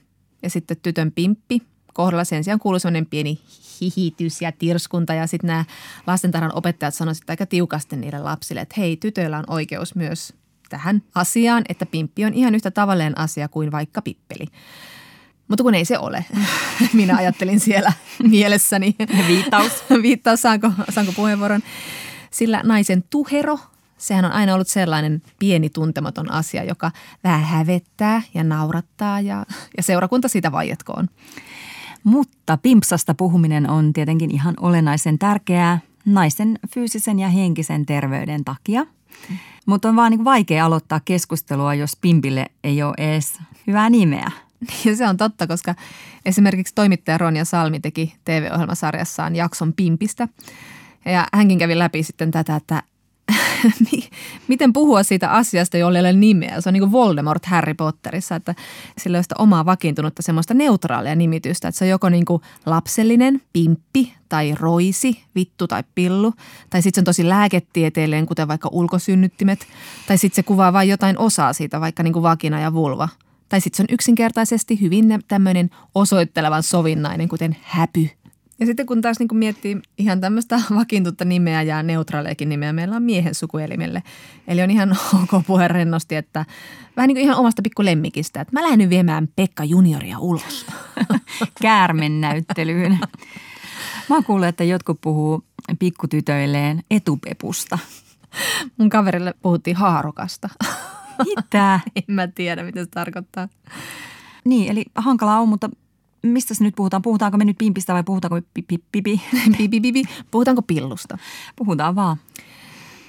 ja 0.43 0.51
sitten 0.51 0.77
tytön 0.83 1.13
pimppi. 1.13 1.63
Kohdalla 1.99 2.25
sen 2.25 2.45
sijaan 2.45 2.59
kuului 2.59 2.81
sellainen 2.81 3.07
pieni 3.07 3.41
hihitys 3.81 4.43
ja 4.43 4.53
tirskunta 4.53 5.15
ja 5.15 5.27
sitten 5.27 5.49
nämä 5.49 5.65
lastentarhan 6.07 6.55
opettajat 6.55 6.95
sanoivat 6.95 7.31
aika 7.31 7.47
tiukasti 7.47 7.97
niille 7.97 8.19
lapsille, 8.19 8.61
että 8.61 8.75
hei, 8.79 8.97
tytöillä 8.97 9.39
on 9.39 9.45
oikeus 9.49 9.95
myös 9.95 10.35
tähän 10.69 11.03
asiaan, 11.15 11.65
että 11.69 11.87
pimppi 11.87 12.25
on 12.25 12.35
ihan 12.35 12.55
yhtä 12.55 12.71
tavallinen 12.71 13.19
asia 13.19 13.49
kuin 13.49 13.73
vaikka 13.73 14.03
pippeli. 14.03 14.47
Mutta 15.49 15.65
kun 15.65 15.75
ei 15.75 15.85
se 15.85 15.99
ole. 15.99 16.25
Minä 16.93 17.17
ajattelin 17.17 17.61
siellä 17.61 17.93
mielessäni. 18.31 18.97
Viittaus. 19.27 19.73
Viittaus, 20.03 20.43
saanko, 20.43 20.71
saanko 20.91 21.13
puheenvuoron. 21.13 21.63
Sillä 22.31 22.63
naisen 22.65 23.05
tuhero, 23.11 23.59
sehän 23.97 24.25
on 24.25 24.33
aina 24.33 24.55
ollut 24.55 24.69
sellainen 24.69 25.23
pieni 25.39 25.71
tuntematon 25.71 26.33
asia, 26.33 26.65
joka 26.65 26.91
vähän 27.25 27.45
hävettää 27.45 28.23
ja 28.35 28.45
naurattaa 28.45 29.21
ja, 29.21 29.47
ja 29.77 29.83
seurakunta 29.83 30.29
siitä 30.29 30.53
vaietkoon. 30.53 31.09
Mutta 32.05 32.57
pimpsasta 32.57 33.15
puhuminen 33.15 33.71
on 33.71 33.93
tietenkin 33.93 34.31
ihan 34.31 34.55
olennaisen 34.61 35.19
tärkeää 35.19 35.79
naisen 36.05 36.59
fyysisen 36.75 37.19
ja 37.19 37.29
henkisen 37.29 37.87
terveyden 37.87 38.45
takia. 38.45 38.87
Mutta 39.67 39.89
on 39.89 39.97
vaan 39.97 40.11
niin 40.11 40.25
vaikea 40.25 40.67
aloittaa 40.67 41.01
keskustelua, 41.05 41.75
jos 41.75 41.97
pimpille 42.01 42.47
ei 42.65 42.83
ole 42.83 42.95
edes 42.99 43.39
hyvää 43.67 43.91
nimeä. 43.91 44.31
Ja 44.85 44.97
se 44.97 45.09
on 45.09 45.17
totta, 45.17 45.47
koska 45.47 45.75
esimerkiksi 46.25 46.75
toimittaja 46.75 47.19
Ronja 47.19 47.45
Salmi 47.45 47.81
teki 47.81 48.15
TV-ohjelmasarjassaan 48.25 49.37
jakson 49.37 49.73
Pimpistä. 49.73 50.29
Ja 51.05 51.27
hänkin 51.35 51.59
kävi 51.59 51.79
läpi 51.79 52.03
sitten 52.03 52.31
tätä, 52.31 52.57
että 52.57 52.83
miten 54.49 54.73
puhua 54.73 55.03
siitä 55.03 55.31
asiasta, 55.31 55.77
jolle 55.77 55.99
ei 55.99 56.03
ole 56.03 56.13
nimeä. 56.13 56.61
Se 56.61 56.69
on 56.69 56.73
niin 56.73 56.81
kuin 56.81 56.93
Voldemort 56.93 57.47
Harry 57.47 57.75
Potterissa, 57.75 58.37
että 58.37 58.55
sillä 58.99 59.19
on 59.19 59.25
sitä 59.25 59.35
omaa 59.39 59.65
vakiintunutta 59.65 60.23
semmoista 60.23 60.55
neutraalia 60.55 61.15
nimitystä. 61.15 61.69
Että 61.69 61.79
se 61.79 61.85
on 61.85 61.89
joko 61.89 62.09
niin 62.09 62.25
kuin 62.25 62.43
lapsellinen, 62.67 63.43
pimppi 63.53 64.15
tai 64.29 64.55
roisi, 64.61 65.23
vittu 65.35 65.67
tai 65.67 65.83
pillu. 65.95 66.35
Tai 66.71 66.83
sitten 66.83 66.95
se 66.97 67.01
on 67.01 67.05
tosi 67.05 67.29
lääketieteellinen, 67.29 68.27
kuten 68.27 68.49
vaikka 68.49 68.69
ulkosynnyttimet. 68.73 69.67
Tai 70.07 70.19
sitten 70.19 70.37
se 70.37 70.43
kuvaa 70.43 70.73
vain 70.73 70.89
jotain 70.89 71.19
osaa 71.19 71.53
siitä, 71.53 71.81
vaikka 71.81 72.03
niin 72.03 72.13
kuin 72.13 72.23
vagina 72.23 72.61
ja 72.61 72.73
vulva. 72.73 73.09
Tai 73.49 73.61
sitten 73.61 73.77
se 73.77 73.83
on 73.83 73.95
yksinkertaisesti 73.95 74.81
hyvin 74.81 75.19
tämmöinen 75.29 75.71
osoittelevan 75.95 76.63
sovinnainen, 76.63 77.29
kuten 77.29 77.57
häpy 77.63 78.11
ja 78.61 78.67
sitten 78.67 78.87
kun 78.87 79.01
taas 79.01 79.19
niin 79.19 79.29
kun 79.29 79.39
miettii 79.39 79.81
ihan 79.99 80.21
tämmöistä 80.21 80.61
vakiintutta 80.79 81.25
nimeä 81.25 81.63
ja 81.63 81.83
neutraaleakin 81.83 82.49
nimeä, 82.49 82.73
meillä 82.73 82.97
on 82.97 83.03
miehen 83.03 83.35
sukuelimelle. 83.35 84.03
Eli 84.49 84.63
on 84.63 84.71
ihan 84.71 84.99
ok 85.23 85.47
puhe 85.47 85.69
rennosti, 85.69 86.17
että 86.17 86.45
vähän 86.97 87.09
niin 87.09 87.17
kuin 87.17 87.25
ihan 87.25 87.37
omasta 87.37 87.63
pikku 87.63 87.85
lemmikistä, 87.85 88.41
että 88.41 88.53
mä 88.53 88.63
lähden 88.63 88.79
nyt 88.79 88.91
viemään 88.91 89.29
Pekka 89.37 89.65
junioria 89.65 90.19
ulos. 90.19 90.67
Käärmen 91.63 92.21
näyttelyyn. 92.21 92.99
Mä 94.09 94.17
oon 94.17 94.25
kuullut, 94.25 94.49
että 94.49 94.65
jotkut 94.65 95.01
puhuu 95.01 95.45
pikkutytöilleen 95.79 96.83
etupepusta. 96.91 97.79
Mun 98.77 98.91
kaverille 98.91 99.35
puhuttiin 99.43 99.77
haarukasta. 99.77 100.49
Mitä? 101.25 101.81
en 101.97 102.15
mä 102.15 102.27
tiedä, 102.27 102.63
mitä 102.63 102.85
se 102.85 102.91
tarkoittaa. 102.91 103.49
Niin, 104.45 104.73
eli 104.73 104.85
hankalaa 104.95 105.41
on, 105.41 105.49
mutta 105.49 105.71
mistä 106.29 106.55
nyt 106.61 106.77
puhutaan? 106.77 107.03
Puhutaanko 107.03 107.39
me 107.39 107.45
nyt 107.45 107.59
pimpistä 107.59 107.95
vai 107.95 108.05
puhutaanko 108.05 108.41
pipi, 108.55 108.79
pipi, 108.93 109.21
pipi, 109.59 109.81
pipi. 109.81 110.03
Puhutaanko 110.31 110.63
pillusta? 110.63 111.19
Puhutaan 111.57 111.95
vaan. 111.95 112.17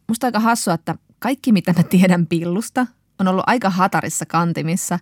Musta 0.07 0.27
aika 0.27 0.39
hassua, 0.39 0.73
että 0.73 0.95
kaikki 1.19 1.51
mitä 1.51 1.73
mä 1.77 1.83
tiedän 1.83 2.27
pillusta 2.27 2.87
on 3.19 3.27
ollut 3.27 3.43
aika 3.47 3.69
hatarissa 3.69 4.25
kantimissa. 4.25 4.99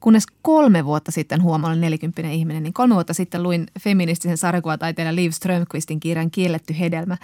Kunnes 0.00 0.26
kolme 0.42 0.84
vuotta 0.84 1.12
sitten, 1.12 1.42
huomaan 1.42 1.70
olen 1.70 1.80
40 1.80 2.22
ihminen, 2.22 2.62
niin 2.62 2.72
kolme 2.72 2.94
vuotta 2.94 3.14
sitten 3.14 3.42
luin 3.42 3.66
feministisen 3.80 4.36
sarjakuvataiteilijan 4.36 5.16
Liv 5.16 5.30
Strömqvistin 5.30 6.00
kirjan 6.00 6.30
Kielletty 6.30 6.78
hedelmä. 6.78 7.16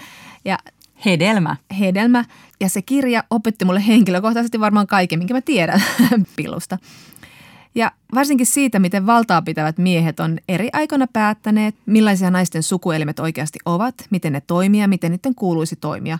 Ja 0.44 0.58
Hedelmä. 1.04 1.56
Hedelmä. 1.78 2.24
Ja 2.60 2.68
se 2.68 2.82
kirja 2.82 3.24
opetti 3.30 3.64
mulle 3.64 3.86
henkilökohtaisesti 3.86 4.60
varmaan 4.60 4.86
kaiken, 4.86 5.18
minkä 5.18 5.34
mä 5.34 5.40
tiedän 5.40 5.82
pillusta. 6.36 6.78
Ja 7.74 7.92
varsinkin 8.14 8.46
siitä, 8.46 8.78
miten 8.78 9.06
valtaa 9.06 9.42
pitävät 9.42 9.78
miehet 9.78 10.20
on 10.20 10.38
eri 10.48 10.68
aikoina 10.72 11.06
päättäneet, 11.12 11.74
millaisia 11.86 12.30
naisten 12.30 12.62
sukuelimet 12.62 13.18
oikeasti 13.18 13.58
ovat, 13.64 13.94
miten 14.10 14.32
ne 14.32 14.42
toimia, 14.46 14.88
miten 14.88 15.10
niiden 15.10 15.34
kuuluisi 15.34 15.76
toimia. 15.76 16.18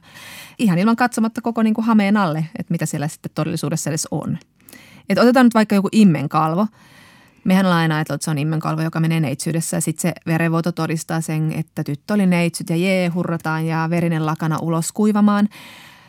Ihan 0.59 0.79
ilman 0.79 0.97
katsomatta 0.97 1.41
koko 1.41 1.63
niin 1.63 1.75
kuin 1.75 1.85
hameen 1.85 2.17
alle, 2.17 2.47
että 2.59 2.73
mitä 2.73 2.87
siellä 2.87 3.09
sitten 3.09 3.33
todellisuudessa 3.35 3.91
edes 3.91 4.09
on. 4.11 4.39
Et 5.09 5.19
otetaan 5.19 5.47
nyt 5.47 5.55
vaikka 5.55 5.75
joku 5.75 5.89
immenkalvo. 5.93 6.67
Mehän 7.45 7.67
ollaan 7.67 7.81
aina 7.81 7.97
ajatellut, 7.97 8.19
että 8.19 8.25
se 8.25 8.31
on 8.31 8.39
immenkalvo, 8.39 8.83
joka 8.83 9.01
menee 9.01 9.21
neitsyydessä 9.21 9.77
ja 9.77 9.81
sitten 9.81 10.03
se 10.03 10.13
verenvuoto 10.27 10.73
todistaa 10.73 11.21
sen, 11.21 11.53
että 11.53 11.85
tyttö 11.85 12.15
oli 12.15 12.27
neitsyt 12.27 12.71
ja 12.71 12.77
jee, 12.77 13.09
hurrataan 13.09 13.67
ja 13.67 13.87
verinen 13.91 14.27
lakana 14.27 14.59
ulos 14.59 14.93
kuivamaan. 14.93 15.49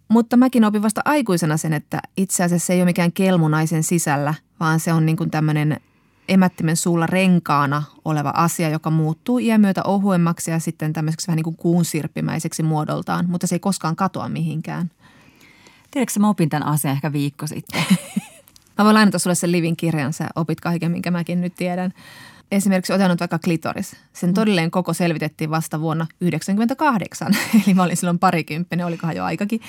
Mutta 0.08 0.38
mäkin 0.38 0.66
opin 0.66 0.82
vasta 0.82 1.02
aikuisena 1.06 1.58
sen, 1.58 1.74
että 1.74 2.02
itse 2.18 2.44
asiassa 2.44 2.66
se 2.66 2.74
ei 2.74 2.80
ole 2.80 2.86
mikään 2.86 3.12
kelmunaisen 3.12 3.84
sisällä, 3.84 4.34
vaan 4.64 4.80
se 4.80 4.94
on 4.94 5.06
niin 5.06 5.18
kuin 5.18 5.32
tämmöinen 5.32 5.80
emättimen 6.28 6.78
suulla 6.78 7.08
renkaana 7.08 7.84
oleva 8.06 8.34
asia, 8.36 8.70
joka 8.70 8.90
muuttuu 8.90 9.40
iän 9.40 9.62
myötä 9.62 9.82
ohuemmaksi 9.84 10.52
ja 10.52 10.60
sitten 10.60 10.94
tämmöiseksi 10.94 11.28
vähän 11.28 11.36
niin 11.36 11.44
kuin 11.44 11.56
kuun 11.56 11.86
sirppimäiseksi 11.86 12.64
muodoltaan, 12.64 13.30
mutta 13.30 13.48
se 13.48 13.56
ei 13.56 13.60
koskaan 13.60 13.96
katoa 13.96 14.30
mihinkään. 14.30 14.92
Tiedätkö, 15.92 16.20
mä 16.20 16.30
opin 16.30 16.50
tämän 16.50 16.68
asian 16.68 16.94
ehkä 16.94 17.14
viikko 17.14 17.48
sitten. 17.48 17.84
mä 18.78 18.86
voin 18.86 18.94
lainata 18.94 19.20
sulle 19.20 19.36
sen 19.36 19.52
Livin 19.52 19.78
kirjan, 19.78 20.14
sä 20.14 20.30
opit 20.36 20.62
kaiken, 20.62 20.92
minkä 20.92 21.12
mäkin 21.12 21.42
nyt 21.42 21.56
tiedän. 21.56 21.94
Esimerkiksi 22.52 22.94
otan 22.94 23.10
nyt 23.10 23.20
vaikka 23.20 23.40
klitoris. 23.40 23.96
Sen 24.14 24.30
mm. 24.30 24.34
todellinen 24.34 24.72
koko 24.72 24.94
selvitettiin 24.94 25.50
vasta 25.50 25.80
vuonna 25.80 26.06
1998, 26.06 27.36
eli 27.66 27.74
mä 27.74 27.84
olin 27.84 27.98
silloin 27.98 28.20
parikymppinen, 28.20 28.86
olikohan 28.86 29.16
jo 29.16 29.24
aikakin. 29.24 29.62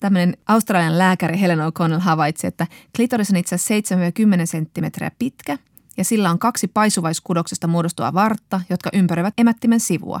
Tämmöinen 0.00 0.36
australian 0.46 0.98
lääkäri 0.98 1.40
Helen 1.40 1.58
O'Connell 1.58 2.00
havaitsi, 2.00 2.46
että 2.46 2.66
klitoris 2.96 3.30
on 3.30 3.36
itse 3.36 3.54
asiassa 3.54 3.96
7-10 4.42 4.46
senttimetriä 4.46 5.10
pitkä 5.18 5.58
ja 5.96 6.04
sillä 6.04 6.30
on 6.30 6.38
kaksi 6.38 6.68
paisuvaiskudoksesta 6.68 7.66
muodostua 7.66 8.14
vartta, 8.14 8.60
jotka 8.70 8.90
ympäröivät 8.92 9.34
emättimen 9.38 9.80
sivua 9.80 10.20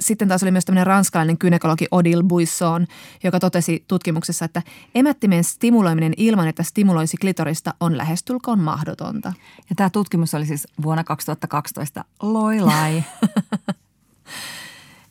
sitten 0.00 0.28
taas 0.28 0.42
oli 0.42 0.50
myös 0.50 0.64
tämmöinen 0.64 0.86
ranskalainen 0.86 1.38
kynekologi 1.38 1.86
Odile 1.90 2.22
Buisson, 2.22 2.86
joka 3.24 3.40
totesi 3.40 3.84
tutkimuksessa, 3.88 4.44
että 4.44 4.62
emättimen 4.94 5.44
stimuloiminen 5.44 6.14
ilman, 6.16 6.48
että 6.48 6.62
stimuloisi 6.62 7.16
klitorista 7.16 7.74
on 7.80 7.98
lähestulkoon 7.98 8.58
mahdotonta. 8.58 9.32
Ja 9.70 9.76
tämä 9.76 9.90
tutkimus 9.90 10.34
oli 10.34 10.46
siis 10.46 10.68
vuonna 10.82 11.04
2012. 11.04 12.04
Loi 12.22 12.60
lai. 12.60 13.04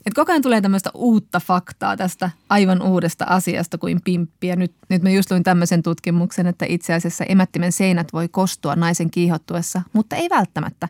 Et 0.06 0.14
koko 0.14 0.32
ajan 0.32 0.42
tulee 0.42 0.62
tämmöistä 0.62 0.90
uutta 0.94 1.40
faktaa 1.40 1.98
tästä 1.98 2.30
aivan 2.50 2.82
uudesta 2.82 3.26
asiasta 3.26 3.78
kuin 3.78 4.02
pimppi. 4.04 4.48
Ja 4.48 4.56
nyt, 4.56 4.74
nyt 4.90 5.02
mä 5.02 5.10
just 5.10 5.32
luin 5.32 5.44
tämmöisen 5.44 5.84
tutkimuksen, 5.84 6.48
että 6.48 6.66
itse 6.70 6.94
asiassa 6.94 7.24
emättimen 7.24 7.72
seinät 7.72 8.14
voi 8.14 8.28
kostua 8.28 8.76
naisen 8.76 9.12
kiihottuessa, 9.12 9.82
mutta 9.94 10.16
ei 10.16 10.30
välttämättä. 10.30 10.88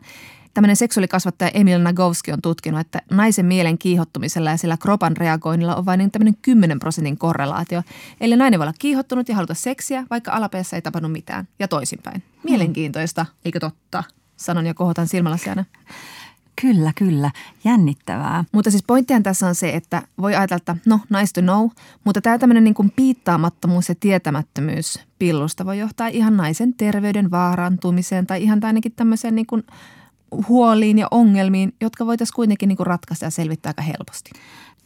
Tämmöinen 0.54 0.76
seksuaalikasvattaja 0.76 1.50
Emil 1.54 1.78
Nagowski 1.78 2.32
on 2.32 2.42
tutkinut, 2.42 2.80
että 2.80 3.02
naisen 3.10 3.46
mielen 3.46 3.78
kiihottumisella 3.78 4.50
ja 4.50 4.56
sillä 4.56 4.76
kropan 4.76 5.16
reagoinnilla 5.16 5.76
on 5.76 5.86
vain 5.86 5.98
niin 5.98 6.10
tämmöinen 6.10 6.36
10 6.42 6.78
prosentin 6.78 7.18
korrelaatio. 7.18 7.82
Eli 8.20 8.36
nainen 8.36 8.60
voi 8.60 8.64
olla 8.64 8.74
kiihottunut 8.78 9.28
ja 9.28 9.34
haluta 9.34 9.54
seksiä, 9.54 10.04
vaikka 10.10 10.32
alapeessa 10.32 10.76
ei 10.76 10.82
tapahdu 10.82 11.08
mitään. 11.08 11.48
Ja 11.58 11.68
toisinpäin. 11.68 12.22
Mielenkiintoista, 12.44 13.26
eikö 13.44 13.60
totta? 13.60 14.04
Sanon 14.36 14.66
ja 14.66 14.74
kohotan 14.74 15.08
silmälasiana. 15.08 15.64
Kyllä, 16.60 16.92
kyllä. 16.96 17.30
Jännittävää. 17.64 18.44
Mutta 18.52 18.70
siis 18.70 18.84
pointtihan 18.86 19.22
tässä 19.22 19.46
on 19.46 19.54
se, 19.54 19.70
että 19.70 20.02
voi 20.20 20.34
ajatella, 20.34 20.56
että 20.56 20.76
no, 20.86 21.00
nice 21.10 21.32
to 21.34 21.40
know, 21.40 21.68
mutta 22.04 22.20
tämä 22.20 22.38
tämmöinen 22.38 22.64
niin 22.64 22.74
kuin 22.74 22.90
piittaamattomuus 22.90 23.88
ja 23.88 23.94
tietämättömyys 24.00 25.00
pillusta 25.18 25.66
voi 25.66 25.78
johtaa 25.78 26.06
ihan 26.06 26.36
naisen 26.36 26.74
terveyden 26.74 27.30
vaarantumiseen 27.30 28.26
tai 28.26 28.42
ihan 28.42 28.60
tai 28.60 28.68
ainakin 28.68 28.92
tämmöiseen 28.92 29.34
niin 29.34 29.46
kuin 29.46 29.64
huoliin 30.48 30.98
ja 30.98 31.08
ongelmiin, 31.10 31.74
jotka 31.80 32.06
voitaisiin 32.06 32.34
kuitenkin 32.34 32.68
niin 32.68 32.76
kuin 32.76 32.86
ratkaista 32.86 33.24
ja 33.24 33.30
selvittää 33.30 33.70
aika 33.70 33.82
helposti. 33.82 34.30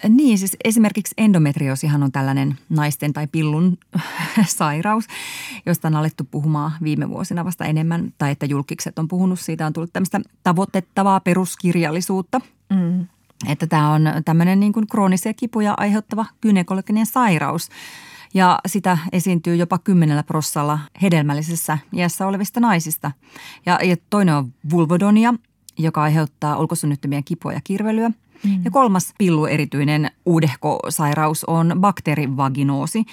Niin, 0.09 0.39
siis 0.39 0.57
esimerkiksi 0.65 1.15
endometriosihan 1.19 2.03
on 2.03 2.13
tällainen 2.13 2.59
naisten 2.69 3.13
tai 3.13 3.27
pillun 3.27 3.79
sairaus, 4.47 5.05
josta 5.67 5.89
on 5.89 5.97
alettu 5.97 6.25
puhumaan 6.31 6.73
viime 6.83 7.09
vuosina 7.09 7.45
vasta 7.45 7.65
enemmän, 7.65 8.13
tai 8.19 8.31
että 8.31 8.47
julkikset 8.47 8.99
on 8.99 9.09
puhunut 9.09 9.41
siitä, 9.41 9.67
on 9.67 9.73
tullut 9.73 9.93
tämmöistä 9.93 10.21
tavoitettavaa 10.43 11.21
peruskirjallisuutta. 11.21 12.41
Mm. 12.71 13.07
Että 13.49 13.67
tämä 13.67 13.93
on 13.93 14.03
tämmöinen 14.25 14.61
niin 14.61 14.73
kuin 14.73 14.87
kroonisia 14.87 15.35
kipuja 15.35 15.75
aiheuttava 15.77 16.27
gynekologinen 16.43 17.07
sairaus, 17.07 17.69
ja 18.35 18.59
sitä 18.66 18.99
esiintyy 19.12 19.57
jopa 19.57 19.79
kymmenellä 19.79 20.22
prossalla 20.22 20.79
hedelmällisessä 21.03 21.79
iässä 21.93 22.27
olevista 22.27 22.61
naisista. 22.61 23.11
Ja, 23.66 23.79
ja 23.85 23.97
toinen 24.11 24.35
on 24.35 24.53
vulvodonia, 24.70 25.35
joka 25.79 26.03
aiheuttaa 26.03 26.59
ulkosynnyttömien 26.59 27.24
kipua 27.24 27.53
ja 27.53 27.61
kirvelyä. 27.64 28.11
Mm. 28.45 28.64
Ja 28.64 28.70
kolmas 28.70 29.14
pilluerityinen 29.18 30.11
uudehkosairaus 30.27 31.45
on 31.45 31.72
bakteerivaginoosi, 31.81 33.05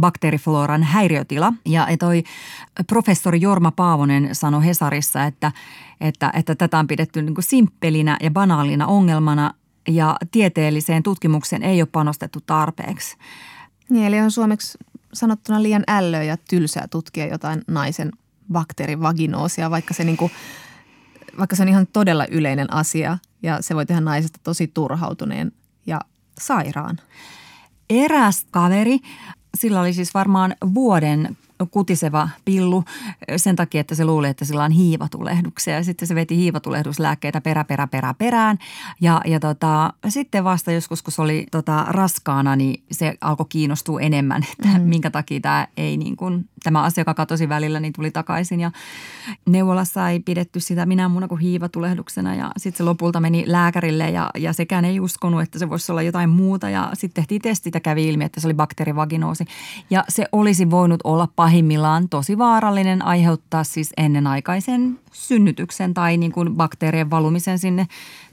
bakteerifloran 0.00 0.82
häiriötila. 0.82 1.52
Ja 1.64 1.86
toi 1.98 2.22
professori 2.86 3.40
Jorma 3.40 3.70
Paavonen 3.70 4.34
sanoi 4.34 4.64
Hesarissa, 4.64 5.24
että, 5.24 5.52
että, 6.00 6.32
että 6.34 6.54
tätä 6.54 6.78
on 6.78 6.86
pidetty 6.86 7.22
niin 7.22 7.34
kuin 7.34 7.44
simppelinä 7.44 8.16
ja 8.22 8.30
banaalina 8.30 8.86
ongelmana 8.86 9.54
ja 9.88 10.16
tieteelliseen 10.30 11.02
tutkimukseen 11.02 11.62
ei 11.62 11.82
ole 11.82 11.88
panostettu 11.92 12.38
tarpeeksi. 12.46 13.16
Niin, 13.90 14.06
eli 14.06 14.20
on 14.20 14.30
suomeksi 14.30 14.78
sanottuna 15.12 15.62
liian 15.62 15.84
ällöä 15.88 16.22
ja 16.22 16.36
tylsää 16.36 16.88
tutkia 16.90 17.26
jotain 17.26 17.62
naisen 17.66 18.12
bakteerivaginoosia, 18.52 19.70
vaikka 19.70 19.94
se, 19.94 20.04
niin 20.04 20.16
kuin, 20.16 20.32
vaikka 21.38 21.56
se 21.56 21.62
on 21.62 21.68
ihan 21.68 21.86
todella 21.86 22.26
yleinen 22.30 22.72
asia 22.72 23.18
ja 23.42 23.62
se 23.62 23.74
voi 23.74 23.86
tehdä 23.86 24.00
naisesta 24.00 24.40
tosi 24.42 24.66
turhautuneen 24.66 25.52
ja 25.86 26.00
sairaan. 26.40 26.98
Eräs 27.90 28.46
kaveri, 28.50 28.98
sillä 29.56 29.80
oli 29.80 29.92
siis 29.92 30.14
varmaan 30.14 30.54
vuoden 30.74 31.36
kutiseva 31.66 32.28
pillu 32.44 32.84
sen 33.36 33.56
takia, 33.56 33.80
että 33.80 33.94
se 33.94 34.04
luuli, 34.04 34.28
että 34.28 34.44
sillä 34.44 34.64
on 34.64 34.70
hiivatulehduksia. 34.70 35.74
Ja 35.74 35.84
sitten 35.84 36.08
se 36.08 36.14
veti 36.14 36.36
hiivatulehduslääkkeitä 36.36 37.40
perä, 37.40 37.64
perä, 37.64 37.86
perä, 37.86 38.14
perään. 38.14 38.58
Ja, 39.00 39.20
ja 39.24 39.40
tota, 39.40 39.92
sitten 40.08 40.44
vasta 40.44 40.72
joskus, 40.72 41.02
kun 41.02 41.12
se 41.12 41.22
oli 41.22 41.46
tota, 41.50 41.86
raskaana, 41.88 42.56
niin 42.56 42.82
se 42.90 43.14
alkoi 43.20 43.46
kiinnostua 43.48 44.00
enemmän, 44.00 44.42
että 44.52 44.78
mm. 44.78 44.84
minkä 44.84 45.10
takia 45.10 45.40
tämä 45.40 45.66
ei 45.76 45.96
niin 45.96 46.16
kuin, 46.16 46.48
tämä 46.62 46.82
asia, 46.82 47.00
joka 47.00 47.14
katosi 47.14 47.48
välillä, 47.48 47.80
niin 47.80 47.92
tuli 47.92 48.10
takaisin. 48.10 48.60
Ja 48.60 48.70
neuvolassa 49.46 50.08
ei 50.08 50.20
pidetty 50.20 50.60
sitä 50.60 50.86
minä 50.86 51.08
muuna 51.08 51.28
kuin 51.28 51.40
hiivatulehduksena. 51.40 52.34
Ja 52.34 52.50
sitten 52.56 52.78
se 52.78 52.84
lopulta 52.84 53.20
meni 53.20 53.44
lääkärille 53.46 54.10
ja, 54.10 54.30
ja 54.38 54.52
sekään 54.52 54.84
ei 54.84 55.00
uskonut, 55.00 55.42
että 55.42 55.58
se 55.58 55.70
voisi 55.70 55.92
olla 55.92 56.02
jotain 56.02 56.30
muuta. 56.30 56.70
Ja 56.70 56.90
sitten 56.94 57.22
tehtiin 57.22 57.42
testit 57.42 57.74
ja 57.74 57.80
kävi 57.80 58.08
ilmi, 58.08 58.24
että 58.24 58.40
se 58.40 58.46
oli 58.46 58.54
bakteerivaginoosi. 58.54 59.44
Ja 59.90 60.04
se 60.08 60.26
olisi 60.32 60.70
voinut 60.70 61.00
olla 61.04 61.28
pahin 61.36 61.49
pahimmillaan 61.50 62.08
tosi 62.08 62.38
vaarallinen 62.38 63.04
aiheuttaa 63.04 63.64
siis 63.64 63.92
ennenaikaisen 63.96 64.98
synnytyksen 65.12 65.94
tai 65.94 66.16
niin 66.16 66.32
kuin 66.32 66.56
bakteerien 66.56 67.10
valumisen 67.10 67.58
sinne 67.58 67.86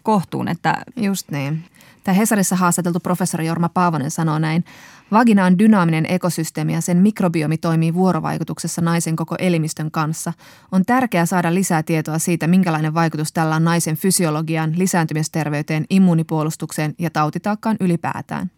kohtuun. 0.03 0.47
Että 0.47 0.81
Just 0.95 1.31
niin. 1.31 1.63
Tämä 2.03 2.15
Hesarissa 2.15 2.55
haastateltu 2.55 2.99
professori 2.99 3.45
Jorma 3.47 3.69
Paavonen 3.69 4.11
sanoo 4.11 4.39
näin. 4.39 4.63
Vagina 5.11 5.45
on 5.45 5.59
dynaaminen 5.59 6.05
ekosysteemi 6.09 6.73
ja 6.73 6.81
sen 6.81 6.97
mikrobiomi 6.97 7.57
toimii 7.57 7.93
vuorovaikutuksessa 7.93 8.81
naisen 8.81 9.15
koko 9.15 9.35
elimistön 9.39 9.91
kanssa. 9.91 10.33
On 10.71 10.85
tärkeää 10.85 11.25
saada 11.25 11.53
lisää 11.53 11.83
tietoa 11.83 12.19
siitä, 12.19 12.47
minkälainen 12.47 12.93
vaikutus 12.93 13.31
tällä 13.31 13.55
on 13.55 13.63
naisen 13.63 13.95
fysiologiaan, 13.95 14.73
lisääntymisterveyteen, 14.75 15.85
immuunipuolustukseen 15.89 16.95
ja 16.99 17.09
tautitaakkaan 17.09 17.77
ylipäätään. 17.79 18.51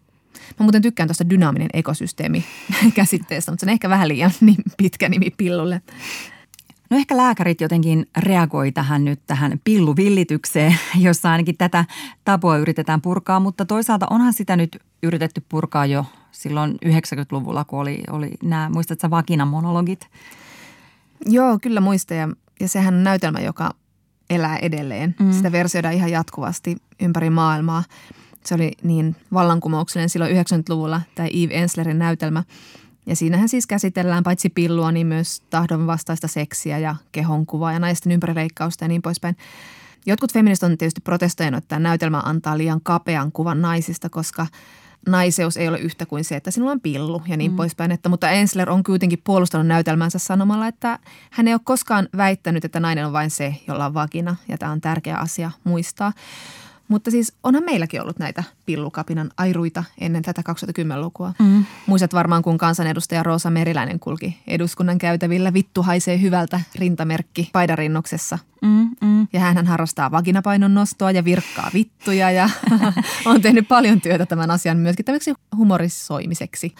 Mä 0.58 0.64
muuten 0.64 0.82
tykkään 0.82 1.08
tuosta 1.08 1.30
dynaaminen 1.30 1.68
ekosysteemi 1.72 2.44
käsitteestä, 2.94 3.52
mutta 3.52 3.60
se 3.60 3.66
on 3.66 3.72
ehkä 3.72 3.88
vähän 3.88 4.08
liian 4.08 4.30
niin 4.40 4.62
pitkä 4.76 5.08
nimi 5.08 5.30
pillulle. 5.36 5.82
No 6.90 6.96
ehkä 6.96 7.16
lääkärit 7.16 7.60
jotenkin 7.60 8.06
reagoi 8.18 8.72
tähän 8.72 9.04
nyt 9.04 9.20
tähän 9.26 9.60
pilluvillitykseen, 9.64 10.78
jossa 11.06 11.30
ainakin 11.30 11.56
tätä 11.56 11.84
tapua 12.24 12.56
yritetään 12.56 13.00
purkaa, 13.00 13.40
mutta 13.40 13.64
toisaalta 13.64 14.06
onhan 14.10 14.32
sitä 14.32 14.56
nyt 14.56 14.78
yritetty 15.02 15.42
purkaa 15.48 15.86
jo 15.86 16.06
silloin 16.32 16.78
90-luvulla, 16.86 17.64
kun 17.64 17.80
oli, 17.80 18.00
oli 18.10 18.30
nämä, 18.42 18.70
muistatko 18.70 19.08
monologit? 19.46 20.08
Joo, 21.26 21.58
kyllä 21.62 21.80
muistan 21.80 22.16
ja, 22.16 22.28
ja 22.60 22.68
sehän 22.68 22.94
on 22.94 23.04
näytelmä, 23.04 23.40
joka 23.40 23.70
elää 24.30 24.56
edelleen. 24.56 25.14
Mm. 25.20 25.32
Sitä 25.32 25.52
versioidaan 25.52 25.94
ihan 25.94 26.10
jatkuvasti 26.10 26.76
ympäri 27.00 27.30
maailmaa. 27.30 27.84
Se 28.44 28.54
oli 28.54 28.72
niin 28.82 29.16
vallankumouksellinen 29.32 30.08
silloin 30.08 30.36
90-luvulla, 30.36 31.00
tämä 31.14 31.28
Eve 31.28 31.54
Enslerin 31.54 31.98
näytelmä. 31.98 32.44
Ja 33.06 33.16
siinähän 33.16 33.48
siis 33.48 33.66
käsitellään 33.66 34.22
paitsi 34.22 34.48
pillua, 34.48 34.92
niin 34.92 35.06
myös 35.06 35.40
tahdon 35.40 35.86
vastaista 35.86 36.28
seksiä 36.28 36.78
ja 36.78 36.96
kehonkuvaa 37.12 37.72
ja 37.72 37.78
naisten 37.78 38.12
ympärileikkausta 38.12 38.84
ja 38.84 38.88
niin 38.88 39.02
poispäin. 39.02 39.36
Jotkut 40.06 40.32
feministit 40.32 40.70
on 40.70 40.78
tietysti 40.78 41.00
protestoinut, 41.00 41.58
että 41.58 41.68
tämä 41.68 41.78
näytelmä 41.78 42.22
antaa 42.24 42.58
liian 42.58 42.80
kapean 42.82 43.32
kuvan 43.32 43.62
naisista, 43.62 44.08
koska 44.08 44.46
naiseus 45.08 45.56
ei 45.56 45.68
ole 45.68 45.78
yhtä 45.78 46.06
kuin 46.06 46.24
se, 46.24 46.36
että 46.36 46.50
sinulla 46.50 46.72
on 46.72 46.80
pillu 46.80 47.22
ja 47.26 47.36
niin 47.36 47.50
mm. 47.50 47.56
poispäin. 47.56 47.92
Että, 47.92 48.08
mutta 48.08 48.30
Ensler 48.30 48.70
on 48.70 48.82
kuitenkin 48.82 49.22
puolustanut 49.24 49.66
näytelmänsä 49.66 50.18
sanomalla, 50.18 50.66
että 50.66 50.98
hän 51.30 51.48
ei 51.48 51.54
ole 51.54 51.60
koskaan 51.64 52.08
väittänyt, 52.16 52.64
että 52.64 52.80
nainen 52.80 53.06
on 53.06 53.12
vain 53.12 53.30
se, 53.30 53.54
jolla 53.68 53.86
on 53.86 53.94
vagina. 53.94 54.36
Ja 54.48 54.58
tämä 54.58 54.72
on 54.72 54.80
tärkeä 54.80 55.16
asia 55.16 55.50
muistaa. 55.64 56.12
Mutta 56.90 57.10
siis 57.10 57.32
onhan 57.42 57.64
meilläkin 57.64 58.02
ollut 58.02 58.18
näitä 58.18 58.44
pillukapinan 58.66 59.30
airuita 59.36 59.84
ennen 59.98 60.22
tätä 60.22 60.42
2010-lukua. 60.42 61.32
Mm. 61.38 61.64
Muistat 61.86 62.14
varmaan, 62.14 62.42
kun 62.42 62.58
kansanedustaja 62.58 63.22
Roosa 63.22 63.50
Meriläinen 63.50 64.00
kulki 64.00 64.38
eduskunnan 64.46 64.98
käytävillä 64.98 65.52
vittu 65.52 65.82
haisee 65.82 66.20
hyvältä 66.20 66.60
rintamerkki 66.74 67.50
paidarinnoksessa. 67.52 68.38
Mm, 68.62 68.90
mm. 69.00 69.28
Ja 69.32 69.40
hän 69.40 69.66
harrastaa 69.66 70.10
vaginapainon 70.10 70.74
nostoa 70.74 71.10
ja 71.10 71.24
virkkaa 71.24 71.70
vittuja 71.74 72.30
ja 72.30 72.50
on 73.26 73.40
tehnyt 73.40 73.68
paljon 73.68 74.00
työtä 74.00 74.26
tämän 74.26 74.50
asian 74.50 74.76
myöskin 74.76 75.04
tämmöiseksi 75.04 75.42
humorisoimiseksi. 75.56 76.74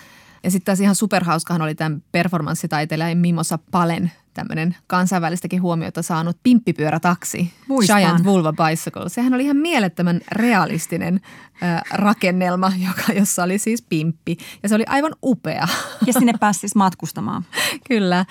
Ja 0.45 0.51
sitten 0.51 0.67
taas 0.67 0.81
ihan 0.81 0.95
superhauskahan 0.95 1.63
oli 1.63 1.75
tämän 1.75 2.03
performanssitaiteilijan 2.13 3.19
Mimosa 3.19 3.59
Palen 3.71 4.13
tämmöinen 4.35 4.77
kansainvälistäkin 4.87 5.63
huomiota 5.63 6.03
saanut 6.03 6.37
pimppipyörätaksi, 6.43 7.53
Muistan. 7.69 7.99
Giant 7.99 8.25
Vulva 8.25 8.53
Bicycle. 8.53 9.09
Sehän 9.09 9.35
oli 9.35 9.45
ihan 9.45 9.57
mielettömän 9.57 10.21
realistinen 10.33 11.21
äh, 11.63 11.83
rakennelma, 11.91 12.73
joka, 12.89 13.13
jossa 13.13 13.43
oli 13.43 13.59
siis 13.59 13.83
pimppi. 13.83 14.37
Ja 14.63 14.69
se 14.69 14.75
oli 14.75 14.85
aivan 14.87 15.15
upea. 15.23 15.69
Ja 16.07 16.13
sinne 16.13 16.33
pääsi 16.41 16.61
siis 16.61 16.75
matkustamaan. 16.75 17.45
Kyllä. 17.89 18.27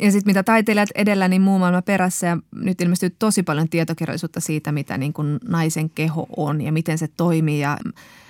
Ja 0.00 0.12
sitten 0.12 0.30
mitä 0.30 0.42
taiteilijat 0.42 0.88
edellä, 0.94 1.28
niin 1.28 1.42
muu 1.42 1.58
maailma 1.58 1.82
perässä. 1.82 2.26
Ja 2.26 2.38
nyt 2.54 2.80
ilmestyy 2.80 3.10
tosi 3.10 3.42
paljon 3.42 3.68
tietokirjallisuutta 3.68 4.40
siitä, 4.40 4.72
mitä 4.72 4.98
niin 4.98 5.12
kuin 5.12 5.38
naisen 5.48 5.90
keho 5.90 6.26
on 6.36 6.60
ja 6.60 6.72
miten 6.72 6.98
se 6.98 7.08
toimii. 7.08 7.60
Ja, 7.60 7.78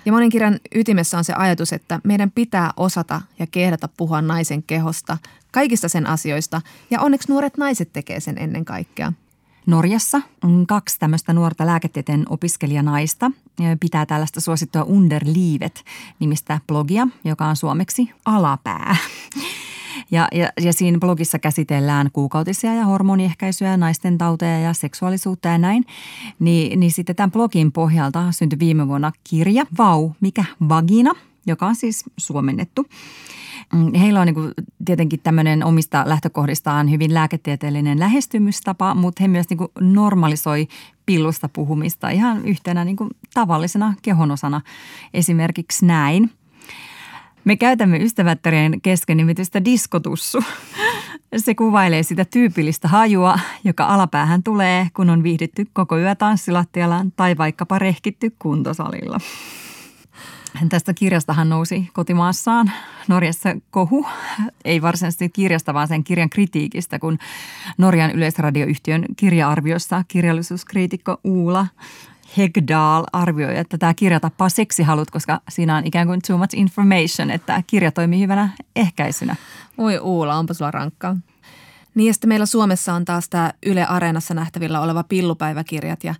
ja 0.05 0.11
monen 0.11 0.29
kirjan 0.29 0.59
ytimessä 0.75 1.17
on 1.17 1.23
se 1.23 1.33
ajatus, 1.33 1.73
että 1.73 1.99
meidän 2.03 2.31
pitää 2.31 2.71
osata 2.77 3.21
ja 3.39 3.47
kehdata 3.47 3.89
puhua 3.97 4.21
naisen 4.21 4.63
kehosta, 4.63 5.17
kaikista 5.53 5.89
sen 5.89 6.07
asioista. 6.07 6.61
Ja 6.89 7.01
onneksi 7.01 7.31
nuoret 7.31 7.57
naiset 7.57 7.93
tekee 7.93 8.19
sen 8.19 8.37
ennen 8.37 8.65
kaikkea. 8.65 9.13
Norjassa 9.65 10.21
kaksi 10.67 10.99
tämmöistä 10.99 11.33
nuorta 11.33 11.65
lääketieteen 11.65 12.25
opiskelijanaista 12.29 13.31
pitää 13.79 14.05
tällaista 14.05 14.41
suosittua 14.41 14.83
Underlivet 14.83 15.83
nimistä 16.19 16.59
blogia, 16.67 17.07
joka 17.23 17.45
on 17.45 17.55
suomeksi 17.55 18.09
alapää. 18.25 18.95
Ja, 20.11 20.27
ja, 20.31 20.49
ja 20.61 20.73
siinä 20.73 20.99
blogissa 20.99 21.39
käsitellään 21.39 22.09
kuukautisia 22.13 22.73
ja 22.73 22.85
hormoniehkäisyä, 22.85 23.77
naisten 23.77 24.17
tauteja 24.17 24.59
ja 24.59 24.73
seksuaalisuutta 24.73 25.47
ja 25.47 25.57
näin. 25.57 25.85
Ni, 26.39 26.75
niin 26.75 26.91
sitten 26.91 27.15
tämän 27.15 27.31
blogin 27.31 27.71
pohjalta 27.71 28.31
syntyi 28.31 28.59
viime 28.59 28.87
vuonna 28.87 29.11
kirja 29.23 29.65
Vau, 29.77 30.11
mikä 30.21 30.45
vagina, 30.69 31.11
joka 31.45 31.67
on 31.67 31.75
siis 31.75 32.03
suomennettu. 32.17 32.85
Mm, 33.73 33.93
heillä 33.93 34.19
on 34.19 34.25
niin 34.25 34.35
kuin 34.35 34.51
tietenkin 34.85 35.19
tämmöinen 35.23 35.65
omista 35.65 36.03
lähtökohdistaan 36.07 36.91
hyvin 36.91 37.13
lääketieteellinen 37.13 37.99
lähestymystapa, 37.99 38.95
mutta 38.95 39.23
he 39.23 39.27
myös 39.27 39.49
niin 39.49 39.57
kuin 39.57 39.71
normalisoi 39.79 40.67
pillusta 41.05 41.49
puhumista 41.49 42.09
ihan 42.09 42.45
yhtenä 42.45 42.85
niin 42.85 42.95
kuin 42.95 43.09
tavallisena 43.33 43.93
kehonosana. 44.01 44.61
Esimerkiksi 45.13 45.85
näin. 45.85 46.31
Me 47.45 47.55
käytämme 47.55 47.97
ystävättärien 47.97 48.81
kesken 48.81 49.17
nimitystä 49.17 49.65
diskotussu. 49.65 50.43
Se 51.37 51.55
kuvailee 51.55 52.03
sitä 52.03 52.25
tyypillistä 52.25 52.87
hajua, 52.87 53.39
joka 53.63 53.85
alapäähän 53.85 54.43
tulee, 54.43 54.87
kun 54.93 55.09
on 55.09 55.23
viihdytty 55.23 55.67
koko 55.73 55.97
yö 55.97 56.15
tanssilattialla 56.15 57.05
tai 57.15 57.37
vaikkapa 57.37 57.79
rehkitty 57.79 58.35
kuntosalilla. 58.39 59.17
Tästä 60.69 60.93
kirjastahan 60.93 61.49
nousi 61.49 61.89
kotimaassaan 61.93 62.71
Norjassa 63.07 63.49
kohu, 63.71 64.05
ei 64.65 64.81
varsinaisesti 64.81 65.29
kirjasta, 65.29 65.73
vaan 65.73 65.87
sen 65.87 66.03
kirjan 66.03 66.29
kritiikistä, 66.29 66.99
kun 66.99 67.17
Norjan 67.77 68.11
yleisradioyhtiön 68.11 69.05
kirja-arviossa 69.15 70.03
kirjallisuuskriitikko 70.07 71.17
Uula 71.23 71.67
Hegdal 72.37 73.03
arvioi, 73.13 73.57
että 73.57 73.77
tämä 73.77 73.93
kirja 73.93 74.19
tappaa 74.19 74.49
seksihalut, 74.49 75.11
koska 75.11 75.41
siinä 75.49 75.77
on 75.77 75.87
ikään 75.87 76.07
kuin 76.07 76.21
too 76.27 76.37
much 76.37 76.57
information, 76.57 77.31
että 77.31 77.63
kirja 77.67 77.91
toimii 77.91 78.21
hyvänä 78.21 78.49
ehkäisynä. 78.75 79.35
Oi 79.77 79.99
Uula, 79.99 80.35
onpa 80.35 80.53
sulla 80.53 80.71
rankkaa. 80.71 81.17
Niin 81.95 82.07
ja 82.07 82.13
sitten 82.13 82.27
meillä 82.27 82.45
Suomessa 82.45 82.93
on 82.93 83.05
taas 83.05 83.29
tämä 83.29 83.53
Yle 83.65 83.85
Areenassa 83.85 84.33
nähtävillä 84.33 84.81
oleva 84.81 85.03
pillupäiväkirjat 85.03 86.03
ja 86.03 86.15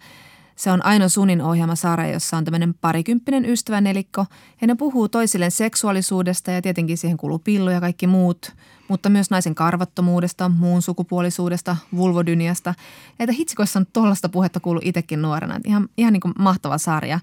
se 0.56 0.72
on 0.72 0.86
Aino 0.86 1.10
Sunin 1.10 1.42
ohjelma 1.42 1.76
sarja, 1.76 2.14
jossa 2.14 2.38
on 2.38 2.46
tämmöinen 2.46 2.74
parikymppinen 2.74 3.46
ystävänelikko. 3.46 4.26
Ja 4.62 4.68
ne 4.68 4.76
puhuu 4.76 5.10
toisilleen 5.10 5.52
seksuaalisuudesta 5.52 6.52
ja 6.52 6.62
tietenkin 6.62 6.98
siihen 6.98 7.18
kuluu 7.18 7.40
pillu 7.40 7.70
ja 7.70 7.82
kaikki 7.82 8.08
muut. 8.08 8.52
Mutta 8.94 9.10
myös 9.10 9.30
naisen 9.30 9.56
karvattomuudesta, 9.56 10.50
muun 10.50 10.82
sukupuolisuudesta, 10.82 11.78
vulvodyniasta. 11.96 12.74
Että 13.20 13.34
hitsikoissa 13.34 13.80
on 13.80 13.86
tuollaista 13.94 14.30
puhetta 14.30 14.60
kuullut 14.60 14.86
itsekin 14.86 15.22
nuorena. 15.22 15.60
Ihan, 15.66 15.90
ihan 15.98 16.14
niin 16.14 16.22
kuin 16.22 16.34
mahtava 16.40 16.78
sarja. 16.78 17.20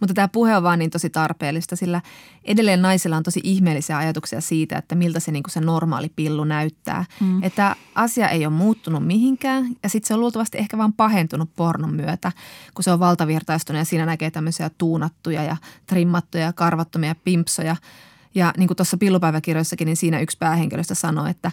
Mutta 0.00 0.14
tämä 0.14 0.28
puhe 0.28 0.56
on 0.56 0.62
vaan 0.62 0.78
niin 0.78 0.90
tosi 0.90 1.10
tarpeellista, 1.10 1.76
sillä 1.76 2.00
edelleen 2.44 2.82
naisilla 2.82 3.16
on 3.16 3.22
tosi 3.22 3.40
ihmeellisiä 3.44 3.98
ajatuksia 3.98 4.40
siitä, 4.40 4.78
että 4.78 4.94
miltä 4.94 5.20
se, 5.20 5.32
niin 5.32 5.42
kuin 5.42 5.52
se 5.52 5.60
normaali 5.60 6.12
pillu 6.16 6.44
näyttää. 6.44 7.04
Mm. 7.20 7.42
Että 7.42 7.76
asia 7.94 8.28
ei 8.28 8.46
ole 8.46 8.54
muuttunut 8.54 9.06
mihinkään 9.06 9.66
ja 9.82 9.88
sitten 9.88 10.08
se 10.08 10.14
on 10.14 10.20
luultavasti 10.20 10.58
ehkä 10.58 10.78
vaan 10.78 10.92
pahentunut 10.92 11.50
pornon 11.56 11.94
myötä, 11.94 12.32
kun 12.74 12.84
se 12.84 12.92
on 12.92 13.00
valtavirtaistunut 13.00 13.78
ja 13.78 13.84
siinä 13.84 14.06
näkee 14.06 14.30
tämmöisiä 14.30 14.70
tuunattuja 14.78 15.42
ja 15.42 15.56
trimmattuja 15.86 16.44
ja 16.44 16.52
karvattomia 16.52 17.14
pimpsoja– 17.24 17.76
ja 18.34 18.52
niin 18.56 18.66
kuin 18.66 18.76
tuossa 18.76 18.96
pillupäiväkirjoissakin, 18.96 19.86
niin 19.86 19.96
siinä 19.96 20.20
yksi 20.20 20.38
päähenkilöstä 20.38 20.94
sanoi, 20.94 21.30
että 21.30 21.50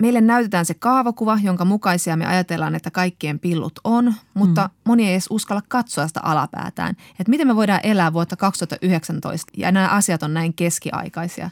meille 0.00 0.20
näytetään 0.20 0.66
se 0.66 0.74
kaavakuva, 0.74 1.38
jonka 1.42 1.64
mukaisia 1.64 2.16
me 2.16 2.26
ajatellaan, 2.26 2.74
että 2.74 2.90
kaikkien 2.90 3.38
pillut 3.38 3.80
on, 3.84 4.14
mutta 4.34 4.62
mm. 4.62 4.70
moni 4.84 5.06
ei 5.06 5.12
edes 5.12 5.26
uskalla 5.30 5.62
katsoa 5.68 6.08
sitä 6.08 6.20
alapäätään. 6.22 6.96
Että 7.10 7.30
miten 7.30 7.46
me 7.46 7.56
voidaan 7.56 7.80
elää 7.82 8.12
vuotta 8.12 8.36
2019 8.36 9.52
ja 9.56 9.72
nämä 9.72 9.88
asiat 9.88 10.22
on 10.22 10.34
näin 10.34 10.54
keskiaikaisia. 10.54 11.50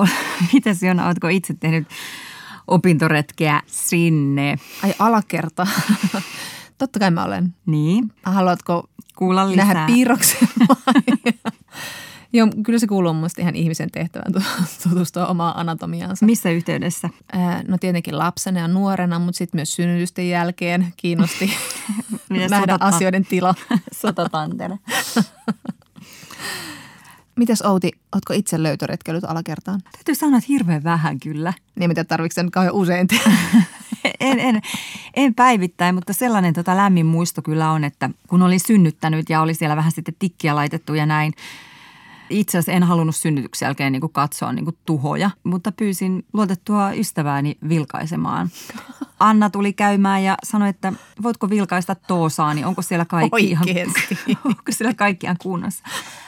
Mitäs 0.52 0.82
Jona, 0.82 1.06
oletko 1.06 1.28
itse 1.28 1.54
tehnyt 1.54 1.88
opintoretkeä 2.66 3.62
sinne? 3.66 4.56
Ai 4.82 4.94
alakerta. 4.98 5.66
Totta 6.78 6.98
kai 6.98 7.10
mä 7.10 7.24
olen. 7.24 7.54
Niin. 7.66 8.12
Haluatko 8.22 8.88
Kuulla 9.16 9.48
lisää. 9.48 9.64
nähdä 9.64 9.86
piirroksen 9.86 10.48
Joo, 12.36 12.48
kyllä 12.64 12.78
se 12.78 12.86
kuuluu 12.86 13.12
mun 13.12 13.28
ihan 13.38 13.56
ihmisen 13.56 13.90
tehtävään 13.90 14.32
tutustua 14.88 15.26
omaan 15.26 15.56
anatomiaansa. 15.56 16.26
Missä 16.26 16.50
yhteydessä? 16.50 17.10
no 17.68 17.78
tietenkin 17.78 18.18
lapsena 18.18 18.60
ja 18.60 18.68
nuorena, 18.68 19.18
mutta 19.18 19.38
sitten 19.38 19.58
myös 19.58 19.74
synnytysten 19.74 20.28
jälkeen 20.28 20.92
kiinnosti 20.96 21.50
nähdä 22.30 22.72
sotata? 22.72 22.84
asioiden 22.84 23.26
tila. 23.26 23.54
Sotatantere. 23.92 24.78
Mitäs 27.36 27.62
Outi, 27.62 27.90
ootko 28.14 28.32
itse 28.32 28.62
löytöretkellyt 28.62 29.24
alakertaan? 29.24 29.80
Täytyy 29.92 30.14
sanoa, 30.14 30.38
että 30.38 30.48
hirveän 30.48 30.84
vähän 30.84 31.20
kyllä. 31.20 31.52
Niin, 31.74 31.90
mitä 31.90 32.04
tarvitsen 32.04 32.44
nyt 32.44 32.52
kauhean 32.52 32.74
usein 32.74 33.08
en, 34.20 34.40
en, 34.40 34.60
en 35.14 35.34
päivittäin, 35.34 35.94
mutta 35.94 36.12
sellainen 36.12 36.54
tota 36.54 36.76
lämmin 36.76 37.06
muisto 37.06 37.42
kyllä 37.42 37.70
on, 37.70 37.84
että 37.84 38.10
kun 38.28 38.42
olin 38.42 38.60
synnyttänyt 38.60 39.30
ja 39.30 39.40
oli 39.40 39.54
siellä 39.54 39.76
vähän 39.76 39.92
sitten 39.92 40.14
tikkiä 40.18 40.54
laitettu 40.54 40.94
ja 40.94 41.06
näin– 41.06 41.32
itse 42.30 42.58
asiassa 42.58 42.72
en 42.72 42.82
halunnut 42.82 43.16
synnytyksen 43.16 43.66
jälkeen 43.66 43.92
niin 43.92 44.00
kuin 44.00 44.12
katsoa 44.12 44.52
niin 44.52 44.64
kuin 44.64 44.78
tuhoja, 44.86 45.30
mutta 45.44 45.72
pyysin 45.72 46.24
luotettua 46.32 46.92
ystävääni 46.92 47.58
vilkaisemaan. 47.68 48.50
Anna 49.20 49.50
tuli 49.50 49.72
käymään 49.72 50.24
ja 50.24 50.34
sanoi, 50.44 50.68
että 50.68 50.92
voitko 51.22 51.50
vilkaista 51.50 51.94
Toosaani, 51.94 52.64
onko 52.64 52.82
siellä 52.82 53.04
kaikki 53.04 53.44
ihan, 53.44 53.66
onko 54.44 54.62
siellä 54.70 54.94
kaikki 54.94 55.26
ihan 55.26 55.36
kunnossa. 55.42 55.84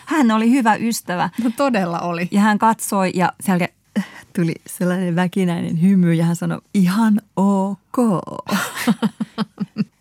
Hän 0.07 0.31
oli 0.31 0.51
hyvä 0.51 0.75
ystävä. 0.75 1.31
No 1.45 1.51
todella 1.57 1.99
oli. 1.99 2.29
Ja 2.31 2.41
hän 2.41 2.59
katsoi 2.59 3.11
ja 3.15 3.33
siellä 3.41 3.69
tuli 4.37 4.55
sellainen 4.67 5.17
väkinäinen 5.17 5.83
hymy 5.83 6.15
ja 6.15 6.25
hän 6.25 6.37
sanoi, 6.37 6.61
ihan 6.75 7.21
ok. 7.37 7.97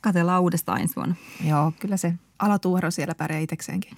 Katellaan 0.02 0.42
uudestaan 0.42 0.82
ensi 0.82 0.96
vuonna. 0.96 1.16
Joo, 1.48 1.74
kyllä 1.80 1.98
se 1.98 2.14
alatuoro 2.40 2.92
siellä 2.92 3.16
pärjää 3.16 3.42
itsekseenkin. 3.42 3.98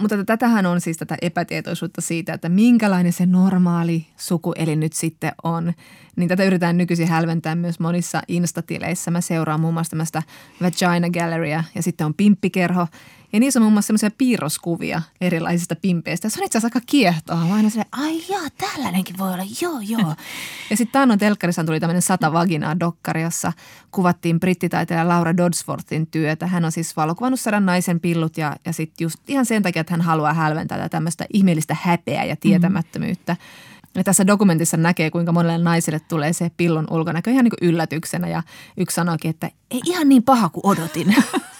Mutta 0.00 0.24
tätähän 0.24 0.66
on 0.66 0.80
siis 0.80 0.96
tätä 0.96 1.16
epätietoisuutta 1.22 2.00
siitä, 2.00 2.32
että 2.32 2.48
minkälainen 2.48 3.12
se 3.12 3.26
normaali 3.26 4.06
sukuelin 4.16 4.80
nyt 4.80 4.92
sitten 4.92 5.32
on. 5.42 5.72
Niin 6.16 6.28
tätä 6.28 6.44
yritetään 6.44 6.76
nykyisin 6.76 7.08
hälventää 7.08 7.54
myös 7.54 7.80
monissa 7.80 8.22
instatileissä. 8.28 9.10
Mä 9.10 9.20
seuraan 9.20 9.60
muun 9.60 9.74
muassa 9.74 9.90
tämmöistä 9.90 10.22
Vagina 10.62 11.10
Galleria 11.10 11.64
ja 11.74 11.82
sitten 11.82 12.06
on 12.06 12.14
pimppikerho. 12.14 12.86
Ja 13.32 13.40
niissä 13.40 13.58
on 13.60 13.62
muun 13.62 13.72
muassa 13.72 13.86
semmoisia 13.86 14.10
piirroskuvia 14.18 15.02
erilaisista 15.20 15.76
pimpeistä. 15.76 16.28
Se 16.28 16.40
on 16.40 16.46
itse 16.46 16.58
asiassa 16.58 16.78
aika 16.78 16.86
kiehtoa. 16.86 17.36
Mä 17.36 17.54
aina 17.54 17.70
silleen, 17.70 17.88
ai 17.92 18.22
joo, 18.28 18.48
tällainenkin 18.58 19.18
voi 19.18 19.32
olla, 19.32 19.44
joo 19.60 19.80
joo. 19.80 20.14
ja 20.70 20.76
sitten 20.76 20.92
Taannon 20.92 21.18
telkkarissa 21.18 21.64
tuli 21.64 21.80
tämmöinen 21.80 22.02
sata 22.02 22.32
vaginaa 22.32 22.80
dokkari, 22.80 23.22
jossa 23.22 23.52
kuvattiin 23.90 24.40
brittitaiteilija 24.40 25.08
Laura 25.08 25.36
Dodsworthin 25.36 26.06
työtä. 26.06 26.46
Hän 26.46 26.64
on 26.64 26.72
siis 26.72 26.96
valokuvannut 26.96 27.40
sadan 27.40 27.66
naisen 27.66 28.00
pillut 28.00 28.38
ja, 28.38 28.56
ja 28.64 28.72
sitten 28.72 29.04
just 29.04 29.18
ihan 29.28 29.46
sen 29.46 29.62
takia, 29.62 29.80
että 29.80 29.92
hän 29.92 30.00
haluaa 30.00 30.34
hälventää 30.34 30.88
tämmöistä 30.88 31.26
ihmeellistä 31.32 31.76
häpeää 31.82 32.24
ja 32.24 32.36
tietämättömyyttä. 32.36 33.32
Mm. 33.32 33.79
Ja 33.94 34.04
tässä 34.04 34.26
dokumentissa 34.26 34.76
näkee, 34.76 35.10
kuinka 35.10 35.32
monelle 35.32 35.58
naiselle 35.58 36.00
tulee 36.00 36.32
se 36.32 36.50
pillon 36.56 36.86
ulkonäkö 36.90 37.30
ihan 37.30 37.44
niin 37.44 37.52
kuin 37.60 37.68
yllätyksenä. 37.68 38.28
Ja 38.28 38.42
yksi 38.76 38.94
sanoikin, 38.94 39.30
että 39.30 39.50
ei 39.70 39.80
ihan 39.86 40.08
niin 40.08 40.22
paha 40.22 40.48
kuin 40.48 40.66
odotin. 40.66 41.14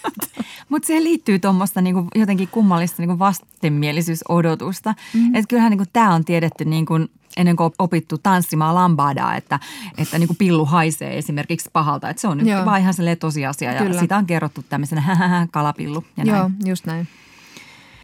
Mutta 0.69 0.87
siihen 0.87 1.05
liittyy 1.05 1.39
tuommoista 1.39 1.81
niinku 1.81 2.07
jotenkin 2.15 2.49
kummallista 2.49 3.03
niinku 3.03 3.19
vastenmielisyysodotusta. 3.19 4.95
Mm-hmm. 5.15 5.35
Että 5.35 5.49
kyllähän 5.49 5.71
niinku 5.71 5.91
tämä 5.93 6.15
on 6.15 6.25
tiedetty 6.25 6.65
niinku 6.65 6.95
ennen 7.37 7.57
kuin 7.57 7.73
opittu 7.79 8.19
tanssimaan 8.19 8.75
lambadaa, 8.75 9.37
että, 9.37 9.61
että 9.99 10.19
niinku 10.19 10.35
pillu 10.35 10.65
haisee 10.65 11.19
esimerkiksi 11.19 11.71
pahalta. 11.73 12.09
Että 12.09 12.21
se 12.21 12.29
on 12.29 12.39
nyt 12.39 12.65
vaan 12.65 12.81
ihan 12.81 12.95
tosiasia 13.21 13.73
ja 13.73 13.83
Kyllä. 13.83 14.01
sitä 14.01 14.17
on 14.17 14.27
kerrottu 14.27 14.65
tämmöisenä 14.69 15.03
kalapillu 15.51 16.05
ja 16.17 16.25
Joo, 16.25 16.39
näin. 16.39 16.55
just 16.67 16.87
näin. 16.87 17.09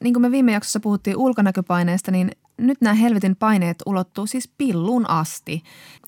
Niin 0.03 0.15
kuin 0.15 0.23
me 0.23 0.31
viime 0.31 0.53
jaksossa 0.53 0.81
puhuttiin 0.81 1.17
ulkonäköpaineesta, 1.17 2.11
niin 2.11 2.31
nyt 2.59 2.81
nämä 2.81 2.95
helvetin 2.95 3.37
paineet 3.37 3.77
ulottuu 3.87 4.27
siis 4.27 4.49
pilluun 4.59 5.11
asti. 5.11 5.63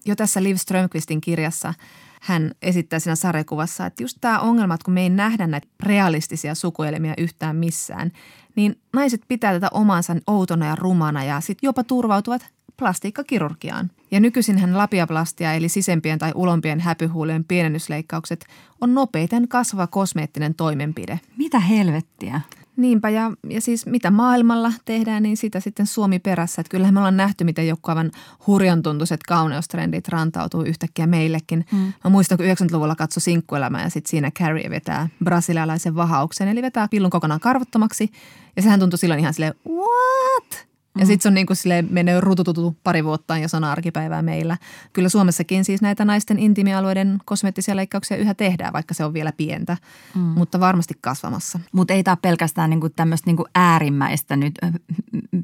Jo 0.07 0.17
tässä 0.17 0.43
Liv 0.43 0.57
Strömqvistin 0.57 1.21
kirjassa 1.21 1.75
hän 2.21 2.51
esittää 2.63 2.99
siinä 2.99 3.17
sarjakuvassa, 3.17 3.87
että 3.87 4.03
just 4.03 4.19
tämä 4.21 4.39
ongelma, 4.39 4.75
että 4.75 4.85
kun 4.85 4.95
me 4.95 5.03
ei 5.03 5.11
nähdä 5.11 5.47
näitä 5.47 5.69
realistisia 5.83 6.55
sukuelimiä 6.55 7.15
yhtään 7.19 7.57
missään, 7.57 8.13
niin 8.57 8.81
naiset 8.93 9.23
pitää 9.29 9.53
tätä 9.53 9.69
omansa 9.73 10.17
outona 10.27 10.67
ja 10.67 10.77
rumana 10.77 11.25
ja 11.25 11.41
sitten 11.41 11.69
jopa 11.69 11.85
turvautuvat 11.85 12.47
plastiikkakirurgiaan. 12.77 13.91
Ja 14.11 14.21
nykyisinhän 14.21 14.79
lapiaplastia 14.79 15.53
eli 15.53 15.69
sisempien 15.69 16.19
tai 16.19 16.33
ulompien 16.35 16.81
häpyhuulien 16.81 17.45
pienennysleikkaukset 17.45 18.47
on 18.81 18.95
nopeiten 18.95 19.49
kasvava 19.49 19.87
kosmeettinen 19.87 20.55
toimenpide. 20.55 21.21
Mitä 21.37 21.61
helvettiä? 21.61 22.41
Niinpä 22.79 23.11
ja, 23.11 23.33
ja 23.51 23.61
siis 23.61 23.87
mitä 23.87 24.11
maailmalla 24.11 24.73
tehdään, 24.85 25.23
niin 25.23 25.37
sitä 25.37 25.61
sitten 25.61 25.87
Suomi 25.87 26.19
perässä. 26.19 26.61
Että 26.61 26.71
kyllähän 26.71 26.95
me 26.95 27.01
ollaan 27.01 27.17
nähty, 27.17 27.45
miten 27.45 27.69
joku 27.69 27.91
aivan 27.91 28.11
hurjan 28.47 28.83
tuntuiset 28.83 29.23
kauneustrendit 29.23 30.09
rantautuu 30.09 30.63
yhtäkkiä 30.63 31.07
meillekin. 31.07 31.67
Mm. 31.73 31.93
Mä 32.05 32.11
muistan, 32.11 32.39
kun 32.39 32.47
90-luvulla 32.47 32.95
katsoi 32.97 33.21
sinkkuelämää 33.21 33.83
ja 33.83 33.91
sitten 33.91 34.11
siinä 34.11 34.31
Carrie 34.31 34.71
vetää 34.71 35.09
brasilialaisen 35.25 35.95
vahauksen. 35.95 36.49
Eli 36.49 36.63
vetää 36.63 36.89
pillun 36.89 37.11
kokonaan 37.11 37.41
karvottomaksi 37.41 38.11
ja 38.57 38.63
sehän 38.63 38.81
tuntui 38.81 38.99
silloin 38.99 39.21
ihan 39.21 39.35
silleen, 39.35 39.55
what? 39.69 40.69
Ja 40.99 41.07
sitten 41.07 41.23
se 41.23 41.29
on 41.29 41.35
niin 41.35 41.47
kuin 41.47 41.57
silleen 41.57 41.89
mennyt 41.91 42.21
rutututu 42.21 42.77
pari 42.85 43.05
vuotta, 43.05 43.39
jos 43.39 43.55
on 43.55 43.65
arkipäivää 43.65 44.23
meillä. 44.23 44.57
Kyllä 44.93 45.09
Suomessakin 45.09 45.65
siis 45.65 45.83
näitä 45.83 46.05
naisten 46.05 46.39
intimialueiden 46.39 47.19
kosmeettisia 47.25 47.77
leikkauksia 47.77 48.17
yhä 48.17 48.35
tehdään, 48.35 48.73
vaikka 48.73 48.95
se 48.95 49.05
on 49.05 49.13
vielä 49.13 49.33
pientä, 49.33 49.77
mm. 50.15 50.21
mutta 50.21 50.61
varmasti 50.61 50.95
kasvamassa. 51.01 51.61
Mutta 51.73 51.95
ei 51.95 52.03
tämä 52.03 52.17
pelkästään 52.17 52.71
niinku 52.71 52.89
tämmöistä 52.89 53.29
niinku 53.29 53.45
äärimmäistä 53.55 54.37
nyt 54.37 54.55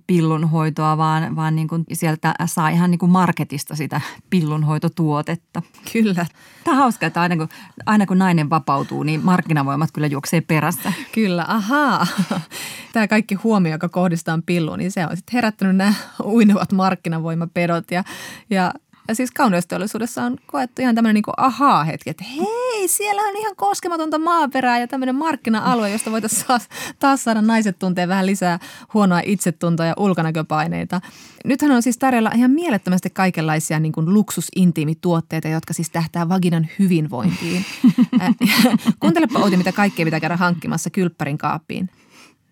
pillunhoitoa, 0.07 0.96
vaan, 0.96 1.36
vaan 1.36 1.57
niinku 1.57 1.76
sieltä 1.92 2.34
saa 2.46 2.68
ihan 2.68 2.90
niinku 2.90 3.07
marketista 3.07 3.76
sitä 3.76 4.00
pillunhoitotuotetta. 4.30 5.62
Kyllä. 5.92 6.26
Tämä 6.64 6.76
on 6.76 6.82
hauska, 6.82 7.07
että 7.07 7.20
aina 7.20 7.36
kun, 7.36 7.48
aina 7.86 8.07
kun 8.07 8.18
nainen 8.18 8.50
vapautuu, 8.50 9.02
niin 9.02 9.24
markkinavoimat 9.24 9.92
kyllä 9.92 10.07
juoksee 10.07 10.40
perässä. 10.40 10.92
Kyllä, 11.12 11.44
ahaa. 11.48 12.07
Tämä 12.95 13.09
kaikki 13.09 13.34
huomio, 13.34 13.72
joka 13.72 13.88
kohdistaa 13.88 14.38
pilluun, 14.47 14.78
niin 14.78 14.92
se 14.92 15.07
on 15.07 15.16
sitten 15.16 15.32
herättänyt 15.32 15.76
nämä 15.76 15.95
uinuvat 16.24 16.72
markkinavoimapedot 16.72 17.90
ja, 17.90 18.05
ja 18.51 18.72
ja 19.09 19.14
siis 19.14 19.30
kauneusteollisuudessa 19.30 20.22
on 20.22 20.36
koettu 20.47 20.82
ihan 20.82 20.95
tämmöinen 20.95 21.14
niin 21.14 21.34
ahaa-hetki, 21.36 22.11
että 22.11 22.24
hei, 22.24 22.88
siellä 22.88 23.22
on 23.22 23.36
ihan 23.36 23.57
koskematonta 23.57 24.18
maaperää 24.18 24.78
ja 24.78 24.88
tämmöinen 24.88 25.14
markkina-alue, 25.14 25.90
josta 25.90 26.11
voitaisiin 26.11 26.47
taas 26.99 27.24
saada 27.24 27.42
naiset 27.42 27.78
tuntea 27.78 28.09
vähän 28.09 28.26
lisää 28.26 28.59
huonoa 28.95 29.20
itsetuntoa 29.24 29.86
ja 29.86 29.95
ulkonäköpaineita. 29.99 31.01
Nythän 31.45 31.70
on 31.70 31.82
siis 31.82 31.99
tarjolla 31.99 32.30
ihan 32.34 32.51
mielettömästi 32.51 33.11
kaikenlaisia 33.11 33.80
niin 33.80 33.92
kuin 33.92 34.14
luksusintiimituotteita, 34.14 35.49
jotka 35.49 35.72
siis 35.72 35.90
tähtää 35.90 36.28
vaginan 36.28 36.66
hyvinvointiin. 36.78 37.64
Kuuntelepa 39.01 39.38
Outi, 39.38 39.57
mitä 39.57 39.72
kaikkea 39.72 40.05
pitää 40.05 40.20
käydä 40.20 40.36
hankkimassa 40.36 40.90
kylppärin 40.90 41.38
kaappiin. 41.38 41.90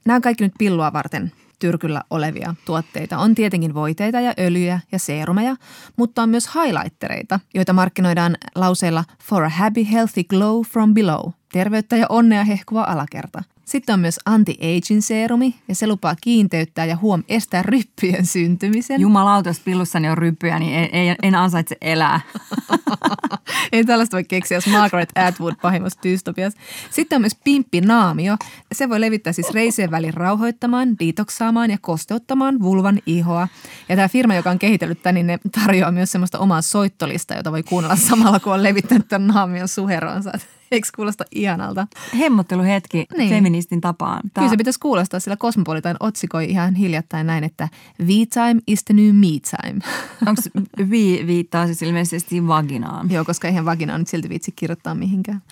Nämä 0.04 0.16
on 0.16 0.22
kaikki 0.22 0.44
nyt 0.44 0.52
pillua 0.58 0.92
varten 0.92 1.32
tyrkyllä 1.58 2.02
olevia 2.10 2.54
tuotteita. 2.64 3.18
On 3.18 3.34
tietenkin 3.34 3.74
voiteita 3.74 4.20
ja 4.20 4.34
öljyjä 4.38 4.80
ja 4.92 4.98
seerumeja, 4.98 5.56
mutta 5.96 6.22
on 6.22 6.28
myös 6.28 6.48
highlightereita, 6.54 7.40
joita 7.54 7.72
markkinoidaan 7.72 8.36
lauseilla 8.54 9.04
For 9.22 9.44
a 9.44 9.48
happy 9.48 9.86
healthy 9.92 10.24
glow 10.24 10.62
from 10.62 10.94
below. 10.94 11.30
Terveyttä 11.52 11.96
ja 11.96 12.06
onnea 12.08 12.44
hehkuva 12.44 12.82
alakerta. 12.82 13.42
Sitten 13.64 13.92
on 13.92 14.00
myös 14.00 14.20
anti-aging 14.24 15.00
seerumi 15.00 15.54
ja 15.68 15.74
se 15.74 15.86
lupaa 15.86 16.16
kiinteyttää 16.20 16.84
ja 16.84 16.96
huom 16.96 17.22
estää 17.28 17.62
ryppyjen 17.62 18.26
syntymisen. 18.26 19.00
Jumalauta, 19.00 19.48
jos 19.48 19.60
pillussani 19.60 20.10
on 20.10 20.18
ryppyjä, 20.18 20.58
niin 20.58 20.74
ei, 20.74 20.88
ei, 20.92 21.16
en 21.22 21.34
ansaitse 21.34 21.76
elää. 21.80 22.20
Ei 23.72 23.84
tällaista 23.84 24.16
voi 24.16 24.24
keksiä, 24.24 24.56
jos 24.56 24.66
Margaret 24.66 25.08
Atwood 25.14 25.54
pahimmassa 25.62 25.98
dystopiassa. 26.02 26.60
Sitten 26.90 27.16
on 27.16 27.22
myös 27.22 27.36
pimppinaamio. 27.44 28.36
Se 28.72 28.88
voi 28.88 29.00
levittää 29.00 29.32
siis 29.32 29.50
reisien 29.50 29.90
välin 29.90 30.14
rauhoittamaan, 30.14 30.96
detoksaamaan 30.98 31.70
ja 31.70 31.78
kosteuttamaan 31.80 32.60
vulvan 32.60 32.98
ihoa. 33.06 33.48
Ja 33.88 33.96
tämä 33.96 34.08
firma, 34.08 34.34
joka 34.34 34.50
on 34.50 34.58
kehitellyt 34.58 35.02
tämän, 35.02 35.14
niin 35.14 35.26
ne 35.26 35.38
tarjoaa 35.60 35.92
myös 35.92 36.12
semmoista 36.12 36.38
omaa 36.38 36.62
soittolista, 36.62 37.34
jota 37.34 37.52
voi 37.52 37.62
kuunnella 37.62 37.96
samalla, 37.96 38.40
kun 38.40 38.52
on 38.52 38.62
levittänyt 38.62 39.08
tämän 39.08 39.28
naamion 39.28 39.68
suheronsa. 39.68 40.32
Eikö 40.72 40.88
kuulosta 40.96 41.24
ihanalta? 41.30 41.86
Hemmotteluhetki 42.18 43.06
Niin. 43.16 43.30
feministin 43.30 43.80
tapaan. 43.80 44.20
Kyllä 44.34 44.48
se 44.48 44.56
pitäisi 44.56 44.80
kuulostaa, 44.80 45.20
sillä 45.20 45.36
Cosmopolitan 45.36 45.96
otsikoi 46.00 46.44
ihan 46.50 46.74
hiljattain 46.74 47.26
näin, 47.26 47.44
että 47.44 47.68
V-time 48.06 48.60
is 48.66 48.84
the 48.84 48.94
new 48.94 49.14
me 49.14 49.26
time. 49.26 49.80
Onko 50.28 50.42
vi 50.90 51.24
viittaa 51.26 51.66
siis 51.66 51.82
ilmeisesti 51.82 52.46
vaginaan? 52.46 53.10
Joo, 53.10 53.24
koska 53.24 53.48
eihän 53.48 53.64
vaginaa 53.64 53.98
nyt 53.98 54.08
silti 54.08 54.28
viitsi 54.28 54.52
kirjoittaa 54.52 54.94
mihinkään. 54.94 55.42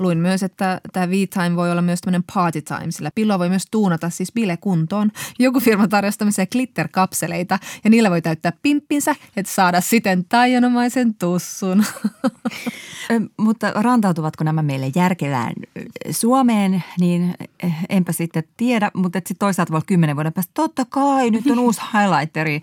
Luin 0.00 0.18
myös, 0.18 0.42
että 0.42 0.80
tämä 0.92 1.10
V-time 1.10 1.56
voi 1.56 1.72
olla 1.72 1.82
myös 1.82 2.00
tämmöinen 2.00 2.24
party 2.34 2.62
time, 2.62 2.90
sillä 2.90 3.10
pilloa 3.14 3.38
voi 3.38 3.48
myös 3.48 3.64
tuunata 3.70 4.10
siis 4.10 4.32
bilekuntoon. 4.32 5.10
Joku 5.38 5.60
firma 5.60 5.88
tarjosi 5.88 6.18
tämmöisiä 6.18 6.46
glitter-kapseleita 6.46 7.58
ja 7.84 7.90
niillä 7.90 8.10
voi 8.10 8.22
täyttää 8.22 8.52
pimppinsä, 8.62 9.14
että 9.36 9.52
saada 9.52 9.80
siten 9.80 10.24
taianomaisen 10.24 11.14
tussun. 11.14 11.84
Mutta 13.36 13.72
rantautuvatko 13.74 14.44
nämä 14.44 14.62
meille 14.62 14.92
järkevään 14.94 15.52
Suomeen, 16.10 16.84
niin 17.00 17.34
enpä 17.88 18.12
sitten 18.12 18.44
tiedä. 18.56 18.90
Mutta 18.94 19.18
sitten 19.18 19.36
toisaalta 19.38 19.72
voi 19.72 19.80
kymmenen 19.86 20.16
vuoden 20.16 20.32
päästä, 20.32 20.50
totta 20.54 20.84
kai, 20.84 21.30
nyt 21.30 21.46
on 21.50 21.58
uusi 21.58 21.80
highlighteri 21.92 22.60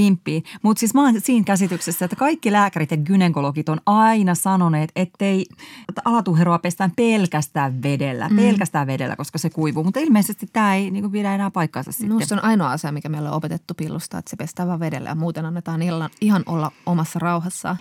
pimppi. 0.00 0.42
Mutta 0.62 0.80
siis 0.80 0.94
mä 0.94 1.02
oon 1.02 1.20
siinä 1.20 1.44
käsityksessä, 1.44 2.04
että 2.04 2.16
kaikki 2.16 2.52
lääkärit 2.52 2.90
ja 2.90 2.96
gynekologit 2.96 3.68
on 3.68 3.80
aina 3.86 4.34
sanoneet, 4.34 4.90
ettei 4.96 5.46
että 5.88 6.02
alatuheroa 6.04 6.58
pestään 6.58 6.92
pelkästään 6.96 7.82
vedellä, 7.82 8.28
mm. 8.28 8.36
pelkästään 8.36 8.86
vedellä, 8.86 9.16
koska 9.16 9.38
se 9.38 9.50
kuivuu. 9.50 9.84
Mutta 9.84 10.00
ilmeisesti 10.00 10.46
tämä 10.52 10.74
ei 10.74 10.90
niin 10.90 11.10
pidä 11.10 11.34
enää 11.34 11.50
paikkaansa 11.50 11.92
sitten. 11.92 12.08
Minusta 12.08 12.28
se 12.28 12.34
on 12.34 12.44
ainoa 12.44 12.70
asia, 12.70 12.92
mikä 12.92 13.08
meillä 13.08 13.30
on 13.30 13.36
opetettu 13.36 13.74
pillusta, 13.74 14.18
että 14.18 14.30
se 14.30 14.36
pestää 14.36 14.66
vaan 14.66 14.80
vedellä 14.80 15.08
ja 15.08 15.14
muuten 15.14 15.46
annetaan 15.46 15.82
illan, 15.82 16.10
ihan 16.20 16.42
olla 16.46 16.72
omassa 16.86 17.18
rauhassaan. 17.18 17.76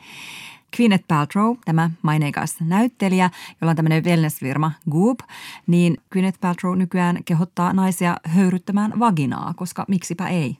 Gwyneth 0.78 1.05
Paltrow, 1.07 1.55
tämä 1.65 1.89
maineikas 2.01 2.55
näyttelijä, 2.61 3.30
jolla 3.61 3.70
on 3.70 3.76
tämmöinen 3.76 4.03
wellness-firma 4.03 4.72
Goop, 4.91 5.20
niin 5.67 5.97
Gwyneth 6.11 6.39
Paltrow 6.41 6.78
nykyään 6.78 7.24
kehottaa 7.24 7.74
naisia 7.74 8.17
höyryttämään 8.24 8.99
vaginaa, 8.99 9.53
koska 9.53 9.86
miksipä 9.88 10.28
ei. 10.28 10.57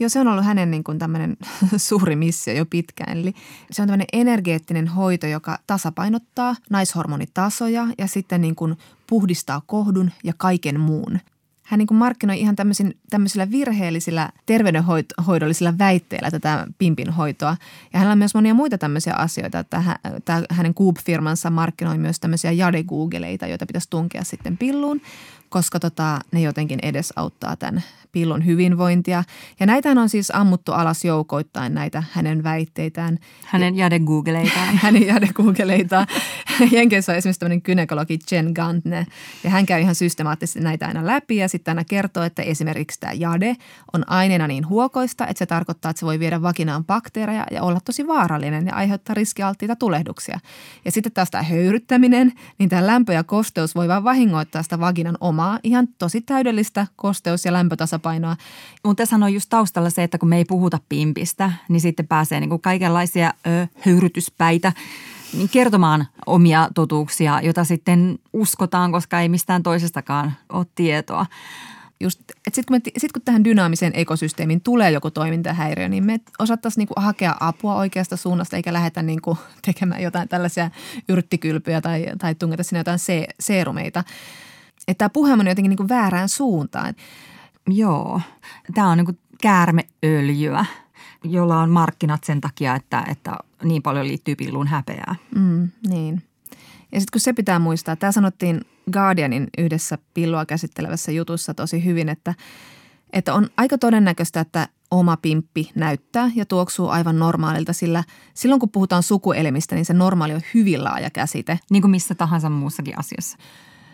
Joo, 0.00 0.08
se 0.08 0.20
on 0.20 0.28
ollut 0.28 0.44
hänen 0.44 0.70
niin 0.70 0.84
kuin 0.84 0.98
tämmöinen 0.98 1.36
suuri 1.76 2.16
missio 2.16 2.54
jo 2.54 2.66
pitkään. 2.66 3.18
Eli 3.18 3.34
se 3.70 3.82
on 3.82 3.88
tämmöinen 3.88 4.06
energeettinen 4.12 4.88
hoito, 4.88 5.26
joka 5.26 5.58
tasapainottaa 5.66 6.56
naishormonitasoja 6.70 7.86
ja 7.98 8.06
sitten 8.06 8.40
niin 8.40 8.54
kuin 8.54 8.76
puhdistaa 9.06 9.62
kohdun 9.66 10.10
ja 10.24 10.32
kaiken 10.36 10.80
muun. 10.80 11.18
Hän 11.68 11.78
niin 11.78 11.86
kuin 11.86 11.98
markkinoi 11.98 12.40
ihan 12.40 12.56
tämmöisillä 13.10 13.50
virheellisillä 13.50 14.30
terveydenhoidollisilla 14.46 15.78
väitteillä 15.78 16.30
tätä 16.30 16.66
pimpin 16.78 17.10
hoitoa. 17.10 17.56
Ja 17.92 17.98
hänellä 17.98 18.12
on 18.12 18.18
myös 18.18 18.34
monia 18.34 18.54
muita 18.54 18.78
tämmöisiä 18.78 19.14
asioita, 19.14 19.58
että 19.58 19.80
hä, 19.80 19.98
tämä 20.24 20.42
hänen 20.50 20.74
Goop-firmansa 20.76 21.50
markkinoi 21.50 21.98
myös 21.98 22.20
tämmöisiä 22.20 22.52
jade-googeleita, 22.52 23.46
joita 23.46 23.66
pitäisi 23.66 23.90
tunkea 23.90 24.24
sitten 24.24 24.58
pilluun, 24.58 25.00
koska 25.48 25.80
tota, 25.80 26.18
ne 26.32 26.40
jotenkin 26.40 26.78
edesauttaa 26.82 27.56
tämän 27.56 27.82
pillun 28.12 28.46
hyvinvointia. 28.46 29.24
Ja 29.60 29.66
näitähän 29.66 29.98
on 29.98 30.08
siis 30.08 30.30
ammuttu 30.34 30.72
alas 30.72 31.04
joukoittain 31.04 31.74
näitä 31.74 32.02
hänen 32.12 32.44
väitteitään. 32.44 33.18
Hänen 33.44 33.76
jade 33.76 33.98
googeleitaan. 33.98 34.76
hänen 34.84 35.06
jade-googeleita. 35.06 36.06
Jenkeissä 36.72 37.12
on 37.12 37.18
esimerkiksi 37.18 37.40
tämmöinen 37.40 37.60
gynekologi 37.64 38.18
Jen 38.30 38.52
Gantne, 38.54 39.06
ja 39.44 39.50
hän 39.50 39.66
käy 39.66 39.80
ihan 39.80 39.94
systemaattisesti 39.94 40.60
näitä 40.60 40.86
aina 40.86 41.06
läpi, 41.06 41.36
ja 41.36 41.48
sitten 41.48 41.72
aina 41.72 41.84
kertoo, 41.84 42.22
että 42.22 42.42
esimerkiksi 42.42 43.00
tämä 43.00 43.12
jade 43.12 43.56
on 43.92 44.10
aineena 44.10 44.46
niin 44.46 44.68
huokoista, 44.68 45.26
että 45.26 45.38
se 45.38 45.46
tarkoittaa, 45.46 45.90
että 45.90 46.00
se 46.00 46.06
voi 46.06 46.18
viedä 46.18 46.42
vaginaan 46.42 46.84
bakteereja 46.84 47.46
ja 47.50 47.62
olla 47.62 47.80
tosi 47.84 48.06
vaarallinen 48.06 48.66
ja 48.66 48.74
aiheuttaa 48.74 49.14
riskialttiita 49.14 49.76
tulehduksia. 49.76 50.40
Ja 50.84 50.92
sitten 50.92 51.12
taas 51.12 51.30
tämä 51.30 51.42
höyryttäminen, 51.42 52.32
niin 52.58 52.68
tämä 52.68 52.86
lämpö 52.86 53.12
ja 53.12 53.24
kosteus 53.24 53.74
voi 53.74 53.88
vaan 53.88 54.04
vahingoittaa 54.04 54.62
sitä 54.62 54.80
vaginan 54.80 55.16
omaa 55.20 55.37
ihan 55.62 55.88
tosi 55.98 56.20
täydellistä 56.20 56.86
kosteus- 56.96 57.44
ja 57.44 57.52
lämpötasapainoa. 57.52 58.36
Mutta 58.84 59.02
tässä 59.02 59.16
on 59.16 59.34
just 59.34 59.50
taustalla 59.50 59.90
se, 59.90 60.02
että 60.02 60.18
kun 60.18 60.28
me 60.28 60.36
ei 60.36 60.44
puhuta 60.44 60.78
pimpistä, 60.88 61.52
niin 61.68 61.80
sitten 61.80 62.08
pääsee 62.08 62.40
niinku 62.40 62.58
kaikenlaisia 62.58 63.32
ö, 63.46 63.66
höyrytyspäitä 63.80 64.72
niin 65.32 65.48
kertomaan 65.48 66.06
omia 66.26 66.68
totuuksia, 66.74 67.40
jota 67.42 67.64
sitten 67.64 68.18
uskotaan, 68.32 68.92
koska 68.92 69.20
ei 69.20 69.28
mistään 69.28 69.62
toisestakaan 69.62 70.32
ole 70.48 70.66
tietoa. 70.74 71.26
sitten 72.52 72.64
kun, 72.82 72.92
sit 72.98 73.12
kun 73.12 73.22
tähän 73.22 73.44
dynaamiseen 73.44 73.92
ekosysteemiin 73.94 74.60
tulee 74.60 74.90
joku 74.90 75.10
toimintahäiriö, 75.10 75.88
niin 75.88 76.04
me 76.04 76.20
osattaisiin 76.38 76.80
niinku 76.80 76.94
hakea 76.96 77.34
apua 77.40 77.74
oikeasta 77.74 78.16
suunnasta 78.16 78.56
eikä 78.56 78.72
lähdetä 78.72 79.02
niinku 79.02 79.38
tekemään 79.66 80.02
jotain 80.02 80.28
tällaisia 80.28 80.70
yrttikylpyjä 81.08 81.80
tai, 81.80 82.06
tai 82.18 82.34
tungeta 82.34 82.62
sinne 82.62 82.80
jotain 82.80 82.98
se, 82.98 83.26
seerumeita. 83.40 84.04
Että 84.88 84.98
tämä 84.98 85.08
puhe 85.08 85.32
on 85.32 85.46
jotenkin 85.46 85.70
niinku 85.70 85.88
väärään 85.88 86.28
suuntaan. 86.28 86.94
Joo, 87.66 88.20
tämä 88.74 88.90
on 88.90 88.98
niinku 88.98 89.18
käärmeöljyä, 89.42 90.64
jolla 91.24 91.60
on 91.60 91.70
markkinat 91.70 92.24
sen 92.24 92.40
takia, 92.40 92.74
että, 92.74 93.04
että 93.10 93.36
niin 93.62 93.82
paljon 93.82 94.08
liittyy 94.08 94.36
pilluun 94.36 94.66
häpeää. 94.66 95.14
Mm, 95.34 95.68
niin. 95.88 96.22
Ja 96.92 97.00
sitten 97.00 97.12
kun 97.12 97.20
se 97.20 97.32
pitää 97.32 97.58
muistaa, 97.58 97.96
tämä 97.96 98.12
sanottiin 98.12 98.60
Guardianin 98.92 99.46
yhdessä 99.58 99.98
pillua 100.14 100.46
käsittelevässä 100.46 101.12
jutussa 101.12 101.54
tosi 101.54 101.84
hyvin, 101.84 102.08
että, 102.08 102.34
että 103.12 103.34
on 103.34 103.48
aika 103.56 103.78
todennäköistä, 103.78 104.40
että 104.40 104.68
oma 104.90 105.16
pimppi 105.16 105.70
näyttää 105.74 106.30
ja 106.34 106.46
tuoksuu 106.46 106.88
aivan 106.88 107.18
normaalilta, 107.18 107.72
sillä 107.72 108.04
silloin 108.34 108.60
kun 108.60 108.70
puhutaan 108.70 109.02
sukuelimistä, 109.02 109.74
niin 109.74 109.84
se 109.84 109.94
normaali 109.94 110.34
on 110.34 110.40
hyvin 110.54 110.84
laaja 110.84 111.10
käsite. 111.10 111.60
Niin 111.70 111.82
kuin 111.82 111.90
missä 111.90 112.14
tahansa 112.14 112.50
muussakin 112.50 112.98
asiassa. 112.98 113.38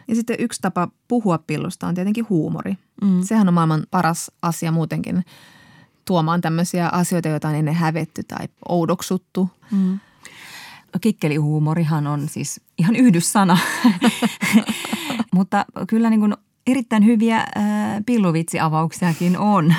Ja 0.08 0.14
sitten 0.14 0.36
yksi 0.38 0.60
tapa 0.62 0.88
puhua 1.08 1.38
pillusta 1.38 1.86
on 1.86 1.94
tietenkin 1.94 2.28
huumori. 2.28 2.78
Mm. 3.02 3.22
Sehän 3.22 3.48
on 3.48 3.54
maailman 3.54 3.86
paras 3.90 4.30
asia 4.42 4.72
muutenkin 4.72 5.24
tuomaan 6.04 6.40
tämmöisiä 6.40 6.88
asioita, 6.88 7.28
joita 7.28 7.48
on 7.48 7.54
ennen 7.54 7.74
hävetty 7.74 8.22
tai 8.22 8.48
oudoksuttu. 8.68 9.50
Mm. 9.70 10.00
Kikkelihuumorihan 11.00 12.06
on 12.06 12.28
siis 12.28 12.60
ihan 12.78 12.96
yhdyssana, 12.96 13.58
mutta 15.34 15.64
kyllä 15.88 16.10
niin 16.10 16.20
kuin 16.20 16.34
erittäin 16.66 17.04
hyviä 17.04 17.36
äh, 17.36 17.46
pilluvitsiavauksiakin 18.06 19.38
on. 19.38 19.74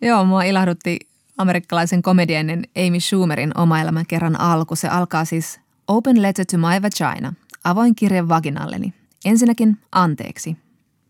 Joo, 0.00 0.24
mua 0.24 0.42
ilahdutti 0.42 0.98
amerikkalaisen 1.38 2.02
komediainen 2.02 2.62
Amy 2.86 3.00
Schumerin 3.00 3.58
oma 3.58 3.80
elämän 3.80 4.06
kerran 4.06 4.40
alku. 4.40 4.76
Se 4.76 4.88
alkaa 4.88 5.24
siis 5.24 5.60
Open 5.88 6.22
letter 6.22 6.46
to 6.46 6.58
my 6.58 6.82
vagina. 6.82 7.32
Avoin 7.64 7.94
kirje 7.94 8.28
vaginalleni. 8.28 8.94
Ensinnäkin 9.24 9.78
anteeksi. 9.92 10.56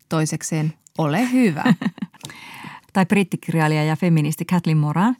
Toisekseen 0.09 0.73
ole 0.97 1.31
hyvä. 1.31 1.63
tai 2.93 3.05
brittikirjailija 3.05 3.83
ja 3.83 3.95
feministi 3.95 4.45
Kathleen 4.45 4.77
Moran, 4.77 5.15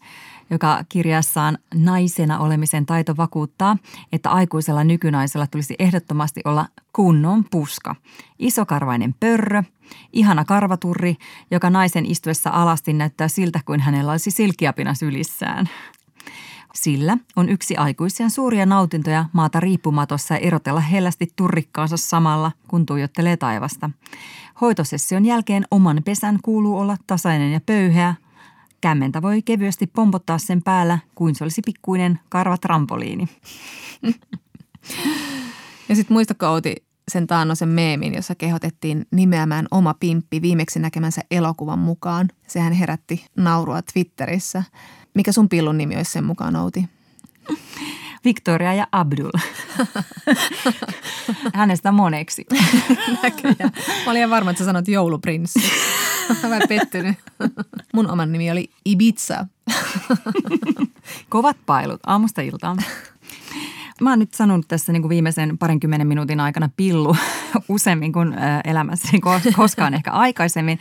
joka 0.49 0.83
kirjassaan 0.89 1.57
Naisena 1.75 2.39
olemisen 2.39 2.85
taito 2.85 3.17
vakuuttaa, 3.17 3.77
että 4.11 4.29
aikuisella 4.29 4.83
nykynaisella 4.83 5.47
tulisi 5.47 5.75
ehdottomasti 5.79 6.41
olla 6.45 6.65
kunnon 6.93 7.45
puska. 7.51 7.95
Isokarvainen 8.39 9.15
pörrö, 9.19 9.63
ihana 10.13 10.45
karvaturri, 10.45 11.15
joka 11.51 11.69
naisen 11.69 12.05
istuessa 12.05 12.49
alasti 12.49 12.93
näyttää 12.93 13.27
siltä 13.27 13.59
kuin 13.65 13.79
hänellä 13.79 14.11
olisi 14.11 14.31
silkkiapina 14.31 14.93
sylissään. 14.93 15.69
Sillä 16.75 17.17
on 17.35 17.49
yksi 17.49 17.77
aikuisen 17.77 18.31
suuria 18.31 18.65
nautintoja 18.65 19.25
maata 19.33 19.59
riippumatossa 19.59 20.33
ja 20.33 20.39
erotella 20.39 20.79
hellästi 20.79 21.27
turrikkaansa 21.35 21.97
samalla, 21.97 22.51
kun 22.67 22.85
tuijottelee 22.85 23.37
taivasta. 23.37 23.89
Hoitosession 24.61 25.25
jälkeen 25.25 25.65
oman 25.71 26.01
pesän 26.05 26.39
kuuluu 26.43 26.77
olla 26.77 26.97
tasainen 27.07 27.51
ja 27.51 27.61
pöyheä. 27.65 28.15
Kämmentä 28.81 29.21
voi 29.21 29.41
kevyesti 29.41 29.87
pompottaa 29.87 30.37
sen 30.37 30.63
päällä, 30.63 30.99
kuin 31.15 31.35
se 31.35 31.43
olisi 31.43 31.61
pikkuinen 31.65 32.19
karvatrampoliini. 32.29 33.27
Ja 35.89 35.95
sitten 35.95 36.15
muistatko 36.15 36.45
Outi 36.45 36.75
sen 37.11 37.27
taannoisen 37.27 37.69
meemin, 37.69 38.13
jossa 38.13 38.35
kehotettiin 38.35 39.05
nimeämään 39.11 39.67
oma 39.71 39.93
pimppi 39.93 40.41
viimeksi 40.41 40.79
näkemänsä 40.79 41.21
elokuvan 41.31 41.79
mukaan. 41.79 42.29
Sehän 42.47 42.73
herätti 42.73 43.25
naurua 43.37 43.81
Twitterissä. 43.81 44.63
Mikä 45.13 45.31
sun 45.31 45.49
pillun 45.49 45.77
nimi 45.77 45.95
olisi 45.95 46.11
sen 46.11 46.23
mukaan, 46.23 46.55
Outi? 46.55 46.89
Victoria 48.25 48.73
ja 48.73 48.87
Abdul. 48.91 49.31
hänestä 51.53 51.91
moneksi. 51.91 52.45
Näköjään. 53.23 53.71
Mä 54.05 54.11
olin 54.11 54.29
varma, 54.29 54.49
että 54.51 54.59
sä 54.59 54.65
sanot 54.65 54.87
jouluprinssi. 54.87 55.59
Mä 56.49 56.59
pettynyt. 56.69 57.17
Mun 57.93 58.11
oman 58.11 58.31
nimi 58.31 58.51
oli 58.51 58.69
Ibiza. 58.85 59.45
Kovat 61.29 61.57
pailut 61.65 61.99
aamusta 62.05 62.41
iltaan. 62.41 62.77
Mä 64.01 64.09
oon 64.09 64.19
nyt 64.19 64.33
sanonut 64.33 64.67
tässä 64.67 64.91
niin 64.91 65.01
kuin 65.01 65.09
viimeisen 65.09 65.57
parinkymmenen 65.57 66.07
minuutin 66.07 66.39
aikana 66.39 66.69
pillu 66.77 67.15
useammin 67.69 68.13
kuin 68.13 68.35
elämässäni 68.63 69.21
koskaan 69.55 69.93
ehkä 69.93 70.11
aikaisemmin. 70.11 70.79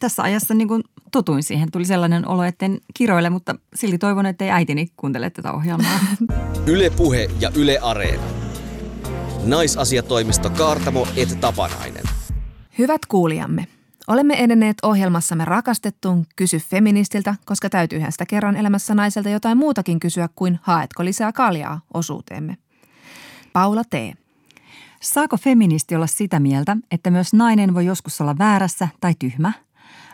Tässä 0.00 0.22
ajassa 0.22 0.54
niin 0.54 0.68
kuin 0.68 0.82
totuin 1.12 1.42
siihen. 1.42 1.70
Tuli 1.70 1.84
sellainen 1.84 2.28
olo, 2.28 2.44
etten 2.44 2.78
kiroile, 2.94 3.30
mutta 3.30 3.54
silti 3.74 3.98
toivon, 3.98 4.26
että 4.26 4.44
ei 4.44 4.50
äitini 4.50 4.88
kuuntele 4.96 5.30
tätä 5.30 5.52
ohjelmaa. 5.52 5.98
Yle 6.66 6.90
Puhe 6.90 7.30
ja 7.40 7.50
Yle 7.54 7.78
Areena. 7.78 8.22
Naisasiatoimisto 9.44 10.50
Kaartamo 10.50 11.06
et 11.16 11.40
Tapanainen. 11.40 12.04
Hyvät 12.78 13.06
kuulijamme, 13.06 13.66
olemme 14.08 14.34
edenneet 14.34 14.76
ohjelmassamme 14.82 15.44
rakastettuun 15.44 16.26
Kysy 16.36 16.58
feministiltä, 16.58 17.34
koska 17.44 17.70
täytyyhän 17.70 18.12
sitä 18.12 18.26
kerran 18.26 18.56
elämässä 18.56 18.94
naiselta 18.94 19.28
jotain 19.28 19.58
muutakin 19.58 20.00
kysyä 20.00 20.28
kuin 20.34 20.58
haetko 20.62 21.04
lisää 21.04 21.32
kaljaa 21.32 21.80
osuuteemme. 21.94 22.56
Paula 23.52 23.84
T. 23.84 23.94
Saako 25.00 25.36
feministi 25.36 25.94
olla 25.94 26.06
sitä 26.06 26.40
mieltä, 26.40 26.76
että 26.90 27.10
myös 27.10 27.32
nainen 27.32 27.74
voi 27.74 27.86
joskus 27.86 28.20
olla 28.20 28.38
väärässä 28.38 28.88
tai 29.00 29.12
tyhmä? 29.18 29.52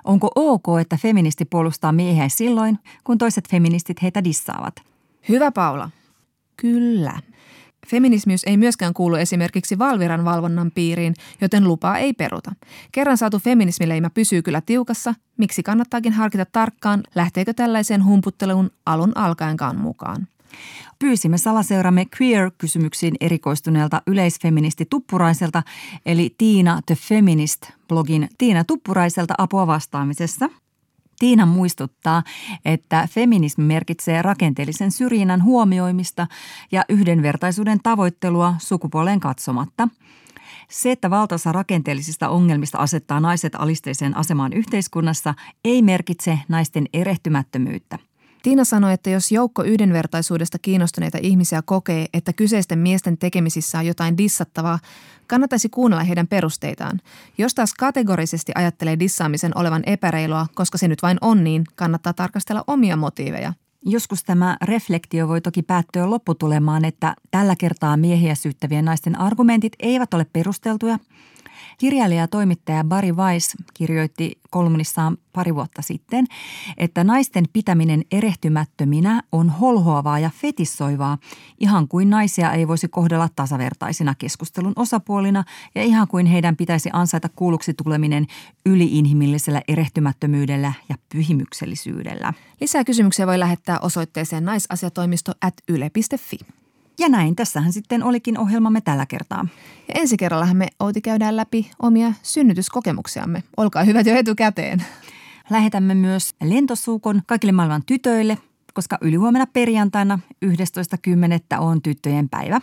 Onko 0.05 0.31
ok, 0.35 0.65
että 0.81 0.97
feministi 0.97 1.45
puolustaa 1.45 1.93
miehiä 1.93 2.29
silloin, 2.29 2.79
kun 3.05 3.19
toiset 3.19 3.49
feministit 3.49 4.03
heitä 4.03 4.25
dissaavat? 4.25 4.75
Hyvä 5.29 5.53
Paula. 5.53 5.91
Kyllä. 6.57 7.21
Feminismius 7.87 8.45
ei 8.45 8.57
myöskään 8.57 8.95
kuulu 8.95 9.15
esimerkiksi 9.15 9.79
Valviran 9.79 10.25
valvonnan 10.25 10.71
piiriin, 10.75 11.15
joten 11.41 11.65
lupaa 11.65 11.99
ei 11.99 12.13
peruta. 12.13 12.53
Kerran 12.93 13.19
saatu 13.19 13.39
feminismileima 13.39 14.11
pysyy 14.11 14.43
kyllä 14.43 14.61
tiukassa, 14.61 15.15
miksi 15.37 15.63
kannattaakin 15.63 16.13
harkita 16.13 16.47
tarkkaan, 16.53 17.03
lähteekö 17.15 17.55
tällaiseen 17.55 18.05
humputteluun 18.05 18.71
alun 18.87 19.13
alkaenkaan 19.17 19.77
mukaan. 19.77 20.29
Pyysimme 20.99 21.39
salaseuramme 21.39 22.07
queer-kysymyksiin 22.21 23.15
erikoistuneelta 23.21 24.03
yleisfeministi 24.07 24.87
Tuppuraiselta, 24.91 25.63
eli 26.07 26.35
Tiina 26.39 26.81
The 26.87 26.95
Feminist-blogin 26.95 28.29
Tiina 28.39 28.65
Tuppuraiselta 28.65 29.35
apua 29.39 29.67
vastaamisessa– 29.67 30.49
Tiina 31.19 31.47
muistuttaa, 31.47 32.23
että 32.65 33.09
feminismi 33.11 33.65
merkitsee 33.65 34.23
rakenteellisen 34.23 34.93
syrjinnän 34.93 35.45
huomioimista 35.45 36.27
ja 36.73 36.85
yhdenvertaisuuden 36.89 37.79
tavoittelua 37.83 38.55
sukupuoleen 38.59 39.21
katsomatta. 39.21 39.89
Se, 40.71 40.91
että 40.91 41.11
valtaosa 41.11 41.53
rakenteellisista 41.53 42.29
ongelmista 42.29 42.79
asettaa 42.79 43.21
naiset 43.21 43.55
alisteiseen 43.55 44.17
asemaan 44.17 44.53
yhteiskunnassa, 44.53 45.35
ei 45.65 45.83
merkitse 45.83 46.39
naisten 46.49 46.89
erehtymättömyyttä– 46.93 47.99
Tiina 48.45 48.65
sanoi, 48.65 48.93
että 48.93 49.11
jos 49.11 49.33
joukko 49.33 49.63
yhdenvertaisuudesta 49.63 50.59
kiinnostuneita 50.59 51.19
ihmisiä 51.23 51.63
kokee, 51.65 52.07
että 52.13 52.33
kyseisten 52.33 52.79
miesten 52.79 53.19
tekemisissä 53.19 53.79
on 53.79 53.87
jotain 53.87 54.19
dissattavaa, 54.19 54.79
kannattaisi 55.27 55.69
kuunnella 55.69 56.05
heidän 56.05 56.27
perusteitaan. 56.27 57.01
Jos 57.39 57.55
taas 57.55 57.75
kategorisesti 57.75 58.53
ajattelee 58.55 58.99
dissaamisen 58.99 59.59
olevan 59.59 59.83
epäreilua, 59.87 60.47
koska 60.55 60.79
se 60.79 60.89
nyt 60.89 61.03
vain 61.03 61.19
on 61.21 61.45
niin, 61.45 61.65
kannattaa 61.75 62.13
tarkastella 62.13 62.65
omia 62.67 62.97
motiiveja. 62.97 63.53
Joskus 63.83 64.25
tämä 64.25 64.57
reflektio 64.63 65.29
voi 65.29 65.41
toki 65.41 65.63
päättyä 65.63 66.11
lopputulemaan, 66.11 66.85
että 66.85 67.15
tällä 67.31 67.57
kertaa 67.57 67.97
miehiä 67.97 68.35
syyttävien 68.35 68.85
naisten 68.85 69.21
argumentit 69.21 69.73
eivät 69.79 70.15
ole 70.15 70.27
perusteltuja– 70.33 70.99
Kirjailija 71.79 72.21
ja 72.21 72.29
toimittaja 72.29 72.85
Barry 72.85 73.13
Weiss 73.13 73.57
kirjoitti 73.75 74.39
kolumnissaan 74.51 75.17
pari 75.33 75.55
vuotta 75.55 75.83
sitten, 75.83 76.27
että 76.77 77.05
naisten 77.05 77.45
pitäminen 77.53 78.05
erehtymättöminä 78.11 79.23
on 79.33 79.51
holhoavaa 79.51 80.19
ja 80.19 80.31
fetissoivaa, 80.41 81.19
ihan 81.61 81.89
kuin 81.89 82.11
naisia 82.11 82.53
ei 82.53 82.69
voisi 82.69 82.89
kohdella 82.89 83.29
tasavertaisina 83.37 84.15
keskustelun 84.15 84.73
osapuolina 84.77 85.45
ja 85.75 85.83
ihan 85.83 86.09
kuin 86.09 86.27
heidän 86.27 86.57
pitäisi 86.57 86.91
ansaita 86.93 87.29
kuulluksi 87.29 87.75
tuleminen 87.75 88.27
yliinhimillisellä 88.67 89.63
erehtymättömyydellä 89.69 90.73
ja 90.89 90.97
pyhimyksellisyydellä. 91.13 92.33
Lisää 92.61 92.85
kysymyksiä 92.85 93.27
voi 93.27 93.39
lähettää 93.39 93.79
osoitteeseen 93.79 94.45
naisasiatoimisto 94.45 95.33
at 95.41 95.55
yle.fi. 95.69 96.64
Ja 96.99 97.09
näin, 97.09 97.37
tässähän 97.37 97.73
sitten 97.73 98.03
olikin 98.03 98.39
ohjelmamme 98.39 98.81
tällä 98.81 99.07
kertaa. 99.07 99.47
Ja 99.89 99.95
ensi 100.01 100.17
kerrallahan 100.17 100.57
me 100.57 100.69
Outi 100.81 101.01
käydään 101.01 101.37
läpi 101.37 101.71
omia 101.83 102.13
synnytyskokemuksiamme. 102.23 103.43
Olkaa 103.57 103.85
hyvät 103.85 104.07
jo 104.07 104.15
etukäteen. 104.17 104.85
Lähetämme 105.51 105.95
myös 105.95 106.35
lentosuukon 106.43 107.23
kaikille 107.27 107.53
maailman 107.53 107.83
tytöille, 107.87 108.39
koska 108.75 108.99
ylihuomenna 109.01 109.47
perjantaina 109.47 110.19
11.10. 110.45 110.51
on 111.61 111.83
tyttöjen 111.83 112.29
päivä. 112.29 112.61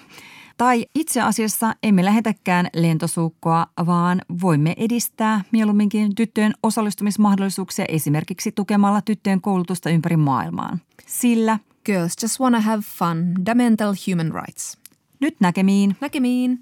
Tai 0.57 0.85
itse 0.95 1.21
asiassa 1.21 1.75
emme 1.83 2.05
lähetäkään 2.05 2.67
lentosuukkoa, 2.73 3.67
vaan 3.85 4.21
voimme 4.41 4.73
edistää 4.77 5.41
mieluumminkin 5.51 6.15
tyttöjen 6.15 6.53
osallistumismahdollisuuksia 6.63 7.85
esimerkiksi 7.89 8.51
tukemalla 8.51 9.01
tyttöjen 9.01 9.41
koulutusta 9.41 9.89
ympäri 9.89 10.17
maailmaan. 10.17 10.81
Sillä– 11.07 11.59
Girls 11.85 12.13
just 12.21 12.39
wanna 12.39 12.59
have 12.59 12.81
fun. 12.81 13.33
Fundamental 13.35 13.93
human 14.07 14.31
rights. 14.33 14.77
Nyt 15.19 15.35
näkemiin. 15.39 15.95
Näkemiin. 16.01 16.59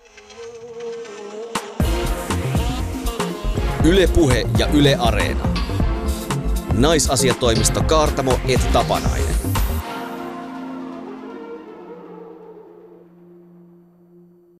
Yle 3.86 4.08
Puhe 4.08 4.46
ja 4.58 4.68
Yle 4.74 4.96
Areena. 4.96 5.48
Naisasiatoimisto 6.74 7.84
Kaartamo 7.84 8.40
et 8.48 8.74
Tapanainen. 8.74 9.59